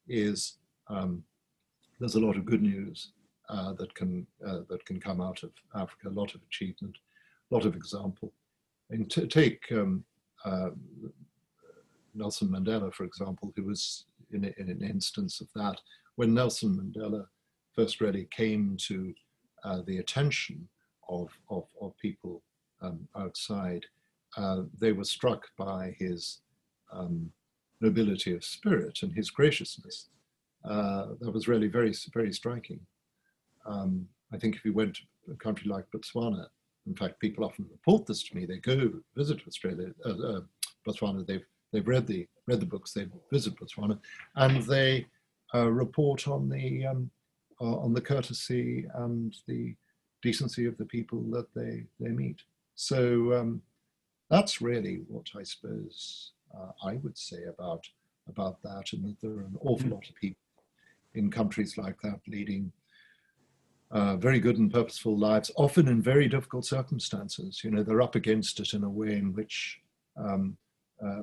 is 0.07 0.57
um, 0.87 1.23
there's 1.99 2.15
a 2.15 2.19
lot 2.19 2.37
of 2.37 2.45
good 2.45 2.61
news 2.61 3.11
uh, 3.49 3.73
that 3.73 3.93
can 3.95 4.25
uh, 4.47 4.61
that 4.69 4.85
can 4.85 4.99
come 4.99 5.21
out 5.21 5.43
of 5.43 5.51
Africa, 5.75 6.09
a 6.09 6.19
lot 6.21 6.33
of 6.35 6.41
achievement, 6.43 6.95
a 7.51 7.55
lot 7.55 7.65
of 7.65 7.75
example. 7.75 8.31
And 8.89 9.09
to 9.11 9.27
take 9.27 9.63
um, 9.71 10.03
uh, 10.45 10.69
Nelson 12.15 12.49
Mandela, 12.49 12.93
for 12.93 13.03
example, 13.03 13.53
who 13.55 13.63
was 13.63 14.05
in, 14.31 14.45
in, 14.57 14.69
an 14.69 14.81
instance 14.81 15.41
of 15.41 15.47
that, 15.55 15.79
when 16.15 16.33
Nelson 16.33 16.75
Mandela 16.75 17.25
first 17.75 18.01
really 18.01 18.27
came 18.31 18.77
to 18.87 19.13
uh, 19.63 19.81
the 19.85 19.97
attention 19.97 20.67
of, 21.09 21.29
of, 21.49 21.65
of 21.81 21.97
people 21.97 22.41
um, 22.81 23.07
outside, 23.17 23.85
uh, 24.37 24.61
they 24.79 24.91
were 24.91 25.03
struck 25.03 25.45
by 25.57 25.95
his 25.99 26.39
um, 26.91 27.31
nobility 27.81 28.33
of 28.33 28.43
spirit 28.43 28.99
and 29.01 29.13
his 29.13 29.29
graciousness. 29.29 30.09
Uh, 30.63 31.07
that 31.19 31.31
was 31.31 31.47
really 31.47 31.67
very, 31.67 31.93
very 32.13 32.33
striking. 32.33 32.79
Um, 33.65 34.07
I 34.33 34.37
think 34.37 34.55
if 34.55 34.65
you 34.65 34.73
went 34.73 34.95
to 34.95 35.33
a 35.33 35.35
country 35.35 35.69
like 35.69 35.85
Botswana, 35.91 36.45
in 36.87 36.95
fact, 36.95 37.19
people 37.19 37.43
often 37.43 37.65
report 37.71 38.05
this 38.05 38.23
to 38.23 38.35
me. 38.35 38.45
They 38.45 38.57
go 38.57 38.91
visit 39.15 39.41
Australia, 39.47 39.89
uh, 40.05 40.09
uh, 40.09 40.41
Botswana. 40.87 41.25
They've 41.25 41.45
they've 41.75 41.87
read 41.87 42.07
the 42.07 42.27
read 42.47 42.59
the 42.59 42.65
books. 42.65 42.93
They 42.93 43.07
visit 43.31 43.55
Botswana, 43.55 43.99
and 44.35 44.63
they 44.63 45.05
uh, 45.53 45.69
report 45.69 46.27
on 46.27 46.49
the 46.49 46.85
um, 46.85 47.11
uh, 47.61 47.77
on 47.77 47.93
the 47.93 48.01
courtesy 48.01 48.87
and 48.95 49.35
the 49.47 49.75
decency 50.21 50.65
of 50.65 50.77
the 50.77 50.85
people 50.85 51.21
that 51.31 51.53
they 51.53 51.83
they 51.99 52.11
meet. 52.11 52.41
So 52.75 53.33
um, 53.33 53.61
that's 54.29 54.61
really 54.61 55.01
what 55.07 55.27
I 55.37 55.43
suppose 55.43 56.31
uh, 56.55 56.71
I 56.83 56.95
would 56.95 57.17
say 57.17 57.43
about 57.47 57.85
about 58.27 58.61
that, 58.63 58.93
and 58.93 59.03
that 59.05 59.21
there 59.21 59.31
are 59.31 59.45
an 59.45 59.57
awful 59.61 59.89
lot 59.89 60.09
of 60.09 60.15
people 60.15 60.39
in 61.13 61.31
countries 61.31 61.77
like 61.77 62.01
that 62.01 62.19
leading 62.27 62.71
uh, 63.91 64.17
very 64.17 64.39
good 64.39 64.57
and 64.57 64.73
purposeful 64.73 65.17
lives, 65.17 65.51
often 65.55 65.87
in 65.87 66.01
very 66.01 66.27
difficult 66.27 66.65
circumstances. 66.65 67.61
You 67.63 67.71
know, 67.71 67.83
they're 67.83 68.01
up 68.01 68.15
against 68.15 68.59
it 68.59 68.73
in 68.73 68.83
a 68.83 68.89
way 68.89 69.13
in 69.13 69.33
which 69.33 69.79
um, 70.17 70.57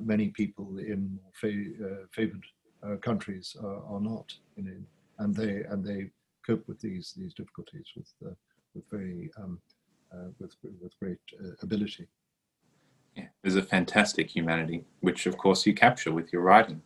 many 0.01 0.29
people 0.29 0.77
in 0.77 1.19
fa- 1.33 1.71
uh, 1.83 2.05
favored 2.11 2.43
uh, 2.83 2.95
countries 2.97 3.55
are, 3.61 3.83
are, 3.85 4.01
not. 4.01 4.33
You 4.55 4.63
know, 4.63 4.77
and 5.19 5.35
they 5.35 5.63
and 5.69 5.83
they 5.83 6.09
cope 6.45 6.67
with 6.67 6.79
these 6.79 7.13
these 7.17 7.33
difficulties 7.33 7.87
with 7.95 8.11
uh, 8.25 8.33
with 8.75 8.83
very 8.91 9.31
um, 9.37 9.59
with 10.39 10.55
with 10.81 10.97
great 10.99 11.19
ability. 11.61 12.07
Yeah, 13.15 13.25
there's 13.43 13.55
a 13.55 13.63
fantastic 13.63 14.35
humanity, 14.35 14.85
which 15.01 15.25
of 15.25 15.37
course 15.37 15.65
you 15.65 15.73
capture 15.73 16.11
with 16.11 16.33
your 16.33 16.41
writing. 16.41 16.81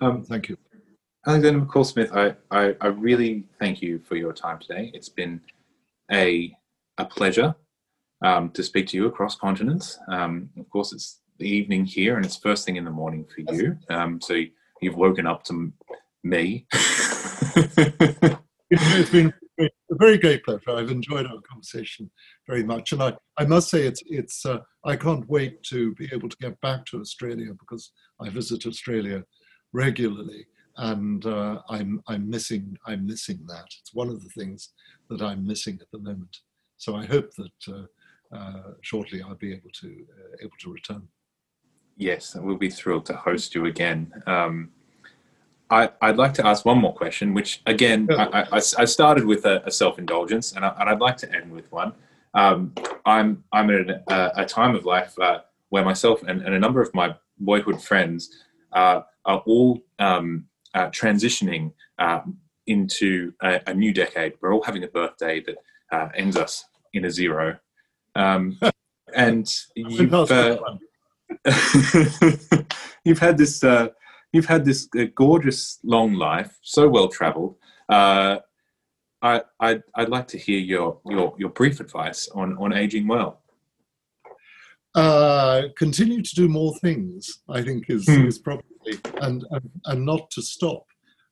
Um, 0.00 0.24
Thank 0.24 0.48
you. 0.48 0.56
Alexander 1.24 1.60
McCall 1.60 1.86
Smith, 1.86 2.10
I, 2.12 2.34
I, 2.50 2.74
I, 2.80 2.88
really 2.88 3.44
thank 3.60 3.80
you 3.80 4.00
for 4.00 4.16
your 4.16 4.32
time 4.32 4.58
today. 4.58 4.90
It's 4.92 5.08
been 5.08 5.40
a, 6.10 6.52
a 6.98 7.04
pleasure 7.04 7.54
um, 8.24 8.50
to 8.50 8.62
speak 8.64 8.88
to 8.88 8.96
you 8.96 9.06
across 9.06 9.36
continents. 9.36 10.00
Um, 10.08 10.50
of 10.58 10.68
course, 10.68 10.92
it's 10.92 11.20
the 11.42 11.48
evening 11.48 11.84
here 11.84 12.16
and 12.16 12.24
it's 12.24 12.36
first 12.36 12.64
thing 12.64 12.76
in 12.76 12.84
the 12.84 12.90
morning 12.90 13.24
for 13.24 13.40
you. 13.52 13.76
Um, 13.90 14.20
so 14.20 14.40
you've 14.80 14.94
woken 14.96 15.26
up 15.26 15.42
to 15.44 15.72
me. 16.22 16.66
it's 18.70 19.10
been 19.10 19.34
a 19.58 19.68
very 19.90 20.18
great 20.18 20.44
pleasure. 20.44 20.70
I've 20.70 20.90
enjoyed 20.90 21.26
our 21.26 21.40
conversation 21.40 22.10
very 22.46 22.62
much, 22.62 22.92
and 22.92 23.02
I, 23.02 23.14
I 23.36 23.44
must 23.44 23.68
say 23.70 23.82
it's 23.82 24.02
it's 24.06 24.46
uh, 24.46 24.60
I 24.84 24.94
can't 24.94 25.28
wait 25.28 25.62
to 25.64 25.94
be 25.96 26.08
able 26.12 26.28
to 26.28 26.36
get 26.40 26.60
back 26.60 26.86
to 26.86 27.00
Australia 27.00 27.52
because 27.58 27.90
I 28.20 28.28
visit 28.30 28.64
Australia 28.64 29.24
regularly, 29.72 30.46
and 30.76 31.26
uh, 31.26 31.58
I'm 31.68 32.00
I'm 32.06 32.30
missing 32.30 32.76
I'm 32.86 33.04
missing 33.04 33.40
that. 33.48 33.66
It's 33.80 33.92
one 33.92 34.08
of 34.08 34.22
the 34.22 34.30
things 34.30 34.70
that 35.10 35.20
I'm 35.20 35.44
missing 35.44 35.78
at 35.80 35.90
the 35.92 35.98
moment. 35.98 36.36
So 36.76 36.94
I 36.94 37.04
hope 37.04 37.30
that 37.36 37.74
uh, 37.74 38.36
uh, 38.36 38.74
shortly 38.80 39.22
I'll 39.22 39.34
be 39.34 39.52
able 39.52 39.70
to 39.82 39.88
uh, 39.88 40.36
able 40.40 40.56
to 40.60 40.72
return. 40.72 41.08
Yes, 41.96 42.34
we'll 42.34 42.56
be 42.56 42.70
thrilled 42.70 43.06
to 43.06 43.16
host 43.16 43.54
you 43.54 43.66
again. 43.66 44.12
Um, 44.26 44.70
I, 45.72 45.88
would 46.02 46.18
like 46.18 46.34
to 46.34 46.46
ask 46.46 46.66
one 46.66 46.78
more 46.78 46.92
question, 46.92 47.32
which 47.32 47.62
again, 47.64 48.06
I, 48.10 48.42
I, 48.52 48.56
I 48.56 48.84
started 48.84 49.24
with 49.24 49.46
a, 49.46 49.66
a 49.66 49.70
self-indulgence, 49.70 50.52
and, 50.52 50.64
I, 50.64 50.92
would 50.92 51.00
like 51.00 51.16
to 51.18 51.34
end 51.34 51.50
with 51.50 51.70
one. 51.72 51.94
Um, 52.34 52.74
I'm 53.06 53.44
I'm 53.52 53.70
at 53.70 53.88
a, 53.90 54.42
a 54.42 54.44
time 54.44 54.74
of 54.74 54.84
life 54.84 55.18
uh, 55.18 55.40
where 55.70 55.84
myself 55.84 56.22
and, 56.22 56.42
and, 56.42 56.54
a 56.54 56.58
number 56.58 56.80
of 56.80 56.92
my 56.94 57.14
boyhood 57.38 57.82
friends 57.82 58.30
uh, 58.72 59.02
are 59.24 59.42
all 59.46 59.80
um, 59.98 60.46
uh, 60.74 60.88
transitioning 60.88 61.72
uh, 61.98 62.20
into 62.66 63.32
a, 63.42 63.60
a, 63.66 63.74
new 63.74 63.92
decade. 63.92 64.34
We're 64.40 64.54
all 64.54 64.62
having 64.62 64.84
a 64.84 64.88
birthday 64.88 65.42
that 65.42 65.56
uh, 65.90 66.08
ends 66.14 66.36
us 66.36 66.64
in 66.94 67.04
a 67.04 67.10
zero, 67.10 67.58
um, 68.14 68.58
and 69.14 69.46
you've 69.74 70.10
you've 73.04 73.18
had 73.18 73.38
this 73.38 73.62
you've 74.32 74.46
had 74.46 74.64
this 74.64 74.88
gorgeous 75.14 75.78
long 75.84 76.14
life, 76.14 76.58
so 76.62 76.88
well 76.88 77.08
travelled. 77.08 77.56
I, 79.22 79.42
I'd, 79.60 79.82
I'd 79.94 80.08
like 80.08 80.26
to 80.28 80.38
hear 80.38 80.58
your, 80.58 80.98
your, 81.06 81.34
your 81.38 81.50
brief 81.50 81.80
advice 81.80 82.28
on, 82.34 82.56
on 82.58 82.72
aging 82.72 83.06
well. 83.06 83.40
Uh, 84.94 85.62
continue 85.78 86.22
to 86.22 86.34
do 86.34 86.48
more 86.48 86.74
things, 86.78 87.40
I 87.48 87.62
think, 87.62 87.88
is, 87.88 88.04
hmm. 88.06 88.26
is 88.26 88.38
probably 88.38 88.64
and, 89.20 89.44
and, 89.50 89.70
and 89.86 90.04
not 90.04 90.30
to 90.32 90.42
stop. 90.42 90.84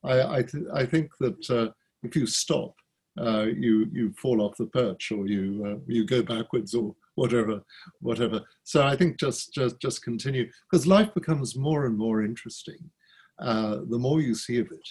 I, 0.05 0.36
I, 0.36 0.42
th- 0.42 0.64
I 0.72 0.86
think 0.86 1.11
that 1.18 1.51
uh, 1.51 1.72
if 2.03 2.16
you 2.16 2.26
stop, 2.26 2.74
uh, 3.20 3.46
you 3.55 3.86
you 3.92 4.12
fall 4.12 4.40
off 4.40 4.57
the 4.57 4.66
perch 4.66 5.11
or 5.11 5.26
you 5.26 5.66
uh, 5.66 5.78
you 5.86 6.07
go 6.07 6.22
backwards 6.22 6.74
or 6.74 6.94
whatever 7.15 7.63
whatever. 8.01 8.41
So 8.65 8.85
I 8.85 8.97
think 8.97 9.19
just 9.19 9.55
just 9.55 9.81
just 9.81 10.03
continue 10.03 10.51
because 10.71 10.87
life 10.87 11.13
becomes 11.15 11.57
more 11.57 11.87
and 11.87 11.97
more 11.97 12.23
interesting. 12.23 12.91
Uh, 13.39 13.79
the 13.89 13.99
more 13.99 14.21
you 14.21 14.35
see 14.35 14.59
of 14.59 14.71
it, 14.71 14.89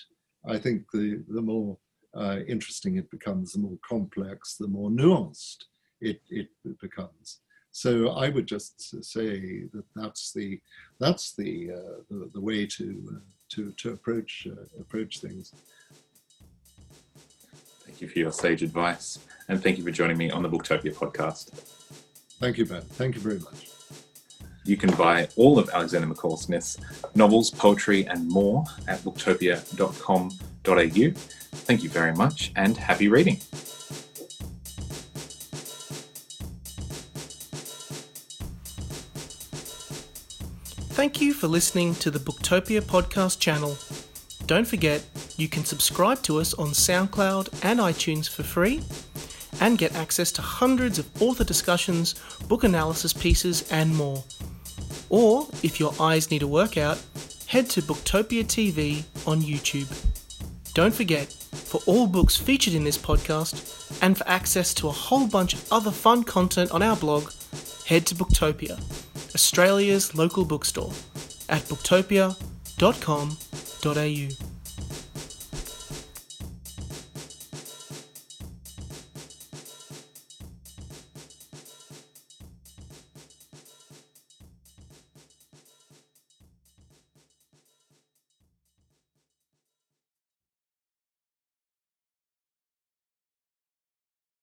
I 0.47 0.57
think 0.57 0.83
the 0.93 1.23
the 1.29 1.41
more 1.41 1.77
uh, 2.15 2.39
interesting 2.47 2.97
it 2.97 3.09
becomes, 3.11 3.53
the 3.53 3.59
more 3.59 3.77
complex, 3.87 4.55
the 4.55 4.67
more 4.67 4.89
nuanced 4.89 5.65
it 6.01 6.21
it 6.29 6.49
becomes. 6.81 7.41
So 7.71 8.09
I 8.09 8.29
would 8.29 8.47
just 8.47 9.03
say 9.05 9.63
that 9.73 9.85
that's 9.95 10.33
the 10.33 10.59
that's 10.99 11.35
the 11.35 11.71
uh, 11.71 12.01
the, 12.09 12.29
the, 12.33 12.41
way 12.41 12.65
to 12.65 13.13
uh, 13.15 13.19
to 13.49 13.71
to 13.77 13.91
approach 13.91 14.47
uh, 14.49 14.81
approach 14.81 15.19
things. 15.19 15.53
Thank 17.85 18.01
you 18.01 18.07
for 18.07 18.19
your 18.19 18.31
sage 18.31 18.63
advice, 18.63 19.19
and 19.47 19.61
thank 19.61 19.77
you 19.77 19.83
for 19.83 19.91
joining 19.91 20.17
me 20.17 20.31
on 20.31 20.41
the 20.41 20.49
Booktopia 20.49 20.93
podcast. 20.93 21.78
Thank 22.39 22.57
you, 22.57 22.65
Ben. 22.65 22.81
Thank 22.81 23.15
you 23.15 23.21
very 23.21 23.39
much. 23.39 23.69
You 24.63 24.77
can 24.77 24.95
buy 24.95 25.27
all 25.35 25.59
of 25.59 25.69
Alexander 25.69 26.07
McCall 26.07 26.37
Smith's 26.37 26.77
novels, 27.15 27.49
poetry, 27.49 28.05
and 28.05 28.29
more 28.29 28.63
at 28.87 28.99
booktopia.com.au. 28.99 31.19
Thank 31.51 31.83
you 31.83 31.89
very 31.89 32.13
much, 32.13 32.51
and 32.55 32.77
happy 32.77 33.07
reading. 33.07 33.37
Thank 40.91 41.21
you 41.21 41.33
for 41.33 41.47
listening 41.47 41.95
to 41.95 42.11
the 42.11 42.19
Booktopia 42.19 42.81
podcast 42.81 43.39
channel. 43.39 43.77
Don't 44.45 44.67
forget, 44.67 45.03
you 45.37 45.47
can 45.47 45.63
subscribe 45.63 46.21
to 46.23 46.39
us 46.39 46.53
on 46.53 46.69
SoundCloud 46.69 47.63
and 47.63 47.79
iTunes 47.79 48.29
for 48.29 48.43
free 48.43 48.81
and 49.61 49.77
get 49.77 49.95
access 49.95 50.31
to 50.33 50.41
hundreds 50.41 50.99
of 50.99 51.21
author 51.21 51.43
discussions, 51.43 52.15
book 52.47 52.63
analysis 52.63 53.13
pieces, 53.13 53.69
and 53.71 53.95
more. 53.95 54.23
Or, 55.09 55.47
if 55.63 55.79
your 55.79 55.93
eyes 55.99 56.31
need 56.31 56.43
a 56.43 56.47
workout, 56.47 57.01
head 57.47 57.69
to 57.71 57.81
Booktopia 57.81 58.45
TV 58.45 59.03
on 59.27 59.41
YouTube. 59.41 59.91
Don't 60.73 60.93
forget, 60.93 61.31
for 61.31 61.81
all 61.85 62.07
books 62.07 62.37
featured 62.37 62.73
in 62.73 62.83
this 62.83 62.97
podcast 62.97 64.01
and 64.01 64.17
for 64.17 64.27
access 64.27 64.73
to 64.75 64.87
a 64.87 64.91
whole 64.91 65.27
bunch 65.27 65.53
of 65.53 65.73
other 65.73 65.91
fun 65.91 66.23
content 66.23 66.71
on 66.71 66.83
our 66.83 66.95
blog, 66.95 67.31
head 67.85 68.05
to 68.07 68.15
Booktopia. 68.15 68.79
Australia's 69.33 70.15
local 70.15 70.45
bookstore 70.45 70.93
at 71.49 71.61
booktopia.com.au. 71.63 74.48